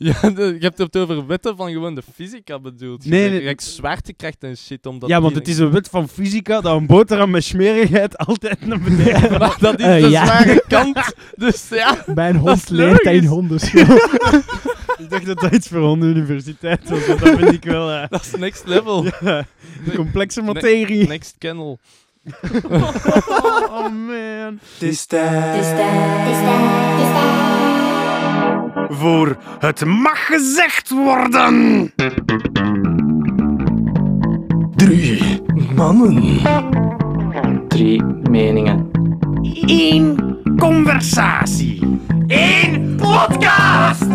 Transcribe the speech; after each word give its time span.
Ja, 0.00 0.20
de- 0.30 0.42
je 0.58 0.64
hebt 0.64 0.78
het 0.78 0.96
over 0.96 1.26
wetten 1.26 1.56
van 1.56 1.70
gewoon 1.72 1.94
de 1.94 2.02
fysica 2.14 2.58
bedoeld. 2.58 3.04
Nee, 3.04 3.20
Nee, 3.20 3.30
nee. 3.30 3.42
nee. 3.44 3.54
zwaartekracht 3.56 4.36
en 4.42 4.56
shit. 4.56 4.86
Omdat 4.86 5.08
ja, 5.08 5.20
want 5.20 5.34
het 5.34 5.48
is 5.48 5.58
een 5.58 5.70
wet 5.70 5.88
van 5.88 6.08
fysica 6.08 6.60
dat 6.60 6.76
een 6.76 6.86
boterham 6.86 7.30
met 7.30 7.44
smerigheid 7.44 8.18
altijd 8.18 8.66
naar 8.66 8.80
beneden 8.80 9.38
Maar 9.38 9.56
dat 9.60 9.78
is 9.78 9.84
Eh, 9.86 10.02
de 10.02 10.08
ja. 10.08 10.24
zware 10.24 10.64
kant. 10.68 11.14
Dus 11.36 11.68
ja. 11.68 12.04
Mijn 12.14 12.36
hond 12.36 12.68
leert 12.70 13.02
in 13.04 13.24
hondenschool. 13.24 13.82
Ik 14.98 15.10
dacht 15.10 15.26
dat 15.26 15.40
dat 15.40 15.52
iets 15.54 15.68
voor 15.68 15.80
onze 15.80 16.06
universiteit 16.06 16.88
was, 16.88 17.06
dat 17.06 17.18
vind 17.18 17.52
ik 17.52 17.64
wel 17.64 17.90
eh, 17.90 18.08
Dat 18.08 18.24
is 18.24 18.38
next 18.40 18.66
level. 18.66 19.04
ja, 19.20 19.44
complexe 19.94 20.42
materie. 20.42 21.06
Next 21.08 21.34
kennel. 21.38 21.78
oh 23.70 23.88
man. 23.92 24.58
Het 24.78 24.82
is 24.88 25.06
tijd 25.06 25.64
voor 28.88 29.36
het 29.58 29.84
mag 29.84 30.26
gezegd 30.26 30.90
worden. 30.90 31.92
Drie 34.76 35.42
mannen. 35.74 36.38
Drie 37.68 38.02
meningen. 38.04 38.90
Eén 39.66 40.36
conversatie. 40.56 41.98
Eén 42.26 42.96
podcast. 42.96 44.06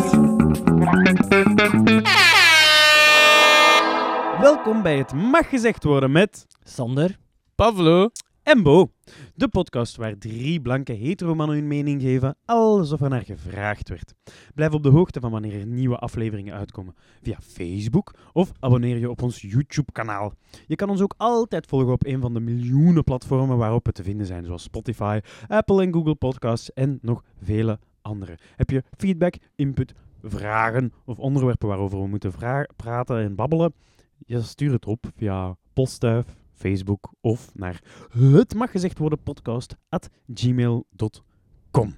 Welkom 4.39 4.81
bij 4.81 4.97
het 4.97 5.13
Mag 5.13 5.49
Gezegd 5.49 5.83
Worden 5.83 6.11
met 6.11 6.45
Sander. 6.63 7.17
Pavlo. 7.55 8.09
Embo. 8.43 8.91
De 9.35 9.47
podcast 9.47 9.95
waar 9.95 10.17
drie 10.17 10.61
blanke 10.61 10.93
heteromannen 10.93 11.55
hun 11.55 11.67
mening 11.67 12.01
geven, 12.01 12.35
alsof 12.45 13.01
er 13.01 13.09
naar 13.09 13.23
gevraagd 13.23 13.89
werd. 13.89 14.13
Blijf 14.55 14.73
op 14.73 14.83
de 14.83 14.89
hoogte 14.89 15.19
van 15.19 15.31
wanneer 15.31 15.59
er 15.59 15.65
nieuwe 15.65 15.97
afleveringen 15.97 16.53
uitkomen 16.53 16.95
via 17.21 17.37
Facebook 17.41 18.13
of 18.33 18.51
abonneer 18.59 18.97
je 18.97 19.09
op 19.09 19.21
ons 19.21 19.41
YouTube-kanaal. 19.41 20.33
Je 20.67 20.75
kan 20.75 20.89
ons 20.89 21.01
ook 21.01 21.13
altijd 21.17 21.65
volgen 21.65 21.91
op 21.91 22.05
een 22.05 22.21
van 22.21 22.33
de 22.33 22.39
miljoenen 22.39 23.03
platformen 23.03 23.57
waarop 23.57 23.85
we 23.85 23.91
te 23.91 24.03
vinden 24.03 24.25
zijn, 24.25 24.45
zoals 24.45 24.63
Spotify, 24.63 25.19
Apple 25.47 25.81
en 25.81 25.93
Google 25.93 26.15
Podcasts 26.15 26.73
en 26.73 26.99
nog 27.01 27.23
vele 27.41 27.79
andere. 28.01 28.37
Heb 28.55 28.69
je 28.69 28.83
feedback, 28.97 29.35
input, 29.55 29.93
vragen 30.23 30.93
of 31.05 31.19
onderwerpen 31.19 31.67
waarover 31.67 32.01
we 32.01 32.07
moeten 32.07 32.33
praten 32.75 33.17
en 33.17 33.35
babbelen? 33.35 33.73
Ja, 34.25 34.41
stuur 34.41 34.71
het 34.71 34.85
op 34.85 35.05
via 35.15 35.55
postduif, 35.73 36.42
Facebook 36.63 37.13
of 37.21 37.51
naar 37.55 37.81
het 38.17 38.55
mag 38.55 38.71
gezegd 38.71 38.97
worden 38.97 39.23
podcast 39.23 39.75
at 39.89 40.09
gmail.com. 40.33 41.95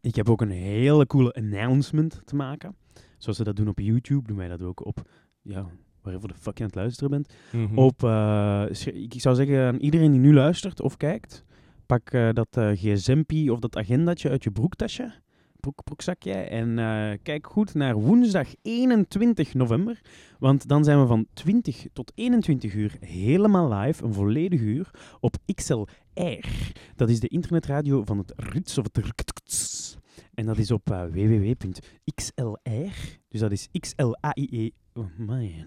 Ik 0.00 0.14
heb 0.14 0.28
ook 0.28 0.40
een 0.40 0.50
hele 0.50 1.06
coole 1.06 1.32
announcement 1.32 2.20
te 2.24 2.36
maken. 2.36 2.76
Zoals 3.18 3.36
ze 3.36 3.44
dat 3.44 3.56
doen 3.56 3.68
op 3.68 3.78
YouTube, 3.78 4.26
doen 4.26 4.36
wij 4.36 4.48
dat 4.48 4.62
ook 4.62 4.86
op, 4.86 5.02
ja, 5.42 5.66
wherever 6.02 6.28
de 6.28 6.34
fuck 6.34 6.56
je 6.56 6.62
aan 6.62 6.68
het 6.68 6.78
luisteren 6.78 7.10
bent. 7.10 7.34
Mhm. 7.52 7.78
Op, 7.78 8.04
eh, 8.04 8.64
ik 8.84 9.20
zou 9.20 9.34
zeggen 9.34 9.66
aan 9.66 9.76
iedereen 9.76 10.10
die 10.10 10.20
nu 10.20 10.34
luistert 10.34 10.80
of 10.80 10.96
kijkt, 10.96 11.44
pak 11.86 12.10
eh, 12.10 12.28
dat 12.32 12.58
gsmpje 12.74 13.52
of 13.52 13.58
dat 13.58 13.76
agendatje 13.76 14.30
uit 14.30 14.44
je 14.44 14.50
broektasje, 14.50 15.12
broek, 15.60 15.84
broekzakje 15.84 16.32
en 16.32 16.78
eh, 16.78 17.18
kijk 17.22 17.46
goed 17.46 17.74
naar 17.74 17.94
woensdag 17.94 18.48
21 18.62 19.54
november, 19.54 20.00
want 20.38 20.68
dan 20.68 20.84
zijn 20.84 21.00
we 21.00 21.06
van 21.06 21.26
20 21.32 21.86
tot 21.92 22.12
21 22.14 22.74
uur 22.74 22.96
helemaal 23.00 23.72
live, 23.72 24.04
een 24.04 24.14
volledig 24.14 24.60
uur, 24.60 24.90
op 25.20 25.36
XLR. 25.54 26.72
Dat 26.96 27.10
is 27.10 27.20
de 27.20 27.28
internetradio 27.28 28.04
van 28.04 28.18
het 28.18 28.32
Ruts 28.36 28.78
of 28.78 28.84
het 28.92 29.06
Rkts. 29.06 29.96
En 30.34 30.46
dat 30.46 30.58
is 30.58 30.70
op 30.70 30.90
eh, 30.90 31.04
www.xlr, 31.04 32.92
dus 33.28 33.40
dat 33.40 33.52
is 33.52 33.68
XLAIE, 33.72 34.72
oh 34.92 35.18
man, 35.18 35.64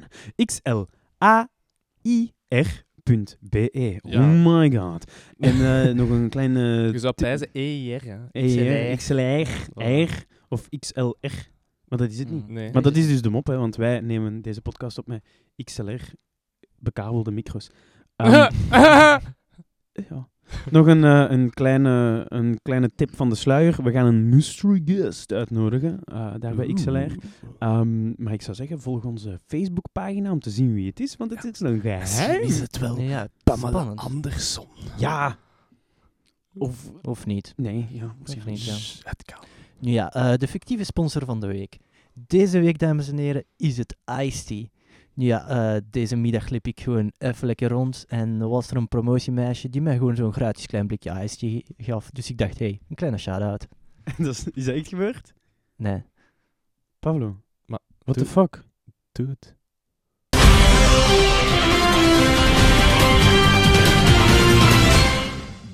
Ja. 4.01 4.19
Oh 4.19 4.45
my 4.59 4.71
god. 4.75 5.11
En 5.39 5.53
eh, 5.53 5.93
nog 5.99 6.09
een 6.09 6.30
kleine... 6.30 6.89
Je 6.91 6.99
zou 6.99 7.14
pijzen 7.14 7.49
EIR, 7.52 8.05
ja. 8.05 8.27
ER, 8.31 8.95
XLR, 8.95 9.47
Oh. 9.73 10.03
R 10.03 10.25
of 10.47 10.69
XLR. 10.80 11.52
Maar 11.87 11.99
dat 11.99 12.11
is 12.11 12.19
het 12.19 12.30
niet. 12.30 12.47
Nee. 12.47 12.71
Maar 12.71 12.81
dat 12.81 12.95
is 12.95 13.08
dus 13.08 13.21
de 13.21 13.30
mop, 13.30 13.47
hè, 13.47 13.58
want 13.58 13.75
wij 13.75 13.99
nemen 13.99 14.42
deze 14.42 14.61
podcast 14.61 14.97
op 14.97 15.08
met 15.08 15.25
XLR, 15.63 16.02
bekabelde 16.80 17.31
micro's. 17.31 17.69
Ehm, 18.15 18.49
ja. 20.09 20.27
Nog 20.71 20.87
een, 20.87 21.04
eh, 21.04 21.26
een, 21.27 21.49
kleine, 21.49 22.26
een 22.27 22.59
kleine 22.61 22.89
tip 22.95 23.15
van 23.15 23.30
de 23.30 23.36
sluier. 23.36 23.83
We 23.83 23.92
gaan 23.92 24.05
een 24.05 24.30
mystery 24.30 24.81
guest 24.86 25.31
uitnodigen, 25.31 25.99
eh, 26.04 26.33
daar 26.39 26.55
bij 26.55 26.73
XLR. 26.73 27.17
Ehm, 27.59 28.23
maar 28.23 28.33
ik 28.33 28.42
zou 28.42 28.55
zeggen, 28.55 28.81
volg 28.81 29.05
onze 29.05 29.39
Facebookpagina 29.45 30.31
om 30.31 30.39
te 30.39 30.49
zien 30.49 30.73
wie 30.73 30.87
het 30.87 30.99
is, 30.99 31.15
want 31.15 31.31
het 31.31 31.43
is 31.43 31.59
een 31.59 31.80
geheim. 31.80 32.42
Is 32.42 32.59
het 32.59 32.80
wel 32.80 32.99
Ja, 32.99 33.27
Pamela 33.43 33.70
spannend. 33.70 33.99
Anderson? 33.99 34.67
Ja. 34.98 35.37
Of... 36.58 36.92
Of 37.02 37.25
niet. 37.25 37.54
Nee, 37.55 37.87
ja. 37.92 38.15
misschien 38.21 38.43
niet, 38.45 38.64
ja. 38.64 39.10
Het 39.10 39.23
kan. 39.23 39.43
Nu 39.80 39.92
ja, 39.92 40.14
eh, 40.14 40.37
de 40.37 40.48
fictieve 40.48 40.83
sponsor 40.83 41.25
van 41.25 41.39
de 41.39 41.48
week. 41.48 41.77
Deze 42.14 42.60
week, 42.60 42.80
dames 42.80 43.10
en 43.10 43.17
heren, 43.17 43.43
is 43.58 43.77
het 43.77 43.95
Ice 44.20 44.45
Tea. 44.45 44.65
Nu 45.15 45.25
ja, 45.25 45.47
eh, 45.47 45.81
deze 45.89 46.15
middag 46.15 46.49
liep 46.49 46.67
ik 46.67 46.79
gewoon 46.79 47.11
even 47.17 47.47
lekker 47.47 47.69
rond 47.69 48.05
en 48.07 48.41
er 48.41 48.49
was 48.49 48.69
er 48.69 48.77
een 48.77 48.87
promotiemeisje 48.87 49.69
die 49.69 49.81
mij 49.81 49.97
gewoon 49.97 50.15
zo'n 50.15 50.33
gratis 50.33 50.65
klein 50.65 50.87
blikje 50.87 51.23
Ice 51.23 51.37
Tea 51.37 51.61
gaf. 51.77 52.09
Dus 52.11 52.29
ik 52.29 52.37
dacht, 52.37 52.59
hé, 52.59 52.65
hey, 52.65 52.79
een 52.89 52.95
kleine 52.95 53.17
shout-out. 53.17 53.67
Dat 54.17 54.27
is, 54.27 54.47
is 54.53 54.65
dat 54.65 54.75
echt 54.75 54.87
gebeurd? 54.87 55.33
Nee. 55.75 56.03
Pablo. 56.99 57.41
Maar 57.65 57.79
What 57.97 58.17
the 58.17 58.25
fuck? 58.25 58.63
Doe 59.11 59.27
het. 59.27 59.55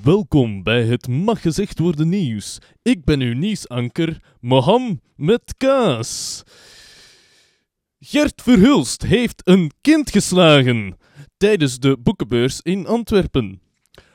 Welkom 0.02 0.62
bij 0.62 0.84
het 0.84 1.08
Mag 1.08 1.42
Gezegd 1.42 1.78
Worden 1.78 2.08
Nieuws. 2.08 2.58
Ik 2.82 3.04
ben 3.04 3.20
uw 3.20 3.34
nieuwsanker, 3.34 4.22
Moham 4.40 5.00
met 5.16 5.54
kaas. 5.56 6.42
Gert 8.04 8.42
Verhulst 8.42 9.02
heeft 9.02 9.40
een 9.44 9.70
kind 9.80 10.10
geslagen 10.10 10.96
tijdens 11.36 11.78
de 11.78 11.98
boekenbeurs 12.02 12.60
in 12.60 12.86
Antwerpen. 12.86 13.60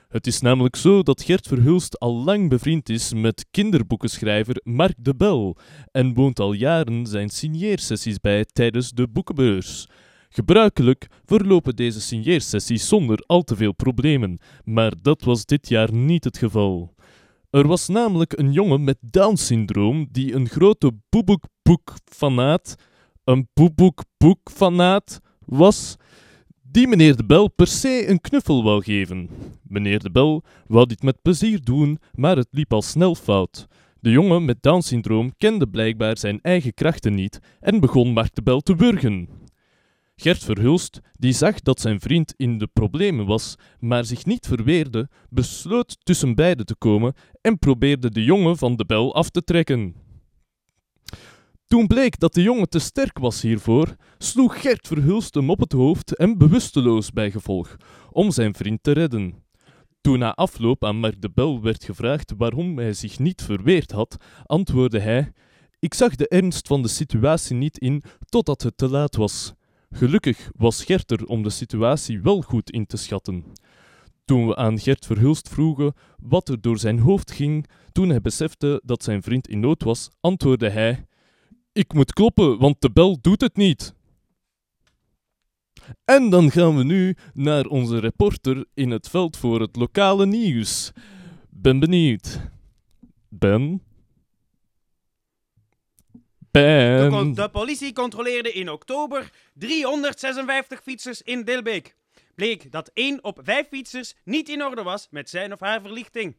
Het 0.07 0.27
is 0.27 0.41
namelijk 0.41 0.75
zo 0.75 1.03
dat 1.03 1.21
Gert 1.21 1.47
Verhulst 1.47 1.99
al 1.99 2.23
lang 2.23 2.49
bevriend 2.49 2.89
is 2.89 3.13
met 3.13 3.45
kinderboekenschrijver 3.51 4.61
Mark 4.63 4.95
de 4.97 5.15
Bel 5.15 5.57
en 5.91 6.13
woont 6.13 6.39
al 6.39 6.53
jaren 6.53 7.05
zijn 7.05 7.29
signeersessies 7.29 8.19
bij 8.19 8.45
tijdens 8.45 8.91
de 8.91 9.07
boekenbeurs. 9.07 9.87
Gebruikelijk 10.29 11.07
verlopen 11.25 11.75
deze 11.75 12.01
signeersessies 12.01 12.87
zonder 12.87 13.23
al 13.25 13.41
te 13.41 13.55
veel 13.55 13.73
problemen, 13.73 14.39
maar 14.63 14.93
dat 15.01 15.23
was 15.23 15.45
dit 15.45 15.69
jaar 15.69 15.93
niet 15.93 16.23
het 16.23 16.37
geval. 16.37 16.95
Er 17.49 17.67
was 17.67 17.87
namelijk 17.87 18.37
een 18.37 18.51
jongen 18.51 18.83
met 18.83 18.97
Down-syndroom 19.01 20.07
die 20.11 20.33
een 20.33 20.49
grote 20.49 20.91
boeboekboek-fanaat, 21.09 22.75
een 23.25 23.47
boeboekboek-fanaat 23.53 25.19
was, 25.45 25.95
die 26.71 26.87
meneer 26.87 27.15
de 27.15 27.25
Bel 27.25 27.47
per 27.47 27.67
se 27.67 28.07
een 28.07 28.21
knuffel 28.21 28.63
wou 28.63 28.83
geven. 28.83 29.29
Meneer 29.63 29.99
de 29.99 30.11
Bel 30.11 30.43
wou 30.67 30.85
dit 30.85 31.03
met 31.03 31.21
plezier 31.21 31.63
doen, 31.63 31.99
maar 32.13 32.37
het 32.37 32.47
liep 32.51 32.73
al 32.73 32.81
snel 32.81 33.15
fout. 33.15 33.67
De 33.99 34.09
jongen 34.09 34.45
met 34.45 34.61
Down-syndroom 34.61 35.33
kende 35.37 35.67
blijkbaar 35.67 36.17
zijn 36.17 36.39
eigen 36.41 36.73
krachten 36.73 37.13
niet 37.13 37.39
en 37.59 37.79
begon 37.79 38.13
Mark 38.13 38.35
de 38.35 38.41
Bel 38.41 38.61
te 38.61 38.75
wurgen. 38.75 39.27
Gert 40.15 40.43
Verhulst, 40.43 40.99
die 41.11 41.33
zag 41.33 41.61
dat 41.61 41.81
zijn 41.81 41.99
vriend 41.99 42.33
in 42.37 42.57
de 42.57 42.67
problemen 42.67 43.25
was, 43.25 43.55
maar 43.79 44.05
zich 44.05 44.25
niet 44.25 44.47
verweerde, 44.47 45.09
besloot 45.29 45.97
tussen 46.03 46.35
beiden 46.35 46.65
te 46.65 46.75
komen 46.75 47.13
en 47.41 47.59
probeerde 47.59 48.09
de 48.11 48.23
jongen 48.23 48.57
van 48.57 48.75
de 48.75 48.85
bel 48.85 49.15
af 49.15 49.29
te 49.29 49.43
trekken. 49.43 50.04
Toen 51.75 51.87
bleek 51.87 52.19
dat 52.19 52.33
de 52.33 52.41
jongen 52.41 52.69
te 52.69 52.79
sterk 52.79 53.17
was 53.19 53.41
hiervoor, 53.41 53.95
sloeg 54.17 54.61
Gert 54.61 54.87
Verhulst 54.87 55.33
hem 55.33 55.49
op 55.49 55.59
het 55.59 55.71
hoofd 55.71 56.15
en 56.15 56.37
bewusteloos 56.37 57.11
bij 57.11 57.31
gevolg, 57.31 57.77
om 58.11 58.31
zijn 58.31 58.53
vriend 58.53 58.83
te 58.83 58.91
redden. 58.91 59.43
Toen 60.01 60.19
na 60.19 60.33
afloop 60.33 60.85
aan 60.85 60.99
Mark 60.99 61.21
de 61.21 61.29
Bel 61.33 61.61
werd 61.61 61.83
gevraagd 61.83 62.33
waarom 62.37 62.77
hij 62.77 62.93
zich 62.93 63.19
niet 63.19 63.41
verweerd 63.41 63.91
had, 63.91 64.17
antwoordde 64.43 64.99
hij: 64.99 65.31
Ik 65.79 65.93
zag 65.93 66.15
de 66.15 66.27
ernst 66.27 66.67
van 66.67 66.81
de 66.81 66.87
situatie 66.87 67.55
niet 67.55 67.77
in 67.77 68.03
totdat 68.25 68.61
het 68.61 68.77
te 68.77 68.89
laat 68.89 69.15
was. 69.15 69.53
Gelukkig 69.91 70.49
was 70.57 70.83
Gert 70.83 71.11
er 71.11 71.25
om 71.25 71.43
de 71.43 71.49
situatie 71.49 72.21
wel 72.21 72.41
goed 72.41 72.71
in 72.71 72.85
te 72.85 72.97
schatten. 72.97 73.43
Toen 74.25 74.47
we 74.47 74.55
aan 74.55 74.79
Gert 74.79 75.05
Verhulst 75.05 75.49
vroegen 75.49 75.93
wat 76.21 76.49
er 76.49 76.61
door 76.61 76.77
zijn 76.77 76.99
hoofd 76.99 77.31
ging 77.31 77.67
toen 77.91 78.09
hij 78.09 78.21
besefte 78.21 78.81
dat 78.85 79.03
zijn 79.03 79.21
vriend 79.23 79.47
in 79.47 79.59
nood 79.59 79.83
was, 79.83 80.09
antwoordde 80.19 80.69
hij: 80.69 81.05
Ik 81.75 81.93
moet 81.93 82.13
kloppen, 82.13 82.57
want 82.57 82.81
de 82.81 82.91
bel 82.91 83.21
doet 83.21 83.41
het 83.41 83.55
niet. 83.55 83.93
En 86.05 86.29
dan 86.29 86.51
gaan 86.51 86.77
we 86.77 86.83
nu 86.83 87.15
naar 87.33 87.65
onze 87.65 87.99
reporter 87.99 88.65
in 88.73 88.91
het 88.91 89.09
veld 89.09 89.37
voor 89.37 89.61
het 89.61 89.75
lokale 89.75 90.25
nieuws. 90.25 90.91
Ben 91.49 91.79
benieuwd. 91.79 92.39
Ben? 93.29 93.83
De, 96.51 97.07
con- 97.09 97.09
pijn. 97.09 97.33
de 97.33 97.49
politie 97.49 97.93
controleerde 97.93 98.51
in 98.51 98.69
oktober 98.69 99.29
356 99.53 100.81
fietsers 100.81 101.21
in 101.21 101.43
Dilbeek. 101.43 101.95
Bleek 102.35 102.71
dat 102.71 102.91
1 102.93 103.23
op 103.23 103.39
5 103.43 103.67
fietsers 103.67 104.15
niet 104.23 104.49
in 104.49 104.63
orde 104.63 104.83
was 104.83 105.07
met 105.09 105.29
zijn 105.29 105.53
of 105.53 105.59
haar 105.59 105.81
verlichting. 105.81 106.35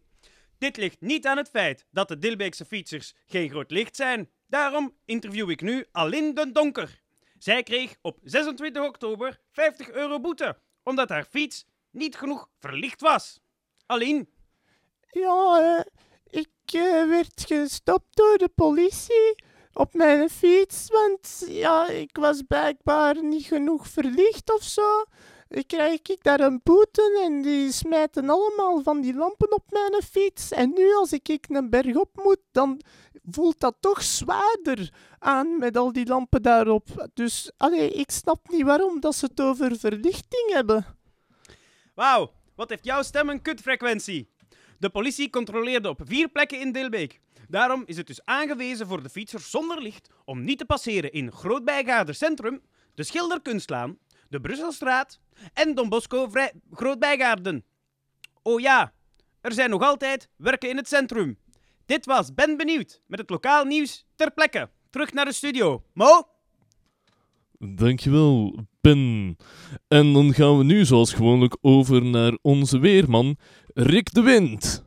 Dit 0.59 0.77
ligt 0.77 1.01
niet 1.01 1.27
aan 1.27 1.37
het 1.37 1.49
feit 1.49 1.87
dat 1.91 2.09
de 2.09 2.19
Dilbeekse 2.19 2.65
fietsers 2.65 3.15
geen 3.27 3.51
groot 3.51 3.71
licht 3.71 3.97
zijn. 3.97 4.29
Daarom 4.47 4.97
interview 5.05 5.51
ik 5.51 5.61
nu 5.61 5.85
Aline 5.93 6.33
den 6.33 6.53
Donker. 6.53 7.03
Zij 7.39 7.63
kreeg 7.63 7.97
op 8.03 8.19
26 8.23 8.85
oktober 8.85 9.41
50 9.51 9.91
euro 9.91 10.21
boete, 10.21 10.59
omdat 10.83 11.09
haar 11.09 11.25
fiets 11.25 11.65
niet 11.91 12.17
genoeg 12.17 12.49
verlicht 12.59 13.01
was. 13.01 13.41
Aline, 13.87 14.27
Ja, 15.11 15.61
eh, 15.61 15.85
ik 16.41 16.73
eh, 16.73 17.09
werd 17.09 17.45
gestopt 17.47 18.17
door 18.17 18.39
de 18.39 18.49
politie 18.55 19.45
op 19.73 19.95
mijn 19.95 20.31
fiets, 20.31 20.89
want 20.89 21.45
ja, 21.49 21.89
ik 21.89 22.17
was 22.17 22.43
blijkbaar 22.43 23.25
niet 23.25 23.45
genoeg 23.45 23.89
verlicht 23.89 24.53
of 24.53 24.63
zo. 24.63 25.05
Ik 25.49 25.67
krijg 25.67 26.01
ik 26.03 26.23
daar 26.23 26.41
een 26.41 26.61
boete 26.63 27.21
en 27.25 27.43
die 27.43 27.73
smijten 27.73 28.31
allemaal 28.31 28.83
van 28.83 29.01
die 29.01 29.15
lampen 29.15 29.53
op 29.53 29.65
mijn 29.69 30.03
fiets. 30.03 30.51
En 30.51 30.73
nu 30.75 30.95
als 30.95 31.13
ik 31.13 31.29
ik 31.29 31.45
een 31.49 31.71
berg 31.71 31.97
op 31.97 32.11
moet, 32.15 32.41
dan 32.53 32.81
voelt 33.31 33.61
dat 33.61 33.77
toch 33.81 34.03
zwaarder 34.03 34.93
aan 35.19 35.59
met 35.59 35.77
al 35.77 35.93
die 35.93 36.07
lampen 36.07 36.43
daarop. 36.43 37.09
Dus 37.15 37.53
allee, 37.57 37.91
ik 37.91 38.11
snap 38.11 38.49
niet 38.49 38.63
waarom 38.65 39.01
dat 39.01 39.15
ze 39.15 39.25
het 39.25 39.41
over 39.41 39.79
verlichting 39.79 40.53
hebben. 40.53 40.87
wauw, 41.95 42.33
wat 42.55 42.69
heeft 42.69 42.85
jouw 42.85 43.03
stem 43.03 43.29
een 43.29 43.43
kutfrequentie? 43.43 44.35
De 44.79 44.91
politie 44.91 45.31
controleerde 45.31 45.89
op 45.89 46.01
vier 46.05 46.29
plekken 46.29 46.61
in 46.61 46.73
Dilbeek. 46.73 47.21
Daarom 47.49 47.83
is 47.87 47.97
het 47.97 48.07
dus 48.07 48.25
aangewezen 48.25 48.87
voor 48.87 49.03
de 49.03 49.09
fietsers 49.09 49.51
zonder 49.51 49.83
licht 49.83 50.11
om 50.25 50.45
niet 50.45 50.59
te 50.59 50.65
passeren 50.65 51.13
in 51.13 51.33
Grootbijgaarder 51.33 52.15
Centrum, 52.15 52.63
de 52.95 53.03
Schilderkunstlaan, 53.03 53.99
de 54.29 54.41
Brusselstraat 54.41 55.21
en 55.55 55.75
Don 55.75 55.89
Bosco 55.89 56.31
Grootbijgaarden. 56.71 57.65
Oh 58.43 58.61
ja, 58.61 58.93
er 59.41 59.53
zijn 59.53 59.71
nog 59.71 59.83
altijd 59.83 60.29
werken 60.37 60.69
in 60.69 60.77
het 60.77 60.89
centrum. 60.89 61.39
Dit 61.87 62.07
was 62.07 62.35
Ben 62.35 62.57
Benieuwd 62.57 63.01
met 63.07 63.19
het 63.19 63.31
lokaal 63.31 63.65
nieuws 63.65 64.07
ter 64.15 64.31
plekke. 64.33 64.71
Terug 64.91 65.13
naar 65.13 65.25
de 65.25 65.33
studio. 65.33 65.83
Mo? 65.93 66.29
Dankjewel, 67.59 68.67
Ben. 68.81 69.37
En 69.89 70.13
dan 70.13 70.35
gaan 70.35 70.59
we 70.59 70.65
nu 70.65 70.85
zoals 70.85 71.13
gewoonlijk 71.13 71.57
over 71.61 72.05
naar 72.05 72.39
onze 72.43 72.79
weerman, 72.79 73.37
Rick 73.75 74.15
de 74.15 74.21
Wind. 74.23 74.85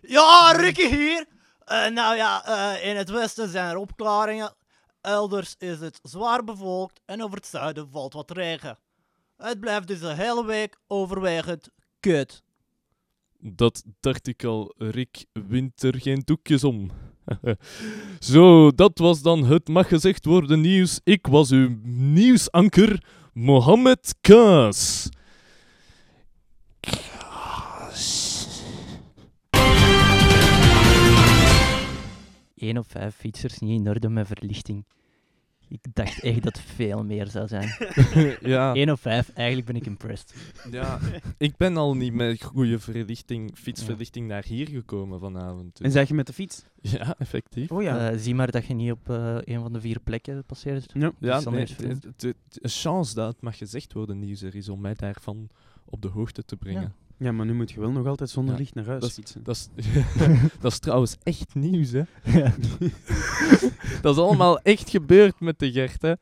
Ja, 0.00 0.52
Ricky 0.56 0.88
hier. 0.88 1.26
Eh, 1.58 1.86
nou 1.86 2.16
ja, 2.16 2.44
eh, 2.44 2.88
in 2.88 2.96
het 2.96 3.10
westen 3.10 3.48
zijn 3.48 3.70
er 3.70 3.76
opklaringen. 3.76 4.54
Elders 5.00 5.54
is 5.58 5.80
het 5.80 5.98
zwaar 6.02 6.44
bevolkt 6.44 7.00
en 7.04 7.22
over 7.22 7.36
het 7.36 7.46
zuiden 7.46 7.90
valt 7.90 8.12
wat 8.12 8.30
regen. 8.30 8.78
Het 9.36 9.60
blijft 9.60 9.86
dus 9.86 10.00
de 10.00 10.14
hele 10.14 10.44
week 10.44 10.78
overwegend 10.86 11.68
kut. 12.00 12.42
Dat 13.52 13.84
dacht 14.00 14.26
ik 14.26 14.44
al, 14.44 14.74
Rick 14.78 15.24
wint 15.32 15.82
er 15.82 16.00
geen 16.00 16.22
doekjes 16.24 16.64
om. 16.64 16.90
Zo, 18.18 18.70
dat 18.70 18.98
was 18.98 19.22
dan 19.22 19.44
het 19.44 19.68
mag 19.68 19.88
gezegd 19.88 20.24
worden 20.24 20.60
nieuws. 20.60 21.00
Ik 21.04 21.26
was 21.26 21.50
uw 21.50 21.76
nieuwsanker, 21.82 23.04
Mohammed 23.32 24.14
Kaas. 24.20 25.08
1 32.56 32.78
op 32.78 32.90
5 32.90 33.14
fietsers 33.14 33.58
niet 33.58 33.80
in 33.80 33.88
orde 33.88 34.08
met 34.08 34.26
verlichting. 34.26 34.84
Ik 35.68 35.80
dacht 35.92 36.20
echt 36.20 36.42
dat 36.42 36.56
het 36.56 36.66
veel 36.74 37.04
meer 37.04 37.26
zou 37.26 37.48
zijn. 37.48 37.68
ja, 38.40 38.74
1 38.74 38.90
op 38.90 39.00
5, 39.00 39.30
eigenlijk 39.34 39.66
ben 39.66 39.76
ik 39.76 39.86
impressed. 39.86 40.34
ja, 40.70 40.98
ik 41.38 41.56
ben 41.56 41.76
al 41.76 41.94
niet 41.96 42.12
met 42.12 42.42
goede 42.42 42.78
verlichting, 42.78 43.50
fietsverlichting 43.54 44.28
naar 44.28 44.44
hier 44.44 44.68
gekomen 44.68 45.20
vanavond. 45.20 45.78
En 45.78 45.84
Dus. 45.84 45.92
zeg 45.92 46.08
je 46.08 46.14
met 46.14 46.26
de 46.26 46.32
fiets? 46.32 46.64
Ja, 46.80 47.14
effectief. 47.18 47.70
Oh 47.70 47.82
ja. 47.82 48.10
Eh, 48.10 48.18
zie 48.18 48.34
maar 48.34 48.50
dat 48.50 48.66
je 48.66 48.74
niet 48.74 48.90
op 48.92 49.10
eh, 49.10 49.36
een 49.40 49.60
van 49.60 49.72
de 49.72 49.80
vier 49.80 50.00
plekken 50.00 50.44
passeert. 50.44 50.90
ja. 50.94 51.12
Ja, 51.18 51.40
nee, 51.50 51.66
een 52.16 52.34
chance 52.70 53.14
dat 53.14 53.32
het 53.32 53.40
mag 53.42 53.58
gezegd 53.58 53.92
worden 53.92 54.18
nieuws 54.18 54.42
er 54.42 54.54
is 54.54 54.68
om 54.68 54.80
mij 54.80 54.94
daarvan 54.94 55.48
op 55.84 56.02
de 56.02 56.08
hoogte 56.08 56.44
te 56.44 56.56
brengen. 56.56 56.82
ja, 56.82 56.92
maar 57.18 57.46
nu 57.46 57.54
moet 57.54 57.70
je 57.70 57.80
wel 57.80 57.90
nog 57.90 58.06
altijd 58.06 58.30
zonder 58.30 58.54
Ja, 58.54 58.60
licht 58.60 58.74
naar 58.74 58.86
huis 58.86 59.00
dat 59.00 59.12
fietsen. 59.12 59.42
Dat 59.42 59.68
is, 59.76 59.86
dat 60.60 60.72
is 60.72 60.78
trouwens 60.78 61.16
echt 61.22 61.54
nieuws, 61.54 61.90
hè? 61.90 62.02
dat 64.02 64.16
is 64.16 64.22
allemaal 64.22 64.58
echt 64.58 64.90
gebeurd 64.90 65.40
met 65.40 65.58
de 65.58 65.72
Gert, 65.72 66.02
hè? 66.02 66.12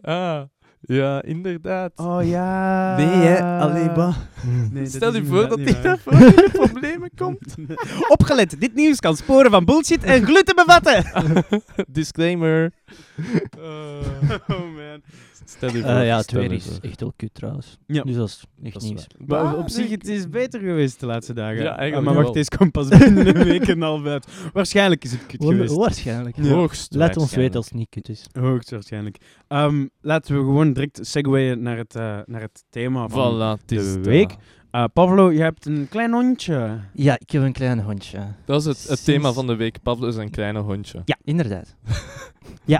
Ah, 0.00 0.42
ja, 0.80 1.22
inderdaad. 1.22 1.92
Oh 1.96 2.26
ja. 2.26 2.96
Nee, 2.96 3.06
hè? 3.06 3.58
Allee, 3.60 3.90
bah. 3.90 4.16
Nee, 4.70 4.82
dat 4.82 4.92
Stel 4.92 5.14
je 5.14 5.24
voor 5.24 5.48
dat 5.48 5.60
waar. 5.60 5.82
daarvoor 5.82 6.12
in 6.12 6.18
de 6.36 6.50
problemen 6.52 7.10
komt. 7.16 7.54
Opgelet, 8.08 8.60
dit 8.60 8.74
nieuws 8.74 9.00
kan 9.00 9.16
sporen 9.16 9.50
van 9.50 9.64
bullshit 9.64 10.02
en 10.02 10.24
gluten 10.24 10.54
bevatten. 10.54 11.04
Disclaimer. 11.88 12.72
oh 13.58 14.73
man. 15.00 15.02
Stel 15.44 15.70
je 15.70 15.80
voor. 15.80 15.90
Eh, 15.90 16.06
ja, 16.06 16.16
het 16.16 16.24
stel 16.24 16.40
je 16.42 16.48
is 16.48 16.64
voor. 16.64 16.78
echt 16.82 17.00
wel 17.00 17.12
kut 17.16 17.34
trouwens. 17.34 17.78
Ja. 17.86 18.02
Dus 18.02 18.14
dat 18.16 18.28
is 18.28 18.44
echt 18.62 18.72
Dat 18.74 18.82
is 18.82 18.88
nieuws. 18.88 19.06
waar. 19.18 19.44
Maar 19.44 19.56
op 19.56 19.68
zich, 19.68 19.84
nee, 19.84 19.92
het 19.92 20.08
is 20.08 20.28
beter 20.28 20.60
geweest 20.60 21.00
de 21.00 21.06
laatste 21.06 21.32
dagen. 21.32 21.62
Ja, 21.62 21.70
Ah, 21.74 21.92
maar 21.92 22.02
wacht, 22.02 22.16
wel. 22.24 22.32
deze 22.32 22.48
komt 22.56 22.72
pas 22.72 22.88
binnen 22.88 23.26
een 23.38 23.44
week 23.44 23.62
en 23.68 23.70
een 23.76 23.82
half 23.82 24.04
uit. 24.04 24.26
Waarschijnlijk 24.52 25.04
is 25.04 25.10
het 25.12 25.26
kut 25.26 25.44
Wa- 25.44 25.50
geweest. 25.50 25.74
Waarschijnlijk. 25.74 26.36
Ja. 26.36 26.42
Hoogst 26.52 26.94
Laat 26.94 27.16
ons 27.16 27.34
weten 27.34 27.56
als 27.56 27.64
het 27.64 27.74
niet 27.74 27.88
kut 27.90 28.08
is. 28.08 28.26
Hoogstwaarschijnlijk. 28.32 29.16
Ehm 29.48 29.86
laten 30.00 30.34
we 30.34 30.40
gewoon 30.40 30.72
direct 30.72 30.98
segwayen 31.02 31.62
naar 31.62 31.76
het, 31.76 31.94
eh, 31.96 32.18
naar 32.26 32.40
het 32.40 32.64
thema 32.70 33.08
van 33.08 33.34
Voilà, 33.56 33.60
het 33.60 33.72
is 33.72 33.92
de 33.92 34.00
week. 34.00 34.36
Eh, 34.70 34.84
Pavlo, 34.92 35.30
je 35.32 35.40
hebt 35.40 35.66
een 35.66 35.86
klein 35.90 36.12
hondje. 36.12 36.78
Ja, 36.94 37.14
ik 37.18 37.30
heb 37.30 37.42
een 37.42 37.52
klein 37.52 37.80
hondje. 37.82 38.18
Dat 38.44 38.60
is 38.60 38.66
het, 38.66 38.76
het 38.76 38.86
Sinds- 38.86 39.02
thema 39.04 39.32
van 39.32 39.46
de 39.46 39.54
week. 39.56 39.82
Pavlo 39.82 40.08
is 40.08 40.16
een 40.16 40.30
kleine 40.30 40.58
hondje. 40.58 41.02
Inderdaad. 41.24 41.74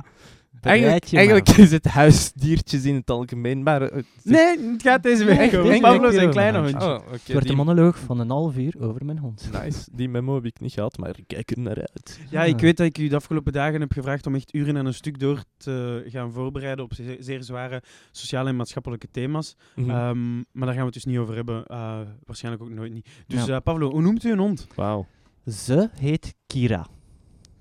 Eigenlijk, 0.64 1.49
is 1.49 1.70
het 1.70 1.84
huisdiertjes 1.84 2.84
in 2.84 2.94
het 2.94 3.11
algemeen, 3.11 3.62
maar... 3.62 3.81
het 3.81 3.94
is- 3.94 4.25
Nee, 4.25 4.58
het 4.72 4.82
gaat 4.82 5.02
deze 5.02 5.25
week 5.25 5.37
Nee, 5.38 5.56
over 5.58 6.00
week 6.00 6.12
zijn 6.12 6.31
kleine 6.31 6.61
mijn 6.61 6.72
hondje. 6.72 6.88
Oh. 6.88 7.11
Het 7.12 7.32
wordt 7.32 7.43
die- 7.43 7.50
een 7.50 7.64
monoloog 7.64 7.99
van 7.99 8.20
een 8.20 8.31
half 8.31 8.56
uur 8.56 8.75
over 8.81 9.05
mijn 9.05 9.19
hond. 9.19 9.49
Nice, 9.62 9.88
die 9.93 10.08
memo 10.08 10.34
heb 10.34 10.44
ik 10.44 10.61
niet 10.61 10.72
gehad, 10.72 10.99
maar 10.99 11.19
ik 11.19 11.25
kijk 11.26 11.50
er 11.50 11.58
naar 11.61 11.76
uit. 11.76 12.20
Ja, 12.31 12.44
ik 12.44 12.58
weet 12.61 12.76
dat 12.76 12.87
ik 12.87 12.99
u 12.99 13.08
de 13.08 13.16
afgelopen 13.16 13.52
dagen 13.52 13.81
heb 13.81 13.93
gevraagd 13.93 14.26
om 14.26 14.34
echt 14.34 14.55
uren 14.55 14.76
aan 14.76 14.87
een 14.87 14.94
stuk 14.94 15.19
door 15.19 15.43
te 15.56 16.05
gaan 16.06 16.32
voorbereiden 16.32 16.84
op 16.84 16.94
ze- 16.94 17.16
zeer 17.21 17.42
zware 17.42 17.83
sociale 18.11 18.49
en 18.49 18.56
maatschappelijke 18.56 19.09
thema's. 19.11 19.56
Mhm. 19.75 19.90
Ehm, 19.90 20.35
maar 20.37 20.44
daar 20.52 20.66
gaan 20.66 20.76
we 20.78 20.85
het 20.85 20.94
dus 20.94 21.04
niet 21.04 21.18
over 21.18 21.35
hebben. 21.35 21.64
Eh, 21.66 21.99
waarschijnlijk 22.25 22.64
ook 22.64 22.71
nooit 22.71 22.92
niet. 22.92 23.09
Dus 23.26 23.44
Ja. 23.44 23.54
eh, 23.56 23.61
Pavlo, 23.62 23.90
hoe 23.90 24.02
noemt 24.02 24.25
u 24.25 24.30
een 24.33 24.38
hond? 24.38 24.66
Wauw. 24.75 25.06
Ze 25.47 25.88
heet 26.00 26.35
Kira. 26.47 26.87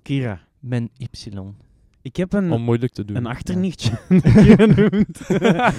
Kira. 0.02 0.42
Met 0.60 0.90
Y. 0.98 1.08
Ik 2.06 2.16
heb 2.16 2.34
een, 2.34 2.52
Om 2.52 2.62
moeilijk 2.62 2.94
te 2.94 3.06
doen. 3.06 3.16
een 3.16 3.26
achternichtje 3.26 4.00
Kira 4.08 4.66
noemt. 4.76 5.20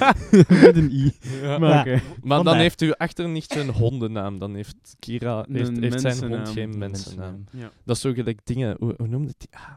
Met 0.62 0.76
een 0.76 0.90
i. 0.92 1.12
Ja. 1.42 1.58
Maar 1.58 1.80
oké. 1.80 1.90
Maar 1.90 2.00
dan 2.20 2.28
Vandaar. 2.28 2.56
heeft 2.56 2.80
u 2.82 2.92
achter 2.92 3.28
niet 3.28 3.56
een 3.56 3.68
hondennaam. 3.70 4.38
Dan 4.38 4.54
heeft 4.54 4.96
Kira 4.98 5.44
heeft, 5.48 5.68
Een 5.68 5.82
heeft 5.82 6.00
zijn 6.00 6.12
mensennaam. 6.14 6.36
hond 6.44 6.48
geen 6.48 6.72
Een 6.72 6.78
mensennaam. 6.78 7.44
Ja. 7.50 7.70
Dat 7.84 7.96
is 7.96 8.02
zo 8.02 8.12
gelijk 8.12 8.40
dingen. 8.44 8.76
Hoe, 8.78 8.94
hoe 8.96 9.06
noemde 9.08 9.34
die? 9.38 9.48
Ah, 9.50 9.70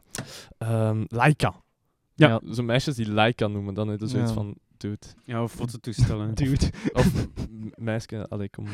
ehm, 0.88 1.04
Laika. 1.08 1.56
Ja. 2.16 2.42
Zo'n 2.46 2.66
meisjes 2.66 2.96
die 2.96 3.12
Laika 3.12 3.48
noemen, 3.48 3.74
dan 3.74 3.92
is 3.92 4.00
het 4.00 4.10
zoiets 4.10 4.30
Ja. 4.30 4.36
van. 4.36 4.56
Dude. 4.78 4.98
ja, 5.24 5.44
of 5.44 5.52
fototoestellen. 5.52 6.34
Dude. 6.44 6.70
Of 6.94 7.14
m- 7.50 7.68
meisje, 7.76 8.28
allee, 8.30 8.50
kom. 8.50 8.66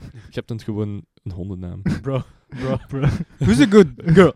Je 0.00 0.12
hebt 0.30 0.50
een 0.50 0.60
gewoon 0.60 1.04
een 1.22 1.32
hondennaam. 1.32 1.82
Bro, 1.82 2.22
bro, 2.48 2.78
bro. 2.88 3.08
Who's 3.38 3.60
a 3.60 3.66
good 3.70 3.86
girl? 4.04 4.34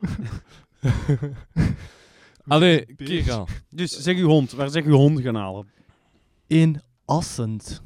Allee, 2.46 2.94
Kira. 2.96 3.44
Dus 3.70 3.90
zeg 4.02 4.16
uw 4.16 4.28
hond. 4.28 4.52
Waar 4.52 4.70
zeg 4.70 4.84
uw 4.84 4.96
hond 4.96 5.20
gaan 5.20 5.34
halen? 5.34 5.66
In 6.46 6.80
Assend. 7.04 7.82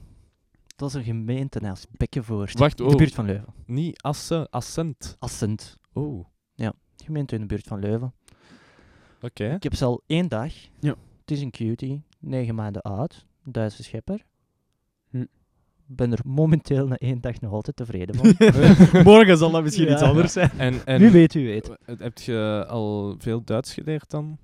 Dat 0.77 0.89
is 0.89 0.95
een 0.95 1.05
gemeente 1.05 1.61
naast 1.61 1.87
Bekkenvoort. 1.91 2.59
Wacht, 2.59 2.79
In 2.79 2.85
oh. 2.85 2.91
de 2.91 2.97
buurt 2.97 3.15
van 3.15 3.25
Leuven. 3.25 3.55
Niet 3.67 4.03
Asse, 4.03 4.47
Assent. 4.51 5.17
Assend. 5.19 5.77
Oh, 5.93 6.19
oké. 6.19 6.73
Gemeente 7.05 7.35
in 7.35 7.41
de 7.41 7.47
buurt 7.47 7.67
van 7.67 7.81
Leuven. 7.81 8.15
Ik 9.21 9.63
heb 9.63 9.75
ze 9.75 9.85
al 9.85 10.03
één 10.07 10.29
dag. 10.29 10.53
Ja. 10.81 10.95
Het 11.21 11.31
is 11.31 11.41
een 11.41 11.51
cutie. 11.51 12.03
Negen 12.19 12.55
maanden 12.55 12.83
oud. 12.83 13.27
Duitse 13.45 13.83
schepper. 13.83 14.25
Hm. 15.11 15.25
ben 15.87 16.13
er 16.13 16.19
momenteel 16.25 16.87
na 16.87 16.97
één 16.97 17.21
dag 17.21 17.41
nog 17.41 17.53
altijd 17.53 17.77
tevreden 17.77 18.15
van. 18.15 18.35
Morgen 19.13 19.39
zal 19.39 19.51
dat 19.51 19.63
misschien 19.63 19.87
Ja. 19.87 19.93
iets 19.93 20.03
anders 20.03 20.33
zijn. 20.33 20.51
En, 20.57 20.87
en 20.87 21.01
Nu 21.01 21.11
weet 21.11 21.35
u 21.35 21.45
weet. 21.47 21.71
heb 21.85 22.19
je 22.19 22.65
al 22.69 23.15
veel 23.19 23.45
Duits 23.45 23.75
geleerd 23.75 24.11
dan? 24.11 24.39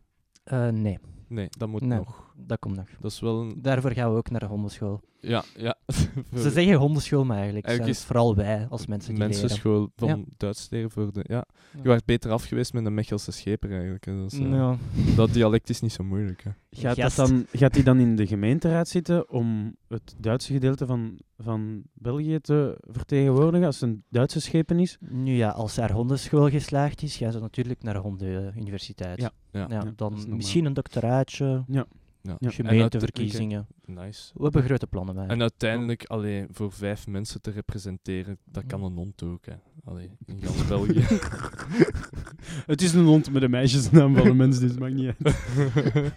Eh, 0.45 0.69
nee. 0.69 0.99
Nee, 1.29 1.49
dat 1.59 1.69
moet 1.69 1.81
Nee. 1.81 1.99
nog. 1.99 2.24
Dat 2.37 2.59
komt 2.59 2.77
nog. 2.77 2.89
Dat 3.01 3.11
is 3.11 3.21
wel 3.21 3.41
een... 3.41 3.55
Daarvoor 3.63 3.91
gaan 3.91 4.11
we 4.11 4.17
ook 4.17 4.31
naar 4.31 4.41
de 4.41 4.47
hondenschool. 4.47 5.01
Ja, 5.21 5.45
ja. 5.57 5.77
Ze 6.43 6.51
zeggen 6.51 6.75
hondenschool, 6.75 7.25
maar 7.25 7.37
eigenlijk, 7.37 7.67
Eigenlijk 7.67 7.77
zijn 7.77 7.89
is 7.89 7.97
het 7.99 8.07
vooral 8.07 8.35
wij 8.57 8.67
als 8.71 8.87
mensen 8.87 9.15
die 9.15 9.19
leren. 9.23 9.41
Mensenschool 9.41 9.91
van 9.97 10.09
Ja. 10.09 10.19
Duits 10.37 10.71
leren 10.71 10.91
voor 10.91 11.13
de... 11.13 11.25
Ja. 11.29 11.35
Ja. 11.73 11.81
Je 11.83 11.89
werd 11.89 12.05
beter 12.05 12.31
af 12.31 12.45
geweest 12.45 12.73
met 12.73 12.87
een 12.87 12.95
Mechelse 12.95 13.33
scheper 13.33 13.71
eigenlijk. 13.71 14.05
Dat, 14.05 14.33
is, 14.33 14.39
eh, 14.39 14.51
Ja. 14.51 14.77
dat 15.17 15.33
dialect 15.33 15.69
is 15.71 15.81
niet 15.81 15.93
zo 15.93 16.05
moeilijk. 16.05 16.43
Hè. 16.43 16.51
Gaat, 16.71 16.97
dat 16.97 17.15
dan, 17.15 17.47
gaat 17.53 17.75
hij 17.75 17.85
dan 17.85 17.99
in 17.99 18.17
de 18.17 18.27
gemeenteraad 18.27 18.89
zitten 18.89 19.31
om 19.31 19.77
het 19.89 20.15
Duitse 20.19 20.53
gedeelte 20.53 20.87
van, 20.87 21.19
van 21.39 21.83
België 21.95 22.41
te 22.41 22.79
vertegenwoordigen 22.81 23.67
als 23.67 23.81
het 23.81 23.91
een 23.91 24.05
Duitse 24.09 24.41
schepen 24.41 24.79
is? 24.79 24.97
Nu 25.01 25.33
ja, 25.37 25.51
als 25.51 25.77
haar 25.77 25.93
hondenschool 25.93 26.49
geslaagd 26.51 27.03
is, 27.03 27.17
gaan 27.17 27.33
ze 27.33 27.39
natuurlijk 27.41 27.83
naar 27.83 27.95
de 27.95 28.01
hondenuniversiteit. 28.01 29.21
Ja. 29.21 29.31
Ja. 29.51 29.67
Ja, 29.69 29.83
Ja, 29.85 29.93
dan 29.97 30.25
misschien 30.29 30.65
een 30.65 30.75
doctoraatje, 30.75 31.65
Ja. 31.67 31.87
Ja. 32.25 32.51
gemeenteverkiezingen. 32.51 33.67
Nice. 33.85 34.31
We 34.35 34.43
hebben 34.43 34.63
grote 34.63 34.87
plannen 34.87 35.15
bij. 35.15 35.27
En 35.27 35.41
uiteindelijk, 35.41 36.05
alleen 36.05 36.49
voor 36.51 36.73
vijf 36.73 37.07
mensen 37.07 37.41
te 37.41 37.51
representeren, 37.51 38.39
dat 38.45 38.67
kan 38.67 38.83
een 38.83 38.95
hond 38.95 39.23
ook. 39.23 39.47
Hè. 39.47 39.55
Allee, 39.85 40.11
in 40.27 40.41
ganz 40.45 40.67
België. 40.67 41.01
Het 42.73 42.83
is 42.83 42.95
een 42.95 43.05
hond 43.05 43.31
met 43.31 43.43
een 43.43 43.51
meisjesnaam 43.51 44.17
van 44.17 44.27
een 44.27 44.37
mens, 44.37 44.59
dus 44.59 44.71
het 44.71 44.79
maakt 44.79 44.95
niet 44.95 45.15
uit. 45.19 45.37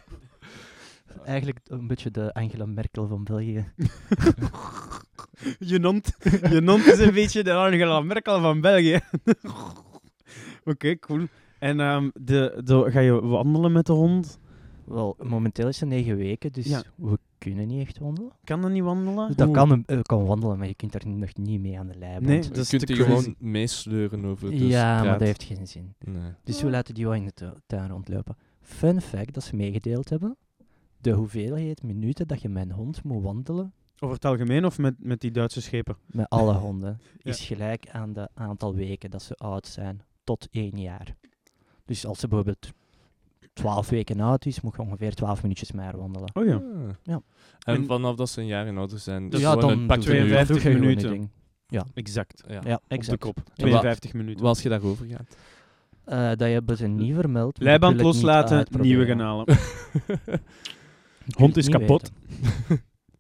Eigenlijk 1.24 1.60
een 1.64 1.88
beetje 1.88 2.12
de 2.12 2.34
Angela 2.34 2.66
Merkel 2.66 3.08
van 3.08 3.24
België. 3.24 3.66
Je 5.60 5.82
hond, 5.82 6.16
je 6.50 6.62
hond 6.66 6.86
is 6.86 7.00
een 7.00 7.14
beetje 7.14 7.44
de 7.44 7.54
Angela 7.54 8.02
Merkel 8.02 8.42
van 8.42 8.62
België. 8.62 9.00
Oké, 10.64 11.00
cool. 11.00 11.28
En 11.60 11.80
ehm, 11.80 12.10
de, 12.14 12.62
de, 12.64 12.92
ga 12.92 13.00
je 13.00 13.22
wandelen 13.22 13.72
met 13.72 13.86
de 13.86 13.94
hond? 13.94 14.40
Wel, 14.88 15.16
momenteel 15.24 15.68
is 15.68 15.80
het 15.80 15.90
negen 15.90 16.16
weken, 16.18 16.52
dus 16.52 16.66
Ja. 16.66 16.84
we 16.96 17.20
kunnen 17.38 17.68
niet 17.68 17.88
echt 17.88 17.98
wandelen. 18.00 18.32
Kan 18.44 18.62
dat 18.62 18.72
niet 18.72 18.84
wandelen? 18.84 19.36
Dat 19.36 19.52
kan, 19.52 19.72
een- 19.72 19.84
eh, 19.86 20.02
kan 20.02 20.26
wandelen, 20.26 20.58
maar 20.58 20.68
je 20.68 20.76
kunt 20.76 20.94
er 20.96 21.08
nog 21.08 21.36
niet 21.36 21.62
mee 21.62 21.80
aan 21.80 21.88
de 21.88 21.98
lijn. 21.98 22.24
Nee, 22.24 22.42
dat 22.42 22.58
is 22.58 22.70
je 22.70 22.78
kunt 22.78 22.88
te 22.88 22.94
die 22.94 23.04
crazy. 23.04 23.20
gewoon 23.22 23.36
meesleuren 23.40 24.26
over 24.26 24.50
de 24.50 24.68
ja, 24.68 25.04
maar 25.04 25.12
dat 25.12 25.28
heeft 25.28 25.44
geen 25.44 25.68
zin. 25.68 25.94
Nee. 26.00 26.32
Dus 26.44 26.62
we 26.62 26.70
laten 26.70 26.94
die 26.94 27.04
wel 27.06 27.14
in 27.14 27.26
de 27.26 27.34
tu- 27.34 27.54
tuin 27.66 27.90
rondlopen. 27.90 28.36
Fun 28.62 29.02
fact 29.02 29.34
dat 29.34 29.44
ze 29.44 29.56
meegedeeld 29.56 30.10
hebben. 30.10 30.38
De 31.02 31.12
hoeveelheid 31.12 31.84
minuten 31.84 32.28
dat 32.28 32.42
je 32.42 32.50
met 32.50 32.64
een 32.64 32.72
hond 32.72 33.04
moet 33.04 33.24
wandelen 33.24 33.74
Over 34.00 34.16
het 34.16 34.26
algemeen 34.26 34.66
of 34.66 34.78
met, 34.78 34.96
met 35.00 35.22
die 35.22 35.32
Duitse 35.32 35.62
schepen? 35.62 35.98
met 36.06 36.30
alle 36.30 36.54
honden 36.68 37.00
Ja. 37.18 37.32
is 37.32 37.42
gelijk 37.42 37.90
aan 37.90 38.14
de 38.14 38.30
aantal 38.34 38.76
weken 38.76 39.10
dat 39.12 39.22
ze 39.22 39.36
oud 39.36 39.68
zijn 39.68 40.02
tot 40.24 40.48
één 40.52 40.80
jaar. 40.80 41.16
Dus 41.86 42.06
als 42.06 42.20
ze 42.20 42.28
bijvoorbeeld 42.28 42.72
12 43.58 43.90
weken 43.90 44.20
oud 44.20 44.46
is, 44.46 44.62
moet 44.62 44.76
je 44.76 44.82
ongeveer 44.82 45.14
12 45.14 45.42
minuutjes 45.42 45.72
meer 45.72 45.98
wandelen. 45.98 46.30
Oh 46.34 46.46
ja. 46.46 46.54
Ah. 46.56 46.62
Ja. 47.04 47.22
En, 47.60 47.76
En- 47.76 47.86
vanaf 47.86 48.16
dat 48.16 48.30
ze 48.30 48.42
een 48.42 48.48
jaar 48.48 48.68
en 48.68 48.78
ouder 48.78 49.00
zijn, 49.00 49.30
Dus 49.30 49.40
ja, 49.40 49.56
dan 49.56 49.70
een 49.70 49.86
pak 49.86 49.96
doe 50.04 50.06
je- 50.16 50.20
52 50.20 50.48
doe 50.48 50.56
je 50.56 50.62
gewoon 50.78 50.80
minuten. 50.88 51.10
ding. 51.10 51.30
Exact. 51.94 52.44
Ja. 52.48 52.62
Ja, 52.64 52.74
Op 52.76 52.82
de 52.88 52.96
exact. 52.96 53.20
kop. 53.20 53.36
wa- 53.46 53.52
52 53.56 54.14
minuten. 54.14 54.46
Als 54.46 54.62
je 54.62 54.70
daarover 54.70 55.06
gaat. 55.06 55.38
Eh, 56.06 56.28
dat 56.28 56.40
hebben 56.50 56.78
ze 56.78 56.88
niet 56.88 57.14
vermeld. 57.16 57.62
Leiband 57.62 58.02
loslaten, 58.02 58.68
nieuwe 58.80 59.06
gaan 59.06 59.20
halen. 59.20 59.46
Je 61.26 61.34
kunt 61.34 61.38
Hond 61.38 61.58
is 61.58 61.70
kapot. 61.70 62.12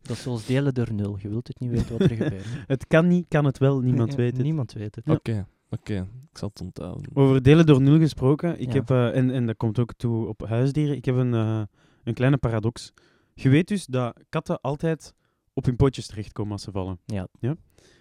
Dat 0.02 0.16
is 0.18 0.22
zoals 0.22 0.46
delen 0.46 0.74
door 0.74 0.94
nul. 0.94 1.18
Je 1.22 1.30
wilt 1.30 1.48
het 1.48 1.60
niet 1.60 1.70
weten 1.70 1.98
wat 1.98 2.02
er 2.02 2.16
gebeurt. 2.16 2.46
Het 2.68 2.88
kan 2.88 3.08
niet, 3.08 3.26
kan 3.28 3.46
het 3.46 3.58
wel, 3.58 3.80
niemand 3.80 4.12
Ja, 4.12 4.18
weet 4.18 4.34
het. 4.36 4.46
Niemand 4.46 4.74
weet 4.74 4.96
het. 4.96 5.10
Oké, 5.10 5.46
oké. 5.70 6.08
Ik 6.32 6.38
zal 6.38 6.50
het 6.54 6.62
onthouden. 6.62 7.10
Over 7.14 7.42
delen 7.44 7.66
door 7.66 7.82
nul 7.82 8.00
gesproken, 8.00 8.60
ik 8.60 8.68
Ja. 8.68 8.74
heb, 8.74 8.90
eh, 8.90 9.16
en, 9.16 9.30
en 9.30 9.46
dat 9.46 9.58
komt 9.58 9.80
ook 9.80 9.94
toe 9.94 10.28
op 10.28 10.46
huisdieren, 10.48 10.96
ik 10.96 11.06
heb 11.06 11.16
een, 11.16 11.34
eh, 11.34 11.62
een 12.04 12.14
kleine 12.14 12.38
paradox. 12.38 12.94
Je 13.34 13.50
weet 13.50 13.68
dus 13.68 13.86
dat 13.86 14.20
katten 14.30 14.62
altijd 14.62 15.14
op 15.54 15.66
hun 15.66 15.76
pootjes 15.76 16.08
terechtkomen 16.08 16.52
als 16.52 16.64
ze 16.64 16.72
vallen. 16.72 17.00
Ja. 17.06 17.28
ja? 17.40 17.56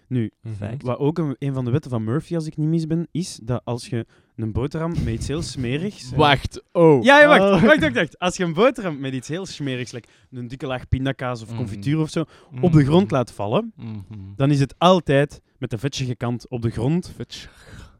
Nu, 0.07 0.31
Mhm. 0.41 0.75
Wat 0.77 0.97
ook 0.97 1.17
een, 1.17 1.35
een 1.39 1.53
van 1.53 1.65
de 1.65 1.71
wetten 1.71 1.91
van 1.91 2.03
Murphy, 2.03 2.35
als 2.35 2.45
ik 2.47 2.57
niet 2.57 2.67
mis 2.67 2.87
ben, 2.87 3.07
is 3.11 3.39
dat 3.43 3.61
als 3.63 3.87
je 3.87 4.05
een 4.35 4.51
boterham 4.51 4.89
met 4.91 5.13
iets 5.13 5.27
heel 5.27 5.41
smerigs... 5.41 6.11
Wacht, 6.15 6.61
oh. 6.71 7.03
Ja, 7.03 7.19
ja, 7.19 7.27
wacht, 7.27 7.41
Oh. 7.41 7.63
wacht, 7.67 7.79
wacht, 7.79 7.93
wacht. 7.93 8.19
Als 8.19 8.37
je 8.37 8.43
een 8.43 8.53
boterham 8.53 8.99
met 8.99 9.13
iets 9.13 9.27
heel 9.27 9.45
smerigs, 9.45 9.91
like 9.91 10.07
een 10.31 10.47
dikke 10.47 10.67
laag 10.67 10.87
pindakaas 10.87 11.41
of 11.41 11.47
Mhm. 11.47 11.57
confituur 11.57 11.99
of 11.99 12.09
zo, 12.09 12.23
op 12.61 12.71
de 12.71 12.83
grond 12.85 13.11
laat 13.11 13.31
vallen, 13.31 13.73
Mhm. 13.75 13.95
dan 14.35 14.51
is 14.51 14.59
het 14.59 14.75
altijd 14.77 15.41
met 15.57 15.69
de 15.69 15.77
vettige 15.77 16.15
kant 16.15 16.47
op 16.49 16.61
de 16.61 16.69
grond, 16.69 17.11
Fetch. 17.15 17.49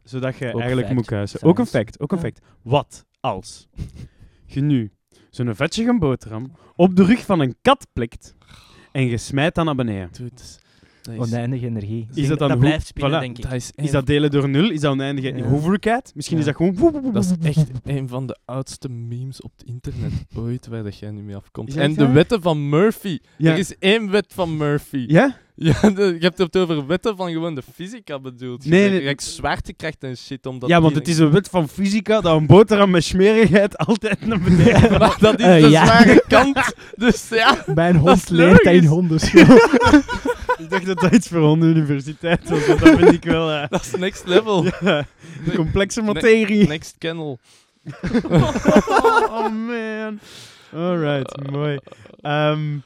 zodat 0.02 0.36
je 0.36 0.52
Ook 0.54 0.60
eigenlijk 0.60 0.92
moet 0.92 1.06
kuisen. 1.06 1.42
Ook 1.42 1.58
een 1.58 1.66
fact, 1.66 2.00
ook 2.00 2.10
een 2.12 2.18
Ja. 2.18 2.22
fact. 2.24 2.40
Wat 2.62 3.04
als 3.20 3.68
je 4.46 4.60
nu 4.60 4.90
zo'n 5.30 5.54
vettige 5.54 5.96
boterham 5.98 6.52
op 6.76 6.96
de 6.96 7.04
rug 7.04 7.24
van 7.24 7.40
een 7.40 7.56
kat 7.62 7.86
plikt 7.92 8.34
en 8.92 9.06
je 9.06 9.16
smijt 9.16 9.54
dan 9.54 9.64
naar 9.64 9.74
beneden? 9.74 10.08
Dude, 10.12 10.42
is, 11.14 11.18
Oneindige 11.18 11.66
energie. 11.66 12.00
Ik 12.02 12.08
Is 12.08 12.14
denk 12.14 12.28
dat 12.38 12.48
dan 12.48 12.58
blijft 12.58 12.86
spelen, 12.86 13.10
voilà. 13.18 13.20
denk 13.22 13.36
ik. 13.36 13.42
dat 13.42 13.52
is, 13.52 13.70
Is 13.74 13.90
dat 13.90 14.06
delen 14.06 14.30
door 14.30 14.48
nul? 14.48 14.70
Is 14.70 14.80
dat 14.80 14.92
oneindige 14.92 15.36
Ja. 15.36 15.44
hoverheid? 15.44 16.12
Misschien 16.14 16.36
Ja. 16.38 16.42
is 16.42 16.48
dat 16.48 16.56
gewoon... 16.56 17.12
Dat 17.12 17.24
is 17.24 17.32
echt 17.56 17.70
een 17.84 18.08
van 18.08 18.26
de 18.26 18.36
oudste 18.44 18.88
memes 18.88 19.42
op 19.42 19.52
het 19.56 19.66
internet 19.68 20.12
ooit 20.36 20.66
waar 20.66 20.82
dat 20.82 20.98
jij 20.98 21.10
nu 21.10 21.22
mee 21.22 21.36
afkomt. 21.36 21.76
En 21.76 21.94
de 21.94 22.08
wetten 22.12 22.42
van 22.42 22.68
Murphy. 22.68 23.18
Ja. 23.36 23.52
Er 23.52 23.58
is 23.58 23.78
één 23.78 24.10
wet 24.10 24.26
van 24.34 24.56
Murphy. 24.56 25.04
Ja? 25.08 25.36
Ja, 25.54 25.80
de- 25.90 26.02
je 26.18 26.24
hebt 26.24 26.38
het 26.38 26.56
over 26.56 26.86
wetten 26.86 27.16
van 27.16 27.30
gewoon 27.32 27.54
de 27.54 27.62
fysica 27.74 28.18
bedoeld. 28.20 28.64
Nee, 28.66 28.82
Je 28.84 28.90
nee. 28.90 29.00
krijgt 29.00 29.22
zwaartekracht 29.22 30.02
en 30.04 30.16
shit. 30.16 30.46
Omdat 30.46 30.68
Ja, 30.68 30.80
want 30.80 30.94
het 30.94 31.08
is 31.08 31.18
een 31.18 31.30
wet 31.30 31.48
van 31.48 31.68
fysica 31.68 32.20
dat 32.20 32.36
een 32.36 32.46
boterham 32.46 32.90
met 32.90 33.04
smerigheid 33.04 33.78
altijd 33.78 34.26
naar 34.26 34.40
beneden 34.40 34.90
Maar 34.98 35.16
dat 35.20 35.38
is 35.40 35.46
Eh, 35.46 35.62
de 35.62 35.68
ja. 35.68 35.84
zware 35.84 36.24
kant. 36.28 36.74
Dus 36.96 37.28
ja. 37.28 37.64
Mijn 37.74 37.96
hond 37.96 38.30
leert 38.30 38.64
dat 38.64 38.72
in 38.74 38.84
hondenschool. 38.84 39.58
Ik 40.58 40.70
dacht 40.70 40.86
dat 40.86 40.98
dat 41.00 41.12
iets 41.14 41.28
voor 41.28 41.40
hondenuniversiteit 41.40 42.48
was, 42.48 42.66
want 42.66 42.80
dat 42.80 42.98
vind 42.98 43.12
ik 43.12 43.24
wel... 43.24 43.50
eh, 43.50 43.68
Dat 43.68 43.84
is 43.84 43.90
next 43.96 44.26
level. 44.26 44.64
ja, 44.80 45.04
complexe 45.54 46.02
materie. 46.02 46.66
Next 46.68 46.94
kennel. 46.98 47.38
oh 49.30 49.48
man. 49.52 50.20
Alright, 50.74 51.50
mooi. 51.50 51.78
Ehm, 52.20 52.76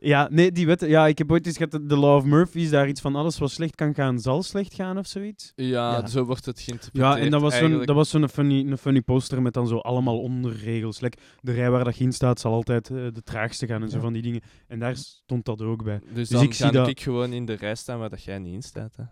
ja, 0.00 0.28
nee, 0.30 0.52
die 0.52 0.66
wetten... 0.66 0.88
Ja, 0.88 1.06
ik 1.06 1.18
heb 1.18 1.30
ooit 1.32 1.46
eens 1.46 1.56
gehad, 1.56 1.70
dat 1.72 1.88
de 1.88 1.96
Law 1.96 2.16
of 2.16 2.24
Murphy 2.24 2.58
is 2.58 2.70
daar 2.70 2.88
iets 2.88 3.00
van 3.00 3.16
alles 3.16 3.38
wat 3.38 3.50
slecht 3.50 3.74
kan 3.74 3.94
gaan, 3.94 4.18
zal 4.18 4.42
slecht 4.42 4.74
gaan 4.74 4.98
of 4.98 5.06
zoiets. 5.06 5.52
Ja, 5.54 5.66
Ja. 5.92 6.06
zo 6.06 6.24
wordt 6.24 6.44
het 6.44 6.60
geïnterpreteerd. 6.60 7.16
Ja, 7.18 7.24
en 7.24 7.30
dat 7.30 7.40
was 7.40 7.56
zo'n 7.58 7.84
dat 7.86 7.96
was 7.96 8.10
zo'n 8.10 8.28
funny, 8.28 8.66
een 8.70 8.78
funny 8.78 9.00
poster 9.00 9.42
met 9.42 9.54
dan 9.54 9.66
zo 9.66 9.76
allemaal 9.78 10.18
onderregels. 10.20 11.00
Like, 11.00 11.18
de 11.40 11.52
rij 11.52 11.70
waar 11.70 11.84
dat 11.84 11.96
je 11.96 12.04
in 12.04 12.12
staat 12.12 12.40
zal 12.40 12.52
altijd 12.52 12.90
eh, 12.90 12.96
de 12.96 13.22
traagste 13.24 13.66
gaan 13.66 13.82
en 13.82 13.90
zo 13.90 14.00
van 14.00 14.12
die 14.12 14.22
dingen. 14.22 14.40
En 14.68 14.78
daar 14.78 14.96
stond 14.96 15.44
dat 15.44 15.62
ook 15.62 15.84
bij. 15.84 15.98
Dus, 15.98 16.14
Dus 16.14 16.28
dan 16.28 16.42
ik 16.42 16.54
zie 16.54 16.66
ga 16.66 16.70
dat- 16.72 16.88
ik 16.88 17.00
gewoon 17.00 17.32
in 17.32 17.44
de 17.46 17.54
rij 17.54 17.74
staan 17.74 17.98
waar 17.98 18.10
dat 18.10 18.22
jij 18.24 18.38
niet 18.38 18.54
in 18.54 18.62
staat. 18.62 18.96
Hè. 18.96 19.02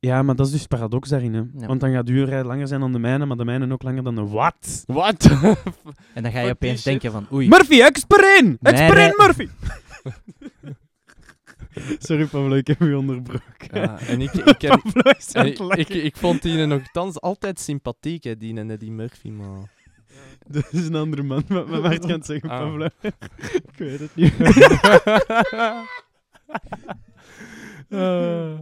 Ja, 0.00 0.22
maar 0.22 0.36
dat 0.36 0.46
is 0.46 0.52
dus 0.52 0.60
het 0.60 0.68
paradox 0.68 1.08
daarin. 1.08 1.34
Hè. 1.34 1.42
Ja. 1.58 1.66
Want 1.66 1.80
dan 1.80 1.92
gaat 1.92 2.08
uw 2.08 2.24
rij 2.24 2.44
langer 2.44 2.68
zijn 2.68 2.80
dan 2.80 2.92
de 2.92 2.98
mijne, 2.98 3.26
maar 3.26 3.36
de 3.36 3.44
mijne 3.44 3.72
ook 3.72 3.82
langer 3.82 4.02
dan 4.04 4.14
de 4.14 4.26
wat? 4.26 4.82
Wat? 4.86 5.30
En 6.14 6.22
dan 6.22 6.32
ga 6.32 6.40
je 6.40 6.50
opeens 6.50 6.82
denken 6.82 7.12
van, 7.12 7.26
oei, 7.32 7.48
Murphy, 7.48 7.80
experin! 7.80 8.56
Nee, 8.60 8.72
Experin, 8.72 9.12
nee. 9.18 9.26
Murphy! 9.26 9.48
Sorry 11.98 12.24
Pablo, 12.26 12.54
ik 12.54 12.66
heb 12.66 12.80
u 12.80 12.94
onderbroken. 12.94 13.68
ja, 13.80 13.98
en 13.98 14.20
ik, 14.20 14.32
ik, 14.54 14.60
heb, 14.60 14.80
en 15.32 15.46
ik, 15.46 15.58
ik, 15.76 15.88
ik 15.88 16.16
vond 16.16 16.42
die 16.42 16.66
nogthans 16.66 17.20
altijd 17.20 17.60
sympathiek, 17.60 18.24
hè, 18.24 18.36
die 18.36 18.90
Murphy, 18.90 19.28
maar... 19.28 19.76
Dat 20.50 20.72
is 20.72 20.86
een 20.86 20.94
andere 20.94 21.22
man. 21.22 21.44
Wat 21.48 21.68
wat 21.68 21.92
je 21.92 21.98
aan 22.02 22.10
het 22.10 22.26
zeggen, 22.26 22.50
Ah. 22.50 22.58
Pablo? 22.60 22.86
ik 23.00 23.76
weet 23.76 23.98
het 24.00 24.14
niet. 24.14 24.32
Eh, 27.88 28.58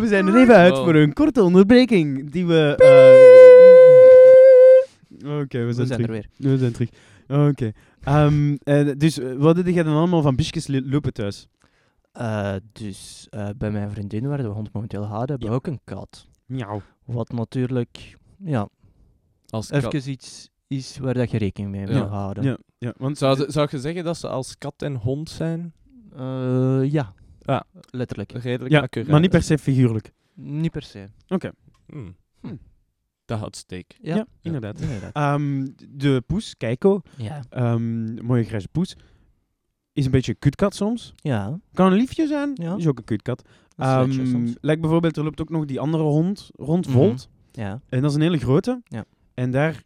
we 0.00 0.02
zijn 0.06 0.26
er 0.26 0.36
even 0.36 0.54
uit 0.54 0.76
voor 0.76 0.94
een 0.94 1.12
korte 1.12 1.42
onderbreking 1.42 2.30
die 2.30 2.46
we... 2.46 2.74
eh, 5.18 5.40
Oké, 5.40 5.58
we, 5.58 5.64
we 5.64 5.72
zijn 5.72 5.86
zijn 5.86 6.00
er 6.00 6.06
terug. 6.06 6.26
weer. 6.36 6.50
We 6.52 6.58
zijn 6.58 6.72
terug. 6.72 6.88
Oké. 7.28 7.72
Ehm, 8.00 8.54
eh, 8.62 8.90
dus 8.96 9.18
eh, 9.18 9.32
wat 9.36 9.56
deed 9.56 9.74
jij 9.74 9.82
dan 9.82 9.96
allemaal 9.96 10.22
van 10.22 10.36
bischjes 10.36 10.66
li- 10.66 10.90
lopen 10.90 11.12
thuis? 11.12 11.46
Eh, 12.12 12.54
dus 12.72 13.26
eh, 13.30 13.48
bij 13.56 13.70
mijn 13.70 13.90
vriendin, 13.90 14.26
waar 14.28 14.38
de 14.42 14.44
hond 14.48 14.72
momenteel 14.72 15.04
houden, 15.04 15.28
hebben 15.30 15.48
we 15.48 15.54
ook 15.54 15.66
een 15.66 15.80
kat. 15.84 16.26
Miauw. 16.46 16.82
Wat 17.04 17.32
natuurlijk, 17.32 18.16
ja, 18.44 18.68
Als 19.48 19.68
kat. 19.68 19.94
even 19.94 20.10
iets 20.10 20.50
is 20.66 20.98
waar 20.98 21.14
dat 21.14 21.30
je 21.30 21.38
rekening 21.38 21.70
mee 21.72 21.86
Ja. 21.86 21.98
moet 22.02 22.08
houden. 22.08 22.44
Ja, 22.44 22.56
ja, 22.78 22.94
want 22.98 23.18
Zou, 23.18 23.36
ze- 23.36 23.46
zou 23.48 23.68
je 23.70 23.78
zeggen 23.78 24.04
dat 24.04 24.16
ze 24.16 24.28
als 24.28 24.58
kat 24.58 24.74
en 24.82 24.94
hond 24.94 25.30
zijn? 25.30 25.72
Eh, 26.16 26.80
ja. 26.84 27.12
Ja. 27.40 27.64
letterlijk. 27.90 28.32
Redelijk 28.32 28.70
ja, 28.74 28.80
accuraat. 28.80 29.08
maar 29.08 29.20
niet 29.20 29.30
per 29.30 29.42
se 29.42 29.58
figuurlijk. 29.58 30.12
Niet 30.34 30.70
per 30.70 30.82
se. 30.82 31.08
Hmm. 31.86 32.16
Dat 33.24 33.38
had 33.38 33.56
steek. 33.56 33.96
Ja, 34.02 34.16
Ja, 34.16 34.26
inderdaad. 34.42 34.80
inderdaad. 34.80 35.12
Ehm, 35.14 35.66
de 35.88 36.22
poes, 36.26 36.56
Keiko, 36.56 37.00
Ja. 37.16 37.42
ehm, 37.48 38.24
mooie 38.24 38.44
grijze 38.44 38.68
poes, 38.68 38.96
is 39.92 40.04
een 40.04 40.10
beetje 40.10 40.32
een 40.32 40.38
kutkat 40.38 40.74
soms. 40.74 41.12
Ja, 41.16 41.58
Kan 41.72 41.92
een 41.92 41.98
liefje 41.98 42.26
zijn, 42.26 42.50
Ja. 42.54 42.76
is 42.76 42.86
ook 42.86 42.98
een 42.98 43.04
kutkat. 43.04 43.48
Ehm, 43.76 44.12
soms. 44.12 44.54
lijkt 44.60 44.80
bijvoorbeeld, 44.80 45.16
er 45.16 45.24
loopt 45.24 45.40
ook 45.40 45.48
nog 45.50 45.64
die 45.64 45.80
andere 45.80 46.02
hond 46.02 46.50
rond, 46.52 46.86
Mhm. 46.86 46.96
Volt. 46.96 47.28
Ja, 47.52 47.80
En 47.88 48.00
dat 48.00 48.10
is 48.10 48.16
een 48.16 48.22
hele 48.22 48.38
grote. 48.38 48.80
Ja. 48.84 49.04
En 49.34 49.50
daar 49.50 49.82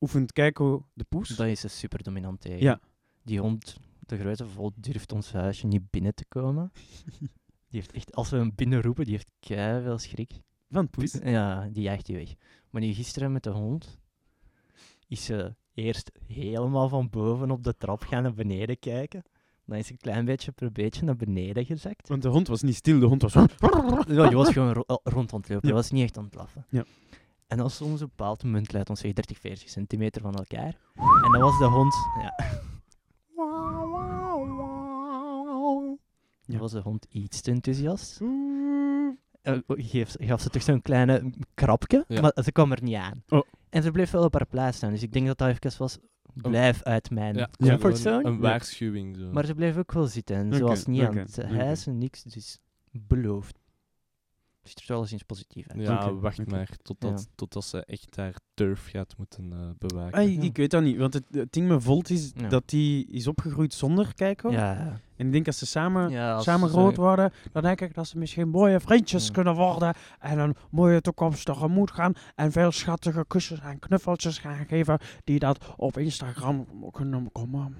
oefent 0.00 0.32
Keiko 0.32 0.86
de 0.94 1.04
poes. 1.08 1.28
dat 1.28 1.46
is 1.46 1.62
een 1.62 1.70
super 1.70 2.02
dominant 2.02 2.40
tegen. 2.40 2.62
Ja. 2.62 2.80
Die 3.22 3.40
hond, 3.40 3.76
de 4.06 4.18
grote 4.18 4.46
vol, 4.46 4.72
durft 4.76 5.12
ons 5.12 5.32
huisje 5.32 5.66
niet 5.66 5.90
binnen 5.90 6.14
te 6.14 6.24
komen. 6.28 6.70
Die 7.68 7.80
heeft 7.80 7.92
echt, 7.92 8.14
als 8.14 8.30
we 8.30 8.36
hem 8.36 8.52
binnenroepen, 8.54 9.04
die 9.04 9.14
heeft 9.14 9.28
veel 9.82 9.98
schrik. 9.98 10.32
Van 10.70 10.88
poes. 10.90 11.12
Ja, 11.24 11.68
die 11.72 11.82
jaagt 11.82 12.06
die 12.06 12.16
weg. 12.16 12.34
Maar 12.70 12.82
nu 12.82 12.92
gisteren 12.92 13.32
met 13.32 13.42
de 13.42 13.50
hond 13.50 13.98
is 15.08 15.24
ze 15.24 15.54
eerst 15.74 16.10
helemaal 16.26 16.88
van 16.88 17.10
boven 17.10 17.50
op 17.50 17.64
de 17.64 17.76
trap 17.76 18.02
gaan 18.02 18.22
naar 18.22 18.34
beneden 18.34 18.78
kijken. 18.78 19.22
Dan 19.64 19.78
is 19.78 19.86
ze 19.86 19.92
een 19.92 19.98
klein 19.98 20.24
beetje 20.24 20.52
per 20.52 20.72
beetje 20.72 21.04
naar 21.04 21.16
beneden 21.16 21.64
gezakt. 21.64 22.08
Want 22.08 22.22
de 22.22 22.28
hond 22.28 22.48
was 22.48 22.62
niet 22.62 22.74
stil, 22.74 22.98
de 23.00 23.06
hond 23.06 23.22
was... 23.22 23.32
Ja, 23.32 24.26
die 24.28 24.36
was 24.36 24.48
gewoon 24.52 24.72
ro- 24.72 24.84
eh, 24.86 24.96
rond 25.02 25.32
aan 25.32 25.40
het 25.40 25.48
lopen, 25.48 25.68
Ja. 25.68 25.74
was 25.74 25.90
niet 25.90 26.02
echt 26.02 26.16
aan 26.16 26.22
het 26.22 26.32
blaffen. 26.32 26.66
Ja. 26.68 26.84
En 27.46 27.56
dan 27.56 27.70
soms 27.70 28.00
een 28.00 28.06
bepaald 28.06 28.44
moment 28.44 28.72
leidt 28.72 28.90
ons 28.90 29.00
zeg 29.00 29.12
30, 29.12 29.38
40 29.38 29.68
centimeter 29.68 30.22
van 30.22 30.34
elkaar. 30.34 30.76
En 30.94 31.32
dan 31.32 31.40
was 31.40 31.58
de 31.58 31.64
hond... 31.64 31.94
Ja, 32.22 32.34
Ja. 36.44 36.56
dan 36.56 36.58
was 36.58 36.72
de 36.72 36.80
hond 36.80 37.06
iets 37.10 37.40
te 37.40 37.50
enthousiast. 37.50 38.20
Eh, 39.42 39.58
geef, 39.66 40.14
gaf 40.18 40.40
ze 40.40 40.48
toch 40.50 40.62
zo'n 40.62 40.82
kleine 40.82 41.30
krapje, 41.54 42.04
Ja. 42.08 42.20
maar 42.20 42.32
ze 42.44 42.52
kwam 42.52 42.72
er 42.72 42.82
niet 42.82 42.94
aan. 42.96 43.22
Oh. 43.28 43.42
En 43.68 43.82
ze 43.82 43.90
bleef 43.90 44.10
wel 44.10 44.24
op 44.24 44.32
haar 44.32 44.46
plaats 44.46 44.76
staan, 44.76 44.90
dus 44.90 45.02
ik 45.02 45.12
denk 45.12 45.26
dat 45.26 45.38
dat 45.38 45.48
even 45.48 45.78
was, 45.78 45.98
blijf 46.34 46.82
uit 46.82 47.10
mijn 47.10 47.36
Ja, 47.36 47.48
comfortzone. 47.58 48.24
Een 48.24 48.38
waarschuwing 48.38 49.16
zo. 49.16 49.32
Maar 49.32 49.46
ze 49.46 49.54
bleef 49.54 49.76
ook 49.76 49.92
wel 49.92 50.06
zitten 50.06 50.36
en 50.36 50.54
ze 50.54 50.62
was 50.62 50.86
niet 50.86 51.02
aan 51.02 51.16
het 51.16 51.36
hijsen, 51.36 51.98
niks, 51.98 52.22
dus 52.22 52.58
beloofd. 52.90 53.59
Ziet 54.62 54.88
er 54.88 54.94
alleszins 54.94 55.22
positief 55.22 55.68
uit. 55.68 55.82
ja, 55.82 56.04
Oké, 56.04 56.20
wacht 56.20 56.46
maar 56.46 56.68
totdat, 56.82 57.20
Ja. 57.20 57.26
totdat 57.34 57.64
ze 57.64 57.84
echt 57.84 58.16
haar 58.16 58.34
turf 58.54 58.86
gaat 58.90 59.14
moeten 59.16 59.52
eh, 59.52 59.58
bewaken. 59.78 60.32
Ja. 60.32 60.42
ik 60.42 60.56
weet 60.56 60.70
dat 60.70 60.82
niet, 60.82 60.96
want 60.96 61.14
het, 61.14 61.24
het 61.30 61.52
ding 61.52 61.68
met 61.68 61.82
Volt 61.82 62.10
is 62.10 62.32
Ja. 62.36 62.48
dat 62.48 62.68
die 62.68 63.06
is 63.06 63.26
opgegroeid 63.26 63.74
zonder 63.74 64.14
kijken. 64.14 64.50
Ja, 64.50 65.00
En 65.16 65.26
ik 65.26 65.32
denk 65.32 65.46
als 65.46 65.58
ze 65.58 65.66
samen, 65.66 66.10
ja 66.10 66.32
als 66.34 66.44
samen 66.44 66.68
ze- 66.68 66.74
groot 66.74 66.96
worden, 66.96 67.32
dan 67.52 67.62
denk 67.62 67.80
ik 67.80 67.94
dat 67.94 68.06
ze 68.08 68.18
misschien 68.18 68.48
mooie 68.48 68.80
vriendjes 68.80 69.26
Ja. 69.26 69.32
kunnen 69.32 69.54
worden. 69.54 69.94
En 70.18 70.38
een 70.38 70.56
mooie 70.70 71.00
toekomst 71.00 71.44
tegemoet 71.46 71.90
gaan. 71.90 72.12
En 72.34 72.52
veel 72.52 72.70
schattige 72.72 73.24
kusjes 73.28 73.60
en 73.60 73.78
knuffeltjes 73.78 74.38
gaan 74.38 74.66
geven. 74.66 74.98
Die 75.24 75.38
dat 75.38 75.74
op 75.76 75.98
Instagram 75.98 76.66
kunnen 76.90 77.32
komen. 77.32 77.74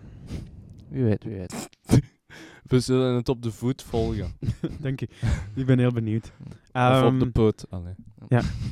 Wie 0.88 1.04
weet, 1.04 1.24
wie 1.24 1.36
weet. 1.36 1.68
We 2.70 2.80
zullen 2.80 3.14
het 3.14 3.28
op 3.28 3.42
de 3.42 3.52
voet 3.52 3.82
volgen. 3.82 4.32
Dank 4.80 5.00
je. 5.00 5.08
Ik 5.54 5.66
ben 5.66 5.78
heel 5.78 5.92
benieuwd. 5.92 6.32
of 6.72 7.02
op 7.02 7.18
de 7.18 7.24
Ehm, 7.24 7.30
poot. 7.30 7.66
Allee. 7.70 7.94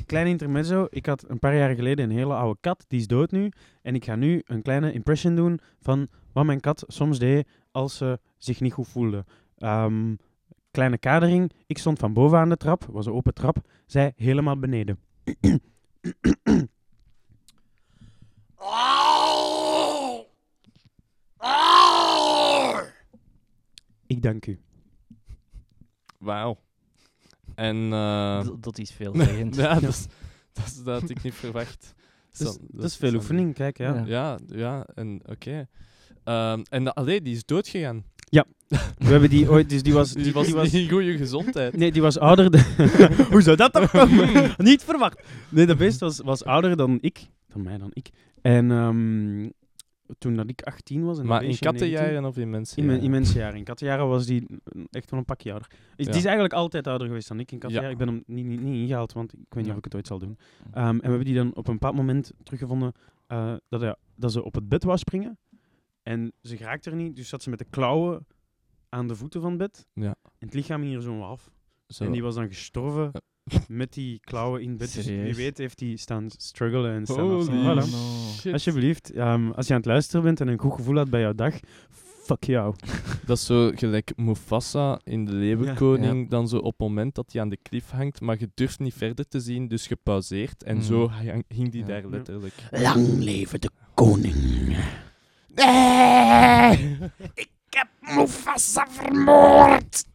Klein 0.05 0.27
intermezzo. 0.27 0.87
Ik 0.89 1.05
had 1.05 1.25
een 1.29 1.39
paar 1.39 1.55
jaar 1.55 1.75
geleden 1.75 2.09
een 2.09 2.15
hele 2.17 2.33
oude 2.33 2.57
kat. 2.61 2.85
Die 2.87 2.99
is 2.99 3.07
dood 3.07 3.31
nu. 3.31 3.51
En 3.81 3.95
ik 3.95 4.05
ga 4.05 4.15
nu 4.15 4.41
een 4.45 4.61
kleine 4.61 4.91
impression 4.91 5.35
doen 5.35 5.59
van 5.81 6.07
wat 6.33 6.45
mijn 6.45 6.59
kat 6.59 6.83
soms 6.87 7.19
deed 7.19 7.47
als 7.71 7.97
ze 7.97 8.19
zich 8.37 8.59
niet 8.61 8.73
goed 8.73 8.87
voelde. 8.87 9.25
Ehm, 9.57 10.15
kleine 10.71 10.97
kadering. 10.97 11.51
Ik 11.67 11.77
stond 11.77 11.99
van 11.99 12.13
boven 12.13 12.37
aan 12.37 12.49
de 12.49 12.57
trap. 12.57 12.85
was 12.91 13.05
een 13.05 13.13
open 13.13 13.33
trap. 13.33 13.57
Zij 13.85 14.13
helemaal 14.15 14.59
beneden. 14.59 14.99
Ik 24.09 24.21
dank 24.21 24.45
u. 24.45 24.59
Wauw. 26.17 26.57
En... 27.55 27.93
eh, 27.93 28.39
D- 28.39 28.63
dat 28.63 28.77
is 28.77 28.91
veelzeggend. 28.91 29.55
ja, 29.65 29.79
dat, 29.79 29.89
is, 29.89 30.05
dat, 30.53 30.65
is- 30.65 30.83
dat 30.83 31.01
had 31.01 31.09
ik 31.09 31.23
niet 31.23 31.33
verwacht. 31.33 31.93
Dat 32.37 32.47
is, 32.47 32.53
Zo- 32.53 32.59
dat 32.71 32.85
is 32.85 32.95
veel 32.95 33.09
zo- 33.09 33.15
oefening, 33.15 33.53
kijk. 33.53 33.77
Ja. 33.77 33.93
Ja. 33.95 34.03
Ja, 34.05 34.39
ja, 34.47 34.85
en 34.93 35.19
oké. 35.25 35.67
Ehm, 36.23 36.61
en 36.69 36.83
de, 36.83 36.93
allee, 36.93 37.21
die 37.21 37.35
is 37.35 37.45
doodgegaan. 37.45 38.03
We 38.97 39.05
hebben 39.05 39.29
die 39.29 39.49
ooit... 39.49 39.69
Dus 39.69 39.83
die 39.83 39.93
was... 39.93 40.13
Die, 40.13 40.33
was 40.33 40.47
niet 40.47 40.73
in 40.73 40.89
goede 40.89 41.17
gezondheid. 41.17 41.77
Nee, 41.77 41.91
die 41.91 42.01
was 42.01 42.17
ouder 42.19 42.51
dan... 42.51 42.61
Hoe 43.31 43.41
zou 43.41 43.55
dat 43.55 43.73
dan 43.73 43.87
komen? 43.89 44.53
Niet 44.57 44.83
verwacht. 44.83 45.21
Nee, 45.49 45.65
dat 45.65 45.77
beest 45.77 45.99
was, 45.99 46.19
was 46.19 46.43
ouder 46.43 46.77
dan 46.77 46.97
ik. 47.01 47.27
Dan 47.47 47.61
mij 47.63 47.77
dan 47.77 47.89
ik. 47.93 48.09
En 48.41 48.71
ehm, 48.71 49.49
toen 50.17 50.35
dat 50.35 50.49
ik 50.49 50.61
18 50.61 51.03
was... 51.05 51.19
En 51.19 51.25
maar 51.25 51.41
in 51.41 51.47
beestje 51.47 51.65
19, 51.71 51.89
kattenjaren 51.91 52.29
of 52.29 52.37
in 52.37 52.49
mensen? 52.49 52.83
In 52.83 53.01
in 53.01 53.11
mensenjaren. 53.11 53.57
In 53.57 53.63
kattenjaren 53.63 54.07
was 54.07 54.25
die 54.25 54.45
mm, 54.47 54.87
echt 54.91 55.09
wel 55.11 55.19
een 55.19 55.25
pakje 55.25 55.51
ouder. 55.51 55.69
Is, 55.95 56.05
Ja. 56.05 56.11
Die 56.11 56.19
is 56.19 56.25
eigenlijk 56.25 56.53
altijd 56.53 56.87
ouder 56.87 57.07
geweest 57.07 57.27
dan 57.27 57.39
ik 57.39 57.51
in 57.51 57.59
kattenjaren. 57.59 57.95
Ja. 57.97 57.99
Ik 57.99 58.05
ben 58.05 58.15
hem 58.15 58.23
niet, 58.35 58.45
niet, 58.45 58.61
niet 58.61 58.75
ingehaald, 58.81 59.13
want 59.13 59.33
ik 59.33 59.39
weet 59.39 59.55
niet 59.55 59.65
Ja. 59.65 59.71
of 59.71 59.77
ik 59.77 59.83
het 59.83 59.95
ooit 59.95 60.07
zal 60.07 60.19
doen. 60.19 60.37
Ehm, 60.71 60.85
en 60.87 60.95
we 60.99 61.07
hebben 61.07 61.25
die 61.25 61.35
dan 61.35 61.55
op 61.55 61.67
een 61.67 61.73
bepaald 61.73 61.95
moment 61.95 62.31
teruggevonden 62.43 62.91
eh, 63.27 63.53
dat, 63.69 63.81
hij- 63.81 63.95
dat 64.15 64.31
ze 64.31 64.43
op 64.43 64.53
het 64.55 64.69
bed 64.69 64.83
wou 64.83 64.97
springen. 64.97 65.37
En 66.03 66.31
ze 66.41 66.57
geraakte 66.57 66.89
er 66.89 66.95
niet, 66.95 67.15
dus 67.15 67.29
zat 67.29 67.43
ze 67.43 67.49
met 67.49 67.59
de 67.59 67.65
klauwen 67.69 68.25
aan 68.89 69.07
de 69.07 69.15
voeten 69.15 69.41
van 69.41 69.49
het 69.49 69.59
bed. 69.59 69.87
Ja. 69.93 70.15
En 70.23 70.45
het 70.47 70.53
lichaam 70.53 70.81
ging 70.81 70.95
er 70.95 71.01
zo 71.01 71.21
af. 71.21 71.51
Zo. 71.87 72.03
En 72.03 72.11
die 72.11 72.23
was 72.23 72.35
dan 72.35 72.47
gestorven 72.47 73.11
met 73.67 73.93
die 73.93 74.19
klauwen 74.23 74.61
in 74.61 74.77
bed. 74.77 74.93
Dus 74.93 75.05
wie 75.05 75.35
weet 75.35 75.57
heeft 75.57 75.79
hij 75.79 75.95
staan 75.95 76.27
struggelen 76.37 76.93
en 76.93 77.05
staan 77.05 77.19
Holy 77.19 77.35
afstaan. 77.37 77.63
Voilà. 77.87 77.91
no. 77.91 77.97
shit. 78.39 78.53
Alsjeblieft, 78.53 79.11
ehm, 79.11 79.49
als 79.51 79.67
je 79.67 79.73
aan 79.73 79.79
het 79.79 79.87
luisteren 79.89 80.23
bent 80.23 80.41
en 80.41 80.47
een 80.47 80.59
goed 80.59 80.73
gevoel 80.73 80.95
had 80.95 81.09
bij 81.09 81.21
jouw 81.21 81.33
dag, 81.33 81.53
fuck 82.23 82.43
jou. 82.43 82.75
Dat 83.25 83.37
is 83.37 83.45
zo 83.45 83.71
gelijk 83.75 84.11
Mufasa 84.15 84.99
in 85.03 85.25
de 85.25 85.31
Leeuwenkoning, 85.31 86.29
dan 86.29 86.47
zo 86.47 86.57
op 86.57 86.63
het 86.71 86.79
moment 86.87 87.15
dat 87.15 87.31
hij 87.31 87.41
aan 87.41 87.49
de 87.49 87.57
klif 87.61 87.89
hangt, 87.89 88.21
maar 88.21 88.35
je 88.39 88.49
durft 88.53 88.79
niet 88.79 88.93
verder 88.93 89.27
te 89.27 89.39
zien, 89.39 89.67
dus 89.67 89.85
je 89.87 89.95
pauzeert. 90.03 90.63
En 90.63 90.75
Mm. 90.75 90.81
zo 90.81 91.09
hing 91.47 91.71
die 91.71 91.81
Ja. 91.81 91.87
daar 91.87 92.07
letterlijk. 92.09 92.53
Lang 92.71 93.07
leven 93.17 93.61
de 93.61 93.69
koning. 93.93 94.35
Nee! 95.55 96.97
Ik 97.33 97.49
heb 97.69 97.87
Mufasa 98.15 98.87
vermoord! 98.89 100.05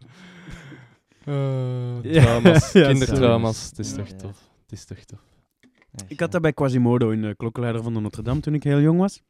Eh, 1.24 2.12
Ja. 2.12 2.22
trauma's, 2.22 2.72
Ja, 2.72 2.86
kindertrauma's. 2.86 3.68
Het 3.68 3.78
is 3.78 3.90
Ja, 3.90 3.96
toch 3.96 4.08
ja. 4.08 4.14
tof. 4.16 4.48
Het 4.62 4.72
is 4.72 4.84
toch 4.84 4.98
tof. 4.98 5.18
Echt, 5.92 6.10
Ik 6.10 6.20
had 6.20 6.32
dat 6.32 6.42
bij 6.42 6.52
Quasimodo 6.52 7.10
in 7.10 7.22
de 7.22 7.34
klokkenleider 7.36 7.82
van 7.82 7.94
de 7.94 8.00
Notre 8.00 8.22
Dame 8.22 8.40
toen 8.40 8.54
ik 8.54 8.62
heel 8.62 8.80
jong 8.80 8.98
was. 8.98 9.22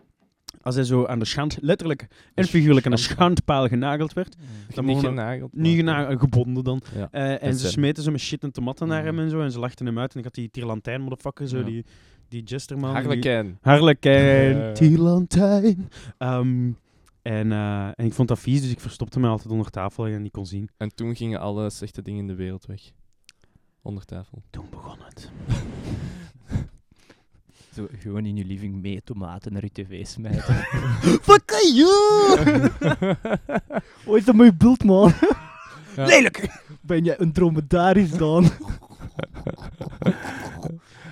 Als 0.63 0.75
hij 0.75 0.85
zo 0.85 1.07
aan 1.07 1.19
de 1.19 1.25
schand, 1.25 1.59
letterlijk 1.61 2.07
en 2.35 2.45
figuurlijk 2.45 2.87
aan 2.87 2.93
de 2.93 2.99
schand- 2.99 3.19
schandpaal 3.19 3.69
genageld 3.69 4.13
werd. 4.13 4.37
Dan 4.75 4.85
niet 4.85 4.99
genageld. 4.99 5.55
Niet 5.55 5.85
maar- 5.85 6.05
gena- 6.07 6.19
gebonden 6.19 6.65
dan. 6.65 6.83
Ja. 6.97 7.09
Eh, 7.11 7.43
en 7.49 7.55
ze 7.55 7.69
smeten 7.69 8.03
zo 8.03 8.11
met 8.11 8.21
shit 8.21 8.43
en 8.43 8.51
tomaten 8.53 8.89
naar 8.89 9.05
hem 9.05 9.15
Mm. 9.15 9.21
en 9.21 9.31
zo. 9.31 9.41
En 9.41 9.53
ze 9.53 9.59
lachten 9.59 9.87
hem 9.87 9.99
uit. 9.99 10.13
En 10.13 10.19
ik 10.19 10.25
had 10.25 10.35
die 10.35 10.51
Tierlantijn, 10.51 11.01
motherfucker, 11.01 11.49
zo, 11.49 11.59
Ja. 11.59 11.65
die, 11.65 11.85
die 12.29 12.43
Jesterman. 12.43 12.95
die- 12.95 13.03
Harlekijn. 13.03 13.59
Harlekijn, 13.61 14.57
Ja. 14.57 14.73
Tierlantijn. 14.73 15.89
En, 17.25 17.53
eh, 17.53 17.87
en 17.87 18.05
ik 18.05 18.13
vond 18.13 18.29
dat 18.29 18.39
vies, 18.39 18.61
dus 18.61 18.71
ik 18.71 18.81
verstopte 18.81 19.21
me 19.21 19.29
altijd 19.29 19.53
onder 19.53 19.71
tafel 19.71 20.05
en 20.05 20.11
je 20.11 20.19
niet 20.19 20.33
kon 20.33 20.47
zien. 20.47 20.69
En 20.77 20.95
toen 20.95 21.17
gingen 21.17 21.41
alle 21.41 21.71
slechte 21.71 22.03
dingen 22.03 22.21
in 22.21 22.27
de 22.27 22.35
wereld 22.35 22.67
weg. 22.67 22.81
Onder 23.83 24.05
tafel. 24.05 24.43
Toen 24.51 24.67
begon 24.71 24.99
het. 25.05 25.31
Zo, 27.75 27.87
gewoon 27.99 28.27
in 28.27 28.37
je 28.37 28.45
living 28.45 28.83
mee 28.83 29.03
tomaten 29.05 29.53
naar 29.53 29.63
je 29.63 29.73
tv 29.73 30.07
smijten. 30.07 30.55
Fuck 31.29 31.51
you! 31.75 32.71
Wat 34.05 34.17
is 34.17 34.25
dat 34.25 34.35
mijn 34.35 34.57
beeld, 34.57 34.85
man? 34.85 35.13
Ja. 35.97 36.05
Lelijk! 36.05 36.63
Ben 36.81 37.05
jij 37.05 37.21
een 37.21 37.33
dromedaris 37.33 38.11
dan? 38.11 38.51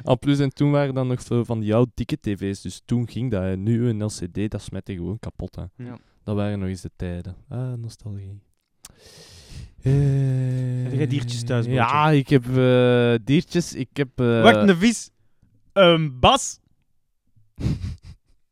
Al 0.04 0.18
plus, 0.18 0.38
en 0.38 0.52
toen 0.54 0.70
waren 0.70 0.94
dan 0.94 1.06
nog 1.06 1.22
zo 1.22 1.44
van 1.44 1.60
die 1.60 1.74
oude 1.74 1.90
dikke 1.94 2.20
tv's, 2.20 2.60
dus 2.60 2.82
toen 2.84 3.08
ging 3.08 3.30
dat. 3.30 3.42
hè. 3.42 3.56
Nu 3.56 3.88
een 3.88 4.04
LCD, 4.04 4.50
dat 4.50 4.62
smette 4.62 4.94
gewoon 4.94 5.18
kapot. 5.18 5.54
Hè. 5.56 5.84
Ja. 5.84 5.98
Dat 6.24 6.36
waren 6.36 6.58
nog 6.58 6.68
eens 6.68 6.80
de 6.80 6.90
tijden. 6.96 7.36
Ah, 7.48 7.72
nostalgie. 7.72 8.40
Eh, 9.82 9.92
Heb 10.82 10.92
jij 10.92 11.06
diertjes 11.06 11.42
thuis, 11.44 11.64
Bootje? 11.64 11.80
Ja, 11.80 12.10
ik 12.10 12.28
heb 12.28 12.56
eh, 12.56 13.14
diertjes. 13.24 13.74
Ik 13.74 13.88
heb... 13.92 14.08
eh, 14.20 14.42
Wacht, 14.42 14.68
een 14.68 14.76
vis. 14.76 15.10
Een 15.72 16.18
bas. 16.20 16.58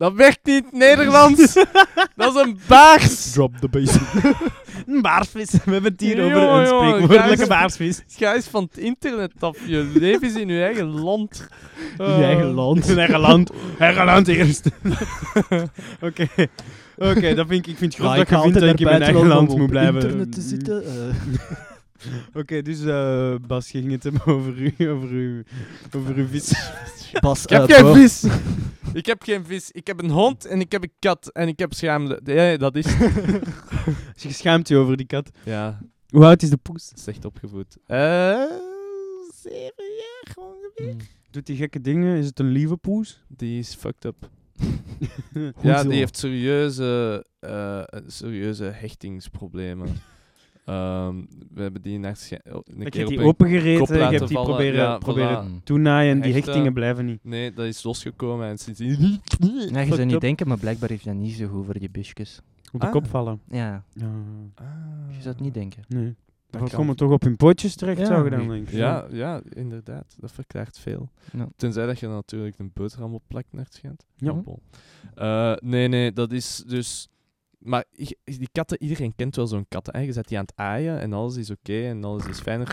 Dat 0.00 0.12
werkt 0.14 0.38
niet 0.42 0.72
Nederlands! 0.72 1.54
dat 2.16 2.34
is 2.34 2.42
een 2.42 2.58
baars! 2.66 3.30
Drop 3.30 3.56
the 3.56 3.68
bass. 3.68 3.96
een 4.86 5.02
baarsvis. 5.02 5.50
We 5.50 5.72
hebben 5.72 5.92
het 5.92 6.00
hier 6.00 6.24
over 6.24 6.36
een 6.42 6.66
spreekwoordelijke 6.66 7.46
baarsvis. 7.46 8.02
Ga 8.08 8.34
eens 8.34 8.46
van 8.46 8.62
het 8.70 8.78
internet 8.78 9.32
af. 9.38 9.58
Je 9.66 9.90
leven 9.94 10.28
is 10.28 10.34
in 10.34 10.48
je 10.48 10.62
eigen 10.62 11.00
land. 11.00 11.48
Je 11.98 12.04
eigen 12.04 12.46
land. 12.46 12.88
In 12.88 12.98
eigen 12.98 13.20
land. 13.20 13.50
Eigen 13.78 14.04
land 14.04 14.28
eerst. 14.28 14.68
Oké. 16.00 16.26
Oké, 16.96 17.34
dat 17.34 17.46
vind 17.46 17.66
ik, 17.66 17.72
ik 17.72 17.76
vind 17.78 17.96
het 17.96 18.06
goed 18.06 18.16
dat 18.16 18.28
je 18.28 18.40
vindt 18.40 18.60
dat 18.60 18.68
ik 18.68 18.80
in 18.80 18.86
mijn 18.86 19.02
eigen 19.02 19.26
land 19.26 19.56
moet 19.56 19.70
blijven. 19.70 19.94
internet 20.02 20.32
te 20.32 20.40
zitten. 20.40 20.84
eh. 20.84 21.69
Oké, 22.40 22.62
dus 22.62 22.84
eh, 22.84 23.34
Bas, 23.46 23.70
je 23.70 23.78
ging 23.80 23.92
het 23.92 24.02
hebben 24.02 24.26
over 24.26 24.58
u, 24.78 24.88
over 24.88 25.10
u, 25.12 25.44
over 25.96 26.14
uw 26.14 26.26
vis. 26.26 26.52
Bas, 27.20 27.42
Ik 27.42 27.48
heb 27.50 27.68
eh, 27.68 27.76
geen 27.76 27.94
vis. 27.94 28.24
ik 28.92 29.06
heb 29.06 29.22
geen 29.22 29.44
vis. 29.44 29.70
Ik 29.70 29.86
heb 29.86 30.02
een 30.02 30.10
hond 30.10 30.44
en 30.44 30.60
ik 30.60 30.72
heb 30.72 30.82
een 30.82 30.92
kat 30.98 31.28
en 31.32 31.48
ik 31.48 31.58
heb 31.58 31.72
schaamde. 31.72 32.20
Ja, 32.24 32.56
dat 32.56 32.76
is. 32.76 32.86
Je 34.16 34.32
schaamt 34.32 34.68
je 34.68 34.76
over 34.76 34.96
die 34.96 35.06
kat. 35.06 35.30
ja, 35.44 35.78
Hoe 36.08 36.24
oud 36.24 36.42
is 36.42 36.50
de 36.50 36.56
poes? 36.56 36.92
slecht 36.94 37.24
opgevoed. 37.24 37.76
Eh, 37.86 38.44
zeven 39.42 39.84
jaar 39.98 40.34
ongeveer. 40.36 40.92
Mm. 40.94 40.98
Doet 41.30 41.46
die 41.46 41.56
gekke 41.56 41.80
dingen? 41.80 42.16
Is 42.18 42.26
het 42.26 42.38
een 42.38 42.50
lieve 42.50 42.76
poes? 42.76 43.22
Die 43.28 43.58
is 43.58 43.74
fucked 43.74 44.04
up. 44.04 44.30
Hoezo? 45.32 45.52
Ja, 45.62 45.82
die 45.84 45.92
heeft 45.98 46.16
serieuze, 46.16 47.24
eh, 47.40 47.82
serieuze 48.06 48.64
hechtingsproblemen. 48.64 49.88
Egne, 50.64 51.26
we 51.54 51.62
hebben 51.62 51.82
die 51.82 51.98
oh, 51.98 52.04
een 52.64 52.80
Ik 52.80 52.90
keer 52.90 53.06
die 53.06 53.20
opengereten, 53.20 53.96
je 53.96 54.02
hebt 54.02 54.18
die 54.18 54.36
vallen. 54.36 54.44
proberen, 54.48 54.74
Ja, 54.80 54.98
proberen 54.98 55.60
voilà. 55.60 55.62
toenaaien 55.64 56.14
en 56.16 56.20
die 56.20 56.32
hechtingen 56.32 56.72
blijven 56.72 57.04
niet. 57.06 57.24
Nee, 57.24 57.52
dat 57.52 57.66
is 57.66 57.82
losgekomen 57.82 58.48
en 58.48 58.58
sindsdien... 58.58 59.20
Ja, 59.72 59.80
je 59.80 59.94
zou 59.94 60.04
niet 60.04 60.20
denken, 60.20 60.48
maar 60.48 60.58
blijkbaar 60.58 60.88
heeft 60.88 61.04
dat 61.04 61.14
niet 61.14 61.32
zo 61.34 61.46
goed 61.46 61.64
voor 61.64 61.78
die 61.78 61.90
busjes. 61.90 62.40
Op 62.72 62.80
de 62.80 62.86
Ah. 62.86 62.92
kop 62.92 63.06
vallen. 63.06 63.40
Ja, 63.50 63.84
Ja, 63.94 64.06
Ah. 64.54 64.64
je 65.08 65.22
zou 65.22 65.34
het 65.34 65.40
niet 65.40 65.54
denken. 65.54 65.82
nee. 65.88 66.14
Dat 66.50 66.60
Dat 66.60 66.70
kan. 66.70 66.78
komen 66.78 66.96
toch 66.96 67.10
op 67.10 67.22
hun 67.22 67.36
pootjes 67.36 67.74
terecht, 67.74 67.98
Ja. 67.98 68.04
zou 68.06 68.24
je 68.24 68.30
dan 68.30 68.48
denken. 68.48 68.76
Ja, 68.76 69.06
ja, 69.10 69.40
inderdaad. 69.48 70.16
Dat 70.20 70.32
verklaart 70.32 70.78
veel. 70.78 71.08
Ja. 71.32 71.48
Tenzij 71.56 71.86
dat 71.86 71.98
je 72.00 72.06
natuurlijk 72.08 72.58
een 72.58 72.70
boterham 72.74 73.14
op 73.14 73.22
plakt 73.26 73.46
naar 73.52 73.64
het 73.64 73.74
schijnt. 73.74 74.06
Ja. 74.16 74.32
Bon. 74.32 74.58
Eh, 75.14 75.52
nee, 75.60 75.88
nee, 75.88 76.12
dat 76.12 76.32
is 76.32 76.64
dus... 76.66 77.08
Maar 77.60 77.84
die 78.24 78.48
katten, 78.52 78.82
iedereen 78.82 79.14
kent 79.14 79.36
wel 79.36 79.46
zo'n 79.46 79.68
kat. 79.68 79.86
Hè? 79.92 79.98
Je 80.00 80.12
zet 80.12 80.28
die 80.28 80.38
aan 80.38 80.44
het 80.44 80.56
aaien 80.56 81.00
en 81.00 81.12
alles 81.12 81.36
is 81.36 81.50
oké 81.50 81.86
en 81.86 82.04
alles 82.04 82.26
is 82.26 82.40
fijn. 82.40 82.66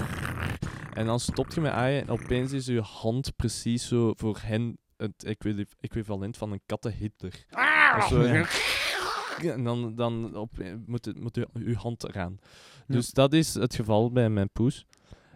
En 0.93 1.06
dan 1.06 1.19
stopt 1.19 1.54
je 1.54 1.62
met 1.62 1.71
aaien 1.71 2.02
en 2.02 2.10
opeens 2.10 2.52
is 2.52 2.65
je 2.65 2.82
hand 2.82 3.36
precies 3.36 3.88
zo 3.88 4.13
voor 4.15 4.39
hen 4.41 4.78
het 4.97 5.23
equi- 5.23 5.65
equivalent 5.80 6.38
van 6.38 6.52
een 6.52 6.62
kattenhitter. 6.65 7.45
Of 7.97 8.08
zo. 8.08 8.21
En 9.41 9.63
dan, 9.63 9.95
dan 9.95 10.36
op, 10.36 10.52
moet, 10.86 11.06
het, 11.06 11.19
moet 11.19 11.36
je, 11.36 11.47
uw 11.54 11.73
hand 11.76 12.04
eraan. 12.04 12.38
Ja. 12.88 12.93
Dus 12.95 13.12
dat 13.12 13.34
is 13.34 13.54
het 13.54 13.76
geval 13.76 14.12
bij 14.12 14.30
mijn 14.30 14.50
poes. 14.50 14.86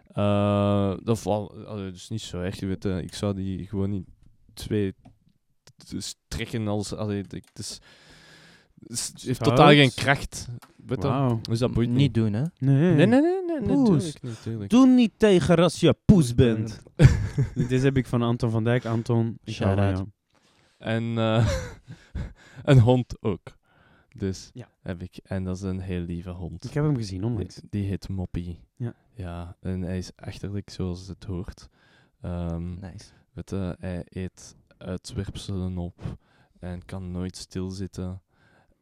Eh, 0.06 0.94
dat 1.02 1.18
valt 1.20 1.54
dus 1.76 2.08
niet 2.08 2.20
zo 2.20 2.40
erg. 2.40 2.60
Je 2.60 2.66
weet, 2.66 2.84
eh, 2.84 2.98
ik 2.98 3.14
zou 3.14 3.34
die 3.34 3.66
gewoon 3.66 3.90
niet 3.90 4.06
twee 4.54 4.94
t- 5.62 5.88
t- 5.88 5.94
strekken 6.04 6.68
als. 6.68 6.92
Allee, 6.94 7.18
ik- 7.28 7.44
het 7.52 7.58
is, 7.58 7.78
het 8.86 9.12
heeft 9.22 9.22
Zout. 9.22 9.38
totaal 9.48 9.68
geen 9.68 9.94
kracht. 9.94 10.48
Weet 10.86 11.02
je? 11.02 11.08
Wauw. 11.08 11.38
Dus 11.42 11.58
dat 11.58 11.72
boeit 11.72 11.88
niet 11.88 11.98
niet. 11.98 12.14
doen, 12.14 12.32
hè. 12.32 12.42
Nee. 12.58 12.94
Nee, 12.94 13.06
nee, 13.06 13.20
nee, 13.20 13.42
nee, 13.46 13.60
nee, 13.60 13.76
Poes. 13.76 13.86
tuurlijk 14.02 14.22
niet, 14.22 14.42
tuurlijk. 14.42 14.70
Doe 14.70 14.86
niet 14.86 15.12
tegen 15.16 15.56
als 15.58 15.80
je 15.80 15.94
poes 16.04 16.34
bent. 16.34 16.82
Dit 17.68 17.82
heb 17.82 17.96
ik 17.96 18.06
van 18.06 18.22
Anton 18.22 18.50
van 18.50 18.64
Dijk. 18.64 18.84
Anton, 18.84 19.38
ik 19.44 19.56
hou 19.56 19.74
van 19.76 19.84
Shout-out. 19.84 19.96
jou. 19.96 20.08
En 20.78 21.18
eh, 21.18 21.52
een 22.70 22.78
hond 22.78 23.22
ook. 23.22 23.56
Dus 24.16 24.50
Ja. 24.52 24.68
heb 24.82 25.02
ik. 25.02 25.18
En 25.24 25.44
dat 25.44 25.56
is 25.56 25.62
een 25.62 25.80
heel 25.80 26.00
lieve 26.00 26.30
hond. 26.30 26.64
Ik 26.64 26.72
heb 26.74 26.84
hem 26.84 26.96
gezien 26.96 27.24
onlangs. 27.24 27.54
Die, 27.54 27.66
die 27.70 27.84
heet 27.88 28.08
Moppie. 28.08 28.60
Ja. 28.76 28.94
Ja, 29.14 29.56
en 29.60 29.82
hij 29.82 29.98
is 29.98 30.10
achterlijk 30.16 30.70
zoals 30.70 31.06
het 31.08 31.24
hoort. 31.24 31.68
Ehm, 32.20 32.68
Nice. 32.80 33.06
weet 33.32 33.50
je, 33.50 33.76
hij 33.78 34.02
eet 34.08 34.56
uitwerpselen 34.78 35.78
op 35.78 36.16
en 36.58 36.84
kan 36.84 37.10
nooit 37.10 37.36
stilzitten. 37.36 38.22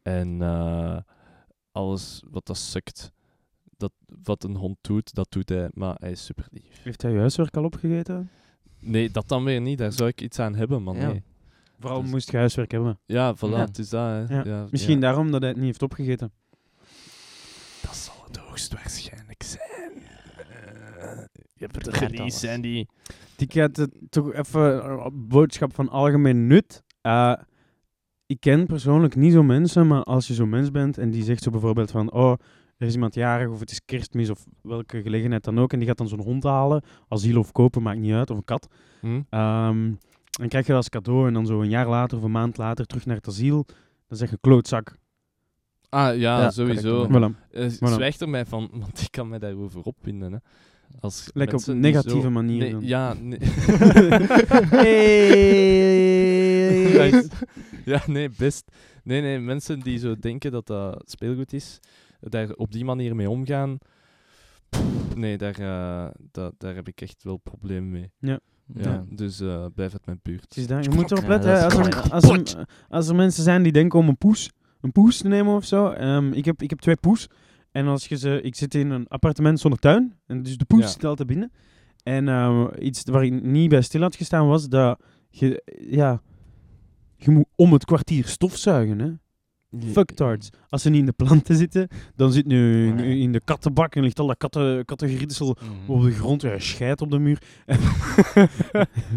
En 0.01 0.41
eh, 0.41 0.97
alles 1.71 2.23
wat 2.31 2.45
dat 2.45 2.57
sukt, 2.57 3.11
dat, 3.77 3.91
wat 4.23 4.43
een 4.43 4.55
hond 4.55 4.77
doet, 4.81 5.13
dat 5.13 5.31
doet 5.31 5.49
hij, 5.49 5.69
maar 5.73 5.95
hij 5.99 6.11
is 6.11 6.25
super 6.25 6.47
lief. 6.51 6.83
Heeft 6.83 7.01
hij 7.01 7.11
je 7.11 7.17
huiswerk 7.19 7.57
al 7.57 7.63
opgegeten? 7.63 8.29
Nee, 8.79 9.09
dat 9.11 9.27
dan 9.27 9.43
weer 9.43 9.61
niet, 9.61 9.77
daar 9.77 9.91
zou 9.91 10.09
ik 10.09 10.21
iets 10.21 10.39
aan 10.39 10.55
hebben, 10.55 10.83
Ja. 10.97 11.07
nee. 11.07 11.23
Vooral 11.79 12.01
Dus- 12.01 12.11
moest 12.11 12.31
je 12.31 12.37
huiswerk 12.37 12.71
hebben. 12.71 12.99
Ja, 13.05 13.35
voilà, 13.35 13.39
Ja. 13.39 13.57
het 13.59 13.77
is 13.77 13.89
dat. 13.89 14.29
Hè. 14.29 14.35
Ja. 14.35 14.43
Ja, 14.45 14.67
Misschien 14.71 14.95
ja. 14.95 15.01
daarom 15.01 15.31
dat 15.31 15.39
hij 15.39 15.49
het 15.49 15.57
niet 15.57 15.67
heeft 15.67 15.81
opgegeten. 15.83 16.31
Dat 17.81 17.95
zal 17.95 18.13
het 18.27 18.37
hoogstwaarschijnlijk 18.37 19.43
zijn. 19.43 19.91
Eh, 20.99 21.23
je 21.53 21.65
hebt 21.65 21.75
er 21.87 21.93
alles. 22.19 22.39
zijn 22.39 22.61
die... 22.61 22.87
Het 23.37 23.89
toch 24.09 24.33
even 24.33 24.83
eh, 24.83 25.07
boodschap 25.13 25.73
van 25.73 25.89
algemeen 25.89 26.47
nut. 26.47 26.83
Eh, 27.01 27.33
ik 28.31 28.39
ken 28.39 28.65
persoonlijk 28.65 29.15
niet 29.15 29.33
zo 29.33 29.43
mensen, 29.43 29.87
maar 29.87 30.03
als 30.03 30.27
je 30.27 30.33
zo'n 30.33 30.49
mens 30.49 30.71
bent 30.71 30.97
en 30.97 31.09
die 31.11 31.23
zegt 31.23 31.43
zo 31.43 31.51
bijvoorbeeld 31.51 31.91
van, 31.91 32.11
oh, 32.11 32.31
er 32.77 32.87
is 32.87 32.93
iemand 32.93 33.13
jarig 33.13 33.49
of 33.49 33.59
het 33.59 33.71
is 33.71 33.81
kerstmis 33.85 34.29
of 34.29 34.45
welke 34.61 35.01
gelegenheid 35.01 35.43
dan 35.43 35.59
ook, 35.59 35.73
en 35.73 35.79
die 35.79 35.87
gaat 35.87 35.97
dan 35.97 36.07
zo'n 36.07 36.21
hond 36.21 36.43
halen, 36.43 36.83
asiel 37.07 37.39
of 37.39 37.51
kopen, 37.51 37.81
maakt 37.81 37.99
niet 37.99 38.13
uit, 38.13 38.29
of 38.29 38.37
een 38.37 38.43
kat. 38.43 38.67
Hm? 38.99 39.21
Ehm, 39.29 39.91
dan 40.31 40.47
krijg 40.47 40.65
je 40.65 40.71
dat 40.71 40.81
als 40.81 40.89
cadeau 40.89 41.27
en 41.27 41.33
dan 41.33 41.45
zo 41.45 41.61
een 41.61 41.69
jaar 41.69 41.87
later 41.87 42.17
of 42.17 42.23
een 42.23 42.31
maand 42.31 42.57
later 42.57 42.85
terug 42.85 43.05
naar 43.05 43.15
het 43.15 43.27
asiel. 43.27 43.65
Dan 44.07 44.17
zeg 44.17 44.29
je 44.29 44.37
klootzak. 44.41 44.95
Ah, 45.89 46.17
ja, 46.17 46.39
Ja, 46.41 46.49
sowieso. 46.51 47.07
Voilà. 47.07 47.49
Eh, 47.51 47.65
Voilà. 47.69 47.93
Zwijg 47.93 48.19
er 48.19 48.29
mij 48.29 48.45
van, 48.45 48.69
want 48.73 49.01
ik 49.05 49.11
kan 49.11 49.29
mij 49.29 49.39
daarover 49.39 49.81
opwinden. 49.81 50.31
Hè. 50.31 50.37
Als 50.99 51.29
Lekker 51.33 51.57
op 51.57 51.63
die 51.65 51.73
negatieve 51.73 52.21
zo- 52.21 52.29
manier 52.31 52.59
Nee, 52.59 52.71
dan. 52.71 52.81
ja, 52.85 53.13
nee. 53.13 53.39
Hey. 56.11 57.29
ja, 57.85 58.01
nee, 58.07 58.29
best. 58.37 58.71
Nee, 59.03 59.21
nee, 59.21 59.39
mensen 59.39 59.79
die 59.79 59.97
zo 59.99 60.15
denken 60.19 60.51
dat 60.51 60.67
dat 60.67 61.03
speelgoed 61.09 61.53
is, 61.53 61.79
daar 62.19 62.51
op 62.51 62.71
die 62.71 62.85
manier 62.85 63.15
mee 63.15 63.29
omgaan. 63.29 63.77
pff, 64.69 65.15
nee, 65.15 65.37
daar, 65.37 65.59
eh, 65.59 66.07
dat, 66.31 66.53
daar 66.57 66.75
heb 66.75 66.87
ik 66.87 67.01
echt 67.01 67.23
wel 67.23 67.37
problemen 67.37 67.91
mee. 67.91 68.11
Ja, 68.19 68.39
Ja. 68.75 69.05
Dus 69.09 69.39
eh, 69.39 69.65
blijf 69.75 69.91
uit 69.93 70.05
mijn 70.05 70.19
buurt. 70.21 70.55
Je 70.55 70.89
moet 70.95 71.11
erop 71.11 71.27
letten. 71.27 71.63
als, 71.63 71.73
er, 71.73 72.11
als, 72.11 72.23
er, 72.53 72.67
als 72.89 73.07
er 73.07 73.15
mensen 73.15 73.43
zijn 73.43 73.63
die 73.63 73.71
denken 73.71 73.99
om 73.99 74.07
een 74.07 74.17
poes, 74.17 74.49
een 74.81 74.91
poes 74.91 75.17
te 75.17 75.27
nemen 75.27 75.55
of 75.55 75.65
zo. 75.65 75.89
ehm, 75.89 76.31
ik, 76.33 76.45
heb, 76.45 76.61
ik 76.61 76.69
heb 76.69 76.79
twee 76.79 76.95
poes. 76.95 77.27
En 77.71 77.87
als 77.87 78.07
je 78.07 78.17
ze, 78.17 78.41
ik 78.41 78.55
zit 78.55 78.75
in 78.75 78.89
een 78.89 79.07
appartement 79.07 79.59
zonder 79.59 79.79
tuin. 79.79 80.15
En 80.25 80.43
dus 80.43 80.57
de 80.57 80.65
poes 80.65 80.81
Ja. 80.81 80.87
zit 80.87 81.05
altijd 81.05 81.27
binnen. 81.27 81.51
En 82.03 82.27
ehm, 82.27 82.67
iets 82.79 83.03
waar 83.03 83.25
ik 83.25 83.43
niet 83.43 83.69
bij 83.69 83.81
stil 83.81 84.01
had 84.01 84.15
gestaan 84.15 84.47
was 84.47 84.69
dat 84.69 85.01
je, 85.29 85.63
ja, 85.89 86.21
je 87.15 87.31
moet 87.31 87.45
om 87.55 87.73
het 87.73 87.85
kwartier 87.85 88.27
stofzuigen. 88.27 88.99
Hè? 88.99 89.11
Fuck 89.91 90.11
tarts. 90.11 90.49
Als 90.69 90.81
ze 90.81 90.89
niet 90.89 90.99
in 90.99 91.05
de 91.05 91.11
planten 91.11 91.55
zitten, 91.55 91.87
dan 92.15 92.31
zit 92.31 92.45
nu 92.45 92.87
in, 92.87 92.95
Nee. 92.95 93.19
in 93.19 93.31
de 93.31 93.41
kattenbak 93.43 93.95
en 93.95 94.03
ligt 94.03 94.19
al 94.19 94.27
dat 94.27 94.37
katten, 94.37 94.85
Mhm. 94.85 95.91
op 95.91 96.01
de 96.01 96.11
grond, 96.11 96.41
ja, 96.41 96.59
scheidt 96.59 97.01
op 97.01 97.11
de 97.11 97.19
muur. 97.19 97.41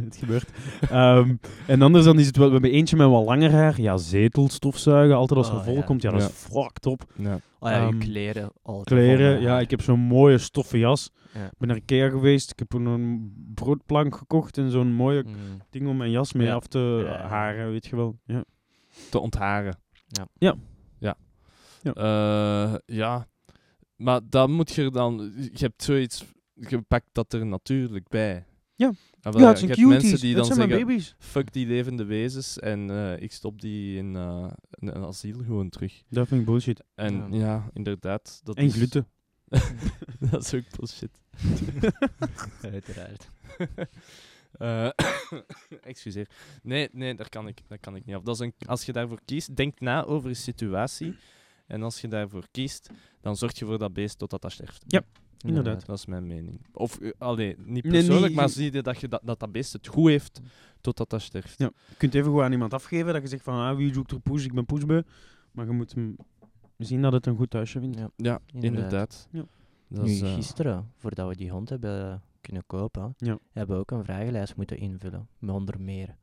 het 0.04 0.16
gebeurt. 0.16 0.48
Ehm, 0.90 1.34
en 1.66 1.82
anders 1.82 2.04
dan 2.04 2.18
is 2.18 2.26
het 2.26 2.36
wel, 2.36 2.46
we 2.46 2.52
hebben 2.52 2.70
eentje 2.70 2.96
met 2.96 3.08
wat 3.08 3.24
langer 3.24 3.50
haar. 3.52 3.80
Ja, 3.80 3.96
zetelstofzuigen, 3.96 5.16
altijd 5.16 5.38
als 5.38 5.48
er 5.48 5.54
Oh, 5.56 5.64
vol 5.64 5.74
ja. 5.74 5.82
komt. 5.82 6.02
Ja, 6.02 6.10
dat 6.10 6.20
Ja. 6.20 6.26
is 6.26 6.32
fucked 6.34 6.86
op. 6.86 7.04
Ja. 7.16 7.38
Oh 7.58 7.70
ja, 7.70 7.76
je 7.76 7.86
Ehm, 7.86 7.98
kleren. 7.98 8.50
Altijd 8.62 9.00
Kleren, 9.00 9.40
ja, 9.40 9.60
ik 9.60 9.70
heb 9.70 9.80
zo'n 9.80 10.00
mooie 10.00 10.38
stoffen 10.38 10.78
jas. 10.78 11.10
Ja. 11.34 11.44
Ik 11.44 11.58
ben 11.58 11.68
naar 11.68 11.76
Ikea 11.76 12.08
geweest, 12.08 12.50
ik 12.50 12.58
heb 12.58 12.72
een 12.72 13.32
broodplank 13.54 14.16
gekocht 14.16 14.58
en 14.58 14.70
zo'n 14.70 14.92
mooie 14.92 15.22
Mhm. 15.22 15.34
ding 15.70 15.88
om 15.88 15.96
mijn 15.96 16.10
jas 16.10 16.32
mee 16.32 16.46
Ja. 16.46 16.54
af 16.54 16.66
te 16.66 17.02
Ja. 17.06 17.26
haren, 17.28 17.70
weet 17.70 17.86
je 17.86 17.96
wel. 17.96 18.18
Ja. 18.26 18.44
Te 19.10 19.18
ontharen. 19.18 19.76
Ja. 20.18 20.28
Ja. 20.38 20.54
Ja. 20.98 21.16
Ja. 21.82 21.92
Eh, 21.94 22.78
ja. 22.96 23.28
Maar 23.96 24.20
dan 24.28 24.50
moet 24.52 24.72
je 24.72 24.90
dan... 24.90 25.32
Je 25.36 25.50
hebt 25.64 25.82
zoiets... 25.82 26.24
Je 26.54 26.80
pakt 26.82 27.08
dat 27.12 27.32
er 27.32 27.46
natuurlijk 27.46 28.08
bij. 28.08 28.46
Ja. 28.76 28.92
Ja, 29.20 29.30
het 29.30 29.34
je 29.34 29.40
zijn 29.40 29.50
hebt 29.70 29.80
cuties. 29.80 29.86
mensen 30.02 30.20
die 30.20 30.34
dat 30.34 30.46
dan 30.46 30.54
zijn 30.56 30.68
mijn 30.68 30.80
zeggen... 30.80 30.86
baby's. 30.96 31.14
Fuck 31.18 31.52
die 31.52 31.66
levende 31.66 32.04
wezens 32.04 32.58
en 32.58 32.90
eh, 32.90 33.20
ik 33.22 33.32
stop 33.32 33.60
die 33.60 33.96
in 33.96 34.16
eh, 34.16 34.46
een, 34.70 34.96
een 34.96 35.04
asiel 35.04 35.38
gewoon 35.44 35.68
terug. 35.68 36.02
Dat 36.08 36.28
vind 36.28 36.40
ik 36.40 36.46
bullshit. 36.46 36.84
En 36.94 37.14
Ja. 37.32 37.38
ja, 37.38 37.70
inderdaad. 37.72 38.40
Dat 38.42 38.56
En 38.56 38.64
is- 38.64 38.74
gluten. 38.74 39.06
dat 40.30 40.44
is 40.44 40.54
ook 40.54 40.76
bullshit. 40.76 41.20
Uiteraard. 42.72 43.30
Eh, 44.58 44.88
excuseer. 45.82 46.28
Nee, 46.62 46.88
nee, 46.92 47.14
daar 47.14 47.28
kan 47.28 47.48
ik, 47.48 47.60
daar 47.68 47.78
kan 47.78 47.96
ik 47.96 48.04
niet 48.04 48.16
af. 48.16 48.22
Dat 48.22 48.34
is 48.34 48.40
een, 48.40 48.54
als 48.66 48.84
je 48.84 48.92
daarvoor 48.92 49.20
kiest, 49.24 49.56
denk 49.56 49.80
na 49.80 50.04
over 50.04 50.28
je 50.28 50.34
situatie. 50.34 51.16
En 51.66 51.82
als 51.82 52.00
je 52.00 52.08
daarvoor 52.08 52.46
kiest, 52.50 52.90
dan 53.20 53.36
zorg 53.36 53.58
je 53.58 53.64
voor 53.64 53.78
dat 53.78 53.92
beest 53.92 54.18
totdat 54.18 54.42
dat 54.42 54.52
sterft. 54.52 54.84
Ja. 54.86 55.02
Inderdaad. 55.46 55.86
Dat 55.86 55.98
is 55.98 56.06
mijn 56.06 56.26
mening. 56.26 56.60
Of, 56.72 56.98
eh, 56.98 57.10
allee, 57.18 57.56
niet 57.58 57.88
persoonlijk, 57.88 58.26
nee, 58.26 58.34
maar 58.34 58.48
zie 58.48 58.72
je 58.72 58.82
dat, 58.82 59.00
je 59.00 59.08
dat, 59.08 59.20
dat 59.24 59.40
dat 59.40 59.52
beest 59.52 59.72
het 59.72 59.86
goed 59.86 60.08
heeft 60.08 60.40
totdat 60.80 61.10
dat 61.10 61.22
sterft. 61.22 61.58
Ja. 61.58 61.70
Je 61.88 61.94
kunt 61.96 62.14
even 62.14 62.26
gewoon 62.26 62.44
aan 62.44 62.52
iemand 62.52 62.74
afgeven 62.74 63.12
dat 63.12 63.22
je 63.22 63.28
zegt 63.28 63.42
van 63.42 63.68
ah, 63.68 63.76
wie 63.76 63.94
zoekt 63.94 64.10
er 64.10 64.20
poes, 64.20 64.44
ik 64.44 64.54
ben 64.54 64.66
poesbeu. 64.66 65.02
Maar 65.52 65.66
je 65.66 65.72
moet 65.72 65.94
hem 65.94 66.16
zien 66.78 67.02
dat 67.02 67.12
het 67.12 67.26
een 67.26 67.36
goed 67.36 67.50
thuisje 67.50 67.80
vindt. 67.80 67.98
Ja. 67.98 68.10
Ja, 68.16 68.40
Inderdaad. 68.46 68.82
inderdaad. 68.82 69.28
Ja. 69.30 69.44
Dat 69.88 70.04
nu, 70.04 70.12
is, 70.12 70.20
eh, 70.20 70.34
gisteren, 70.34 70.92
voordat 70.96 71.28
we 71.28 71.36
die 71.36 71.50
hond 71.50 71.68
hebben 71.68 72.22
kunnen 72.44 72.62
kopen, 72.66 73.14
Ja. 73.16 73.38
hebben 73.52 73.74
we 73.76 73.80
ook 73.82 73.90
een 73.90 74.04
vragenlijst 74.04 74.56
moeten 74.56 74.78
invullen. 74.78 75.28
Met 75.38 75.54
onder 75.54 75.80
meer, 75.80 76.16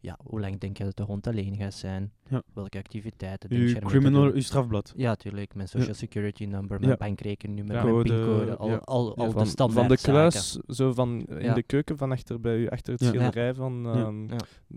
ja, 0.00 0.18
hoe 0.24 0.40
lang 0.40 0.58
denk 0.58 0.78
je 0.78 0.84
dat 0.84 0.96
de 0.96 1.02
hond 1.02 1.26
alleen 1.26 1.56
gaat 1.56 1.74
zijn? 1.74 2.12
Ja. 2.28 2.42
Welke 2.54 2.78
activiteiten 2.78 3.48
denk 3.48 3.68
je 3.68 3.78
criminal, 3.78 4.34
je 4.34 4.40
strafblad. 4.42 4.92
Ja, 4.96 5.14
tuurlijk. 5.14 5.54
Mijn 5.54 5.68
social 5.68 5.94
security 5.94 6.44
number, 6.44 6.78
mijn 6.78 6.90
Ja. 6.90 6.96
bankrekeningnummer, 6.96 7.76
Ja. 7.76 7.82
mijn 7.82 7.94
Code, 7.94 8.08
pincode, 8.14 8.56
al, 8.56 8.68
ja. 8.68 8.76
al, 8.76 9.04
de 9.14 9.44
standaard 9.44 9.72
van 9.72 9.88
de 9.88 9.96
zaken. 9.96 10.12
kluis, 10.12 10.52
zo 10.68 10.92
van 10.92 11.20
in 11.26 11.42
Ja. 11.42 11.54
de 11.54 11.62
keuken 11.62 11.96
van 11.98 12.12
achter 12.12 12.40
bij 12.40 12.56
u, 12.56 12.68
achter 12.68 12.92
het 12.92 13.02
Ja. 13.02 13.08
schilderij 13.08 13.54
van 13.54 13.82
Ja. 13.82 13.92
ehm, 13.92 14.22
Ja. 14.28 14.36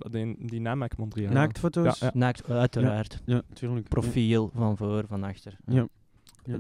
Die, 0.10 0.46
die 0.48 0.60
naam 0.62 0.78
maak 0.78 0.92
ik 0.92 0.98
Mondriaan. 0.98 1.34
Naaktfoto's. 1.34 2.00
Ja, 2.00 2.06
ja. 2.14 2.20
Naakt, 2.20 2.50
uiteraard. 2.50 3.22
Ja, 3.26 3.42
tuurlijk. 3.54 3.88
Profiel 3.88 4.50
van 4.54 4.78
voor, 4.78 5.04
van 5.08 5.24
achter. 5.24 5.58
Ja. 5.66 5.88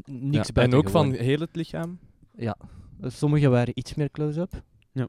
Niks 0.06 0.48
Ja, 0.48 0.54
bij 0.54 0.63
En 0.63 0.74
ook 0.74 0.89
van 0.89 1.12
heel 1.13 1.39
het 1.39 1.56
lichaam. 1.56 2.00
Ja. 2.36 2.58
Sommige 3.02 3.50
waren 3.50 3.72
iets 3.78 3.94
meer 3.94 4.12
close-up. 4.12 4.64
Ja. 4.92 5.08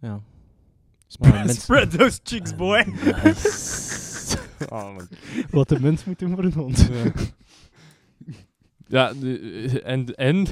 Ja. 0.00 0.20
Spread, 1.06 1.50
spread 1.54 1.90
those 1.98 2.20
cheeks, 2.22 2.56
boy. 2.56 2.84
Nice. 3.24 3.96
Oh, 4.68 4.94
man. 4.94 5.08
Wat 5.50 5.68
de 5.68 5.80
mens 5.80 6.04
moet 6.04 6.18
doen 6.18 6.34
voor 6.34 6.44
een 6.44 6.52
hond. 6.52 6.88
Ja. 6.92 7.12
Ja, 8.86 9.12
de- 9.12 9.38
eh, 9.82 9.92
en, 9.92 10.14
en 10.14 10.46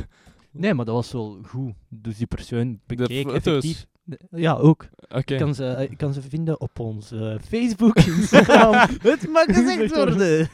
Nee, 0.50 0.74
maar 0.74 0.84
dat 0.84 0.94
was 0.94 1.12
wel 1.12 1.38
goed. 1.46 1.72
Dus 1.88 2.16
die 2.16 2.26
persoon 2.26 2.80
bekeek 2.86 3.30
effectief... 3.30 3.86
Ja, 4.30 4.52
ook. 4.54 4.88
oké. 5.08 5.32
Ik, 5.34 5.38
kan 5.38 5.54
ze, 5.54 5.66
eh, 5.66 5.90
ik 5.90 5.96
kan 5.96 6.12
ze 6.14 6.22
vinden 6.22 6.60
op 6.60 6.78
onze 6.78 7.30
eh, 7.30 7.38
Facebook, 7.48 7.96
Instagram. 8.16 8.72
het 9.02 9.28
mag 9.28 9.44
gezegd 9.44 9.94
worden. 9.94 10.48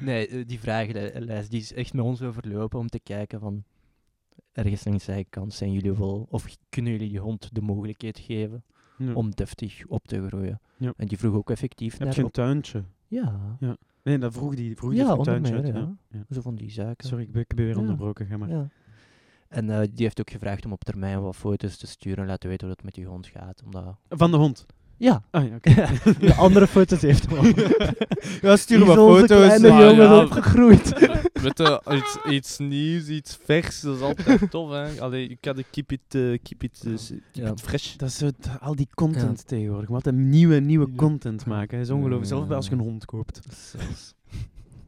Nee, 0.00 0.26
eh, 0.28 0.46
die 0.46 0.60
vragenlijst 0.60 1.50
die 1.50 1.60
is 1.60 1.72
echt 1.72 1.92
met 1.92 2.04
ons 2.04 2.22
overlopen 2.22 2.78
om 2.78 2.88
te 2.88 3.00
kijken 3.00 3.40
van... 3.40 3.64
Ergens 4.52 4.84
langs 4.84 5.04
de 5.04 5.24
kant 5.30 5.52
zijn 5.54 5.72
jullie 5.72 5.92
wel... 5.92 6.26
Of 6.30 6.56
kunnen 6.68 6.92
jullie 6.92 7.10
je 7.10 7.18
hond 7.18 7.54
de 7.54 7.60
mogelijkheid 7.60 8.18
geven 8.18 8.64
Ja. 8.98 9.12
om 9.12 9.30
deftig 9.30 9.86
op 9.86 10.06
te 10.06 10.26
groeien? 10.26 10.60
Ja. 10.76 10.92
En 10.96 11.06
die 11.06 11.18
vroeg 11.18 11.34
ook 11.34 11.50
effectief 11.50 11.92
Heb 11.92 12.02
naar... 12.02 12.16
je 12.16 12.22
een 12.22 12.30
tuintje? 12.30 12.84
Ja, 13.06 13.56
Nee, 14.02 14.18
dat 14.18 14.32
vroeg 14.32 14.54
die, 14.54 14.76
vroeg 14.76 14.90
die 14.90 14.98
ja 15.00 15.10
een 15.10 15.22
tuintje 15.22 15.52
meer, 15.60 15.72
had, 15.72 15.74
ja. 15.74 15.96
ja. 16.18 16.24
Zo 16.34 16.40
van 16.40 16.54
die 16.54 16.70
zaken. 16.70 17.08
Sorry, 17.08 17.24
ik 17.24 17.32
ben, 17.32 17.40
ik 17.42 17.54
ben 17.54 17.64
weer 17.64 17.74
Ja. 17.74 17.80
onderbroken. 17.80 18.26
Ga 18.26 18.36
maar. 18.36 18.48
Ja. 18.48 18.68
En 19.48 19.70
eh, 19.70 19.78
die 19.80 20.04
heeft 20.04 20.20
ook 20.20 20.30
gevraagd 20.30 20.64
om 20.64 20.72
op 20.72 20.84
termijn 20.84 21.20
wat 21.22 21.36
foto's 21.36 21.76
te 21.76 21.86
sturen 21.86 22.18
en 22.18 22.26
laten 22.26 22.48
weten 22.48 22.66
hoe 22.66 22.74
het 22.76 22.84
met 22.84 22.94
die 22.94 23.04
hond 23.06 23.26
gaat. 23.26 23.62
Omdat... 23.64 23.96
Van 24.08 24.30
de 24.30 24.36
hond? 24.36 24.66
Ja, 25.00 25.22
Ah 25.30 25.48
ja, 25.48 25.54
oké. 25.54 25.74
de 26.26 26.34
andere 26.34 26.66
foto's 26.66 27.00
heeft 27.02 27.28
hem 27.28 27.38
al. 27.38 27.44
ja, 28.48 28.56
stuur 28.56 28.86
maar 28.86 28.96
foto's. 28.96 29.26
kleine 29.26 29.68
maar 29.68 29.80
jongen 29.80 30.04
ja. 30.04 30.24
opgegroeid. 30.24 31.10
Met 31.42 31.60
eh, 31.60 31.78
iets, 31.90 32.18
iets 32.30 32.58
nieuws, 32.58 33.08
iets 33.08 33.38
vers, 33.42 33.80
dat 33.80 33.96
is 33.96 34.02
altijd 34.02 34.50
tof, 34.50 34.70
hè. 34.70 35.00
Allee, 35.00 35.28
je 35.28 35.36
kan 35.36 35.56
de 35.56 35.64
keep 35.70 35.92
it, 35.92 36.00
eh, 36.14 36.38
keep 36.42 36.62
it, 36.62 36.82
eh, 36.84 36.92
keep 36.96 37.20
Ja. 37.32 37.50
it 37.50 37.60
fresh. 37.60 37.96
Dat 37.96 38.08
is 38.08 38.16
zo 38.18 38.30
al 38.60 38.74
die 38.76 38.88
content 38.94 39.46
tegenwoordig. 39.46 39.88
Wat 39.88 40.06
een 40.06 40.28
nieuwe, 40.28 40.56
nieuwe 40.58 40.94
content 40.96 41.46
maken. 41.46 41.78
Dat 41.78 41.86
is 41.86 41.92
ongelooflijk. 41.92 42.26
Zelfs 42.28 42.46
bij 42.46 42.56
als 42.56 42.66
je 42.66 42.72
een 42.72 42.78
hond 42.78 43.04
koopt. 43.04 43.40
Zelfs. 43.48 44.14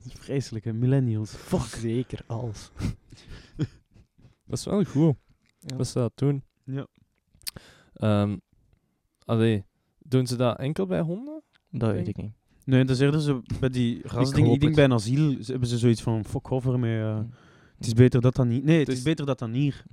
Dat 0.03 0.13
is 0.13 0.19
vreselijk, 0.19 0.65
hè. 0.65 0.73
Millennials. 0.73 1.31
Fuck. 1.31 1.61
Zeker 1.81 2.21
als. 2.27 2.71
Dat 4.47 4.59
is 4.59 4.65
wel 4.65 4.85
goed. 4.85 5.15
Ja. 5.59 5.77
Dat 5.77 5.87
ze 5.87 5.99
dat 5.99 6.13
doen. 6.15 6.43
Ja. 6.65 6.87
Ehm 7.95 8.37
allee, 9.25 9.65
doen 10.13 10.27
ze 10.27 10.37
dat 10.37 10.59
enkel 10.59 10.87
bij 10.87 11.01
honden? 11.01 11.43
Dat 11.71 11.93
weet 11.93 12.09
ik 12.09 12.17
niet. 12.17 12.33
Nee, 12.65 12.85
dat 12.85 12.97
is 12.97 13.03
eerder 13.03 13.21
zo 13.21 13.43
bij 13.61 13.69
die 13.69 14.01
rasdingen. 14.03 14.51
Ik 14.53 14.61
denk 14.61 14.63
het. 14.63 14.75
bij 14.75 14.85
een 14.85 14.93
asiel 14.93 15.37
ze- 15.45 15.51
hebben 15.51 15.69
ze 15.69 15.79
zoiets 15.79 16.03
van 16.03 16.25
fuck 16.25 16.51
off 16.51 16.67
ermee. 16.67 17.01
eh, 17.01 17.19
het 17.77 17.87
is 17.87 17.93
beter 17.93 18.21
dat 18.21 18.35
dan 18.35 18.49
niet. 18.49 18.65
Nee, 18.65 18.79
het 18.79 18.87
Het 18.87 18.93
is 18.97 18.99
is- 19.03 19.09
beter 19.09 19.27
dat 19.27 19.39
dan 19.39 19.53
hier. 19.53 19.85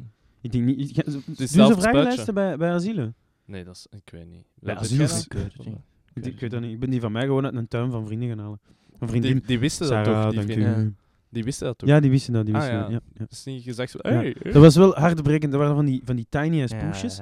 Ik 0.41 0.51
denk 0.51 0.65
niet. 0.65 0.91
Ga- 0.95 1.03
Doen 1.03 1.47
ze 1.47 1.75
vragenlijsten 1.81 2.33
bij, 2.33 2.57
bij 2.57 2.71
asielen? 2.71 3.15
Nee, 3.45 3.63
dat 3.63 3.75
is, 3.75 3.87
ik 3.89 4.09
weet 4.11 4.25
niet. 4.29 4.45
Bij 4.59 4.75
weet 4.75 4.83
Ik 4.83 4.89
jij 4.89 4.97
weet 4.97 5.09
dat? 5.09 5.53
het 5.53 5.65
niet. 5.65 5.75
Ik, 6.13 6.25
ik 6.25 6.39
weet 6.39 6.51
dat 6.51 6.61
niet. 6.61 6.71
Ik 6.71 6.79
ben 6.79 6.89
die 6.89 6.99
van 7.01 7.11
mij 7.11 7.25
gewoon 7.25 7.45
uit 7.45 7.55
een 7.55 7.67
tuin 7.67 7.91
van 7.91 8.05
vrienden 8.05 8.29
gaan 8.29 8.39
halen. 8.39 8.59
Een 8.63 8.97
Die, 8.99 9.07
vriendin. 9.09 9.43
die 9.45 9.59
wisten 9.59 9.89
dat 9.89 10.03
toch? 10.05 10.25
Die, 10.25 10.33
dank 10.35 10.51
vrienden? 10.51 10.79
u. 10.85 10.95
die 11.29 11.43
wisten 11.43 11.65
dat 11.67 11.77
toch? 11.77 11.89
Ja, 11.89 11.99
die 11.99 12.09
wisten 12.09 12.33
dat. 12.33 12.45
Die 12.45 12.55
Ah, 12.55 12.61
wisten 12.61 12.77
ja. 12.79 12.83
dat, 12.83 12.91
ja, 12.91 12.99
ja. 13.13 13.19
Dat 13.19 13.31
is 13.31 13.43
niet 13.43 13.63
gezegd. 13.63 13.95
Ja. 14.01 14.09
Hey, 14.11 14.35
Dat 14.43 14.53
was 14.53 14.75
wel 14.75 14.93
hartbrekend. 14.95 15.51
Dat 15.51 15.61
waren 15.61 15.75
van 15.75 15.85
die, 15.85 16.01
van 16.05 16.15
die 16.15 16.25
tiny 16.29 16.63
ass 16.63 16.73
poesjes. 16.85 17.19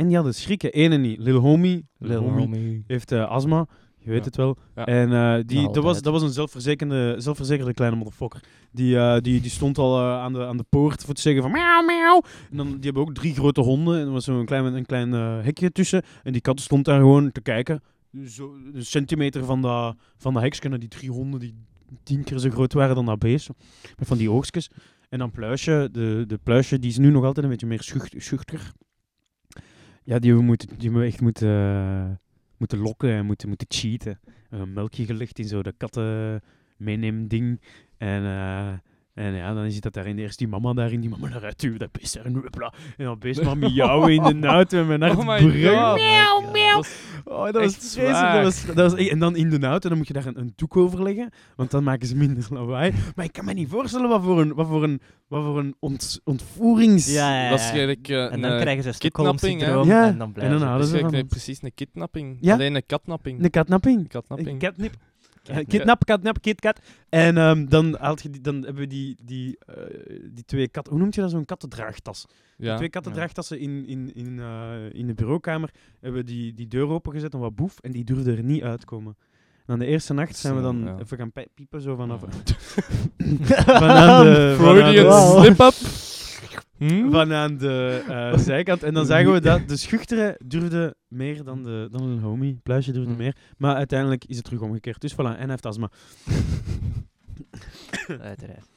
En 0.00 0.06
die 0.06 0.14
hadden 0.16 0.34
schrikken. 0.34 0.72
Ene 0.72 0.96
niet. 0.96 1.18
Lil 1.18 1.38
Homie. 1.38 1.86
Lil 1.98 2.22
homie. 2.22 2.84
heeft 2.86 3.12
eh, 3.12 3.28
astma. 3.28 3.66
Je 3.98 4.10
weet 4.10 4.18
Ja. 4.18 4.24
het 4.24 4.36
wel. 4.36 4.56
Ja. 4.74 4.86
En 4.86 5.12
eh, 5.12 5.42
die, 5.46 5.60
Nog 5.60 5.72
dat, 5.72 5.82
was, 5.84 6.02
dat 6.02 6.12
was 6.12 6.22
een 6.22 6.30
zelfverzekerde, 6.30 7.14
zelfverzekerde 7.18 7.74
kleine 7.74 7.96
motherfucker. 7.96 8.40
Die, 8.72 8.98
eh, 8.98 9.20
die, 9.20 9.40
die 9.40 9.50
stond 9.50 9.78
al 9.78 10.00
aan, 10.00 10.32
de, 10.32 10.46
aan 10.46 10.56
de 10.56 10.64
poort 10.68 11.04
voor 11.04 11.14
te 11.14 11.20
zeggen 11.20 11.42
van 11.42 11.50
miauw, 11.50 11.82
miauw. 11.84 12.22
En 12.50 12.56
dan, 12.56 12.66
die 12.66 12.80
hebben 12.84 13.02
ook 13.02 13.14
drie 13.14 13.34
grote 13.34 13.60
honden. 13.60 14.00
En 14.00 14.06
er 14.06 14.12
was 14.12 14.24
zo'n 14.24 14.44
klein, 14.44 14.64
een 14.64 14.86
klein 14.86 15.12
hekje 15.12 15.70
tussen. 15.72 16.02
En 16.22 16.32
die 16.32 16.40
kat 16.40 16.60
stond 16.60 16.84
daar 16.84 16.98
gewoon 17.00 17.32
te 17.32 17.40
kijken. 17.40 17.82
Zo, 18.26 18.54
een 18.74 18.84
centimeter 18.84 19.44
van 19.44 19.62
dat, 19.62 19.96
van 20.16 20.34
dat 20.34 20.42
hekje. 20.42 20.68
En 20.68 20.80
die 20.80 20.88
drie 20.88 21.10
honden 21.10 21.40
die 21.40 21.54
tien 22.02 22.24
keer 22.24 22.38
zo 22.38 22.50
groot 22.50 22.72
waren 22.72 22.94
dan 22.94 23.06
dat 23.06 23.18
beest. 23.18 23.48
Met 23.98 24.08
van 24.08 24.18
die 24.18 24.30
oogstjes. 24.30 24.70
En 25.08 25.18
dan 25.18 25.30
Pluisje. 25.30 25.88
De, 25.92 26.24
de 26.26 26.38
Pluisje 26.42 26.78
die 26.78 26.90
is 26.90 26.98
nu 26.98 27.10
nog 27.10 27.24
altijd 27.24 27.44
een 27.44 27.50
beetje 27.50 27.66
meer 27.66 27.82
schucht, 27.82 28.14
schuchter. 28.16 28.72
Ja, 30.10 30.18
die 30.18 30.34
we 30.34 30.42
moeten, 30.42 30.68
die 30.78 30.90
we 30.90 31.04
echt 31.04 31.20
moeten, 31.20 32.20
moeten 32.56 32.78
lokken 32.78 33.10
en 33.10 33.26
moeten, 33.26 33.48
moeten 33.48 33.66
cheaten. 33.70 34.20
Een 34.50 34.72
melkje 34.72 35.04
gelegd 35.04 35.38
in 35.38 35.48
zo 35.48 35.62
de 35.62 35.72
katten 35.76 36.42
meeneem 36.76 37.28
ding. 37.28 37.60
En, 37.96 38.24
eh, 38.24 38.72
en 39.14 39.34
ja, 39.34 39.54
dan 39.54 39.70
zit 39.70 39.82
dat 39.82 39.92
daarin. 39.92 40.18
Eerst 40.18 40.38
die 40.38 40.48
mama 40.48 40.72
daarin, 40.72 41.00
die 41.00 41.10
mama 41.10 41.28
daaruit 41.28 41.60
duwen, 41.60 41.78
dat 41.78 41.92
beest 41.92 42.14
daar 42.14 42.24
en 42.24 42.44
bla. 42.50 42.72
En 42.96 43.04
dan 43.04 43.18
beest 43.18 43.42
maar 43.42 43.58
miauwen 43.58 44.12
in 44.12 44.40
de 44.40 44.46
auto 44.58 44.78
en 44.78 44.86
mijn 44.86 45.02
hart 45.02 45.16
Oh 45.18 45.24
miauw. 46.52 46.76
Dat 46.76 46.84
is- 46.84 47.08
Oh, 47.24 47.44
dat 47.44 47.54
was 47.54 47.74
vreselijk. 47.76 48.32
Dat 48.32 48.42
was, 48.42 48.64
dat 48.66 48.92
was, 48.92 48.94
en 49.08 49.18
dan 49.18 49.36
in 49.36 49.50
de 49.50 49.66
auto, 49.66 49.88
dan 49.88 49.98
moet 49.98 50.06
je 50.06 50.12
daar 50.12 50.26
een, 50.26 50.38
een 50.38 50.52
doek 50.56 50.76
over 50.76 51.02
leggen, 51.02 51.30
want 51.56 51.70
dan 51.70 51.84
maken 51.84 52.06
ze 52.06 52.16
minder 52.16 52.46
lawaai. 52.50 52.92
Maar 53.14 53.24
ik 53.24 53.32
kan 53.32 53.44
me 53.44 53.52
niet 53.52 53.68
voorstellen 53.68 54.08
wat 54.08 54.22
voor 54.22 54.40
een, 54.40 54.54
wat 54.54 54.66
voor 54.66 54.82
een, 54.82 55.00
wat 55.28 55.44
voor 55.44 55.58
een 55.58 55.74
ont, 55.78 56.20
ontvoerings... 56.24 57.12
Ja, 57.12 57.34
ja, 57.34 57.42
ja. 57.44 57.50
Dat 57.50 57.58
is 57.58 57.64
eigenlijk 57.64 58.08
eh, 58.08 58.32
En 58.32 58.40
dan 58.40 58.50
een, 58.50 58.60
krijgen 58.60 58.82
ze 58.92 58.98
kidnapping, 58.98 59.60
hè? 59.60 59.66
Stockholm-syndroom 59.66 59.86
Ja, 59.88 60.06
en 60.06 60.18
dan 60.18 60.26
en 60.26 60.32
blijven 60.32 60.58
dan 60.58 60.68
ze 60.68 60.74
dat 60.76 60.86
is 60.86 60.92
eigenlijk 60.92 61.28
precies 61.28 61.62
een 61.62 61.74
kidnapping. 61.74 62.38
Ja? 62.40 62.52
Alleen 62.54 62.74
een 62.74 62.86
katnapping. 62.86 63.44
Een 63.44 63.50
katnapping. 63.50 64.08
katnapping. 64.08 64.58
Catnip. 64.58 64.94
Eh, 65.50 65.66
Kidnap, 65.66 66.38
kitkat. 66.40 66.80
En 67.08 67.36
ehm, 67.38 67.66
dan, 67.66 67.96
haalt 67.98 68.22
je 68.22 68.30
die, 68.30 68.40
dan 68.40 68.54
hebben 68.54 68.74
we 68.74 68.86
die, 68.86 69.16
die, 69.24 69.58
eh, 69.66 69.74
die 70.32 70.44
twee 70.44 70.68
kat... 70.68 70.86
Hoe 70.86 70.98
noemt 70.98 71.14
je 71.14 71.20
dat? 71.20 71.30
Zo'n 71.30 71.44
kattendraagtas. 71.44 72.26
Die 72.56 72.66
Ja. 72.66 72.76
twee 72.76 72.88
kattendraagtassen 72.88 73.58
in, 73.58 73.86
in, 73.86 74.14
in, 74.14 74.38
eh, 74.40 74.92
in 74.92 75.06
de 75.06 75.14
bureaukamer 75.14 75.70
hebben 76.00 76.20
we 76.20 76.26
die, 76.26 76.54
die 76.54 76.68
deur 76.68 76.88
opengezet 76.88 77.32
en 77.34 77.38
wat 77.38 77.54
boef. 77.54 77.78
En 77.78 77.92
die 77.92 78.04
durfde 78.04 78.36
er 78.36 78.42
niet 78.42 78.62
uitkomen. 78.62 79.16
En 79.56 79.66
dan 79.66 79.78
de 79.78 79.86
eerste 79.86 80.14
nacht 80.14 80.36
zijn 80.36 80.56
we 80.56 80.62
dan 80.62 80.80
ja. 80.84 80.98
even 80.98 81.16
gaan 81.16 81.32
piepen 81.54 81.80
zo 81.80 81.96
vanaf... 81.96 82.20
Ja. 82.20 82.28
van 83.64 83.90
aan 83.90 84.24
de... 84.24 84.30
aan 84.50 84.56
Freudian 84.56 85.42
slip-up. 85.42 85.74
Hm? 86.76 87.10
van 87.10 87.32
aan 87.32 87.56
de 87.56 88.04
eh, 88.08 88.38
zijkant. 88.50 88.82
En 88.82 88.94
dan 88.94 89.06
zagen 89.06 89.32
we 89.32 89.40
dat 89.40 89.68
de 89.68 89.76
schuchtere 89.76 90.40
durfde 90.44 90.94
meer 91.08 91.44
dan 91.44 91.62
de, 91.62 91.88
dan 91.90 92.02
een 92.02 92.18
homie. 92.18 92.60
Pluisje 92.62 92.92
durfde 92.92 93.10
Mm. 93.10 93.16
meer. 93.16 93.36
Maar 93.56 93.74
uiteindelijk 93.74 94.24
is 94.24 94.36
het 94.36 94.44
terug 94.44 94.60
omgekeerd. 94.60 95.00
Dus 95.00 95.12
voilà, 95.12 95.16
en 95.16 95.36
hij 95.36 95.48
heeft 95.48 95.66
astma. 95.66 95.90
Uiteraard. 98.20 98.68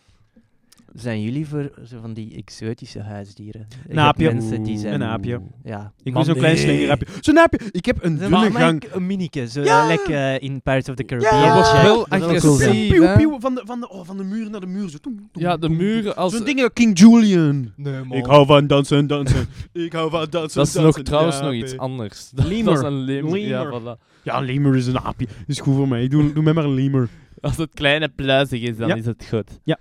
Zijn 0.95 1.21
jullie 1.21 1.47
voor 1.47 1.71
zo 1.85 1.97
van 2.01 2.13
die 2.13 2.35
exotische 2.35 2.99
huisdieren? 3.01 3.67
Een 3.87 3.99
aapje. 3.99 4.33
Mensen 4.33 4.63
die 4.63 4.77
zijn... 4.77 4.93
Een 4.93 5.03
aapje. 5.03 5.41
Ja. 5.63 5.91
Ik 6.03 6.13
wil 6.13 6.23
zo'n 6.23 6.35
klein 6.35 6.55
nee. 6.55 6.63
slingeraapje. 6.63 7.05
Zo'n 7.21 7.39
aapje. 7.39 7.59
Ik 7.71 7.85
heb 7.85 8.03
een 8.03 8.17
dunne 8.17 8.51
gang. 8.51 8.83
Een 8.91 9.05
minieke, 9.05 9.47
zo 9.47 9.61
Ja. 9.63 9.87
like 9.87 10.13
eh, 10.15 10.41
in 10.49 10.61
Pirates 10.61 10.89
of 10.89 10.95
the 10.95 11.03
Caribbean. 11.03 11.41
Ja. 11.41 11.55
Jack. 11.57 11.83
wel 11.83 12.07
agressief. 12.07 12.95
van, 13.39 13.55
de, 13.55 13.61
van, 13.65 13.79
de, 13.79 13.89
oh, 13.89 14.05
van 14.05 14.17
de 14.17 14.23
muur 14.23 14.49
naar 14.49 14.59
de 14.59 14.67
muur. 14.67 14.89
Zo. 14.89 14.97
Ja, 15.31 15.57
de 15.57 15.69
muren 15.69 16.15
als... 16.15 16.33
Zo'n 16.35 16.45
ding 16.45 16.61
als 16.61 16.71
King 16.73 16.99
Julian. 16.99 17.71
Nee, 17.75 18.03
man. 18.03 18.17
Ik 18.17 18.25
hou 18.25 18.45
van 18.45 18.67
dansen, 18.67 19.07
dansen. 19.07 19.47
ik 19.73 19.93
hou 19.93 20.09
van 20.09 20.27
dansen, 20.29 20.57
Dat 20.59 20.67
is 20.67 20.73
nog 20.73 20.83
dansen. 20.83 21.03
trouwens 21.03 21.37
Ja, 21.37 21.43
nog 21.43 21.53
iets 21.53 21.77
anders. 21.77 22.29
Dat, 22.29 22.45
Lemur. 22.53 22.65
dat 22.65 22.77
is 22.77 22.83
een 22.83 22.97
lemur. 22.99 23.37
Ja, 23.37 23.63
Lemur. 23.63 23.81
voilà. 23.97 24.21
Ja, 24.23 24.37
een 24.37 24.45
lemur 24.45 24.75
is 24.75 24.87
een 24.87 24.99
aapje. 24.99 25.25
Dat 25.25 25.35
is 25.47 25.59
goed 25.59 25.75
voor 25.75 25.87
mij. 25.87 26.07
Doe, 26.07 26.33
doe 26.33 26.43
mij 26.43 26.53
maar 26.53 26.63
een 26.63 26.73
lemur. 26.73 27.09
Als 27.41 27.57
het 27.57 27.69
kleine 27.73 28.09
pluizig 28.15 28.61
is, 28.61 28.77
dan 28.77 28.87
Ja. 28.87 28.95
is 28.95 29.05
het 29.05 29.25
goed. 29.29 29.59
Ja. 29.63 29.77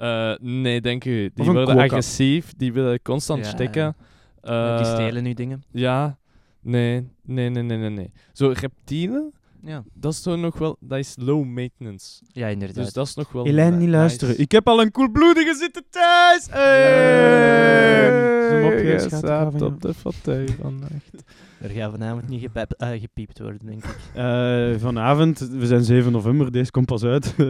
Eh, 0.00 0.32
nee, 0.40 0.80
denk 0.80 1.04
u. 1.04 1.30
Die 1.34 1.44
worden 1.50 1.78
agressief, 1.78 2.52
die 2.56 2.72
willen 2.72 3.02
constant 3.02 3.44
Ja, 3.44 3.50
stikken. 3.50 3.96
Ja, 4.42 4.76
die 4.78 4.86
Eh, 4.86 4.92
stelen 4.94 5.22
nu 5.22 5.34
dingen. 5.34 5.62
Ja. 5.70 6.18
Nee, 6.60 7.08
nee, 7.22 7.48
nee, 7.48 7.62
nee, 7.62 7.76
nee, 7.78 7.90
nee. 7.90 8.12
Zo 8.32 8.52
reptielen, 8.60 9.32
Ja, 9.62 9.84
dat 9.94 10.12
is 10.12 10.20
toch 10.22 10.36
nog 10.36 10.58
wel... 10.58 10.76
Dat 10.80 10.98
is 10.98 11.14
low 11.18 11.44
maintenance. 11.44 12.22
ja 12.32 12.46
inderdaad. 12.48 12.76
Dus 12.84 12.92
dat 12.92 13.06
is 13.06 13.14
nog 13.14 13.32
wel... 13.32 13.44
Ni- 13.44 13.70
niet 13.70 13.88
luisteren. 13.88 14.28
nice. 14.28 14.42
Ik 14.42 14.52
heb 14.52 14.68
al 14.68 14.80
een 14.80 14.90
koelbloedige 14.90 15.54
zitten 15.54 15.84
thuis. 15.90 16.46
Hey. 16.50 18.48
Zo'n 18.50 18.60
mopje, 18.60 18.84
Je 18.92 18.98
schat, 18.98 19.18
slaapt 19.20 19.58
van 19.58 19.66
op 19.66 19.80
de 19.82 19.94
fauteuil 19.94 20.48
vannacht. 20.60 21.22
Er 21.60 21.70
gaat 21.70 21.90
vanavond 21.90 22.28
niet 22.28 22.40
gepep- 22.40 22.72
eh, 22.76 22.88
gepiept 23.00 23.38
worden, 23.38 23.66
denk 23.66 23.84
ik. 23.84 23.96
Eh, 24.14 24.70
vanavond, 24.78 25.38
we 25.38 25.66
zijn 25.66 25.84
7 25.84 26.12
november, 26.12 26.52
deze 26.52 26.70
komt 26.70 26.86
pas 26.86 27.04
uit. 27.04 27.34
eh, 27.38 27.46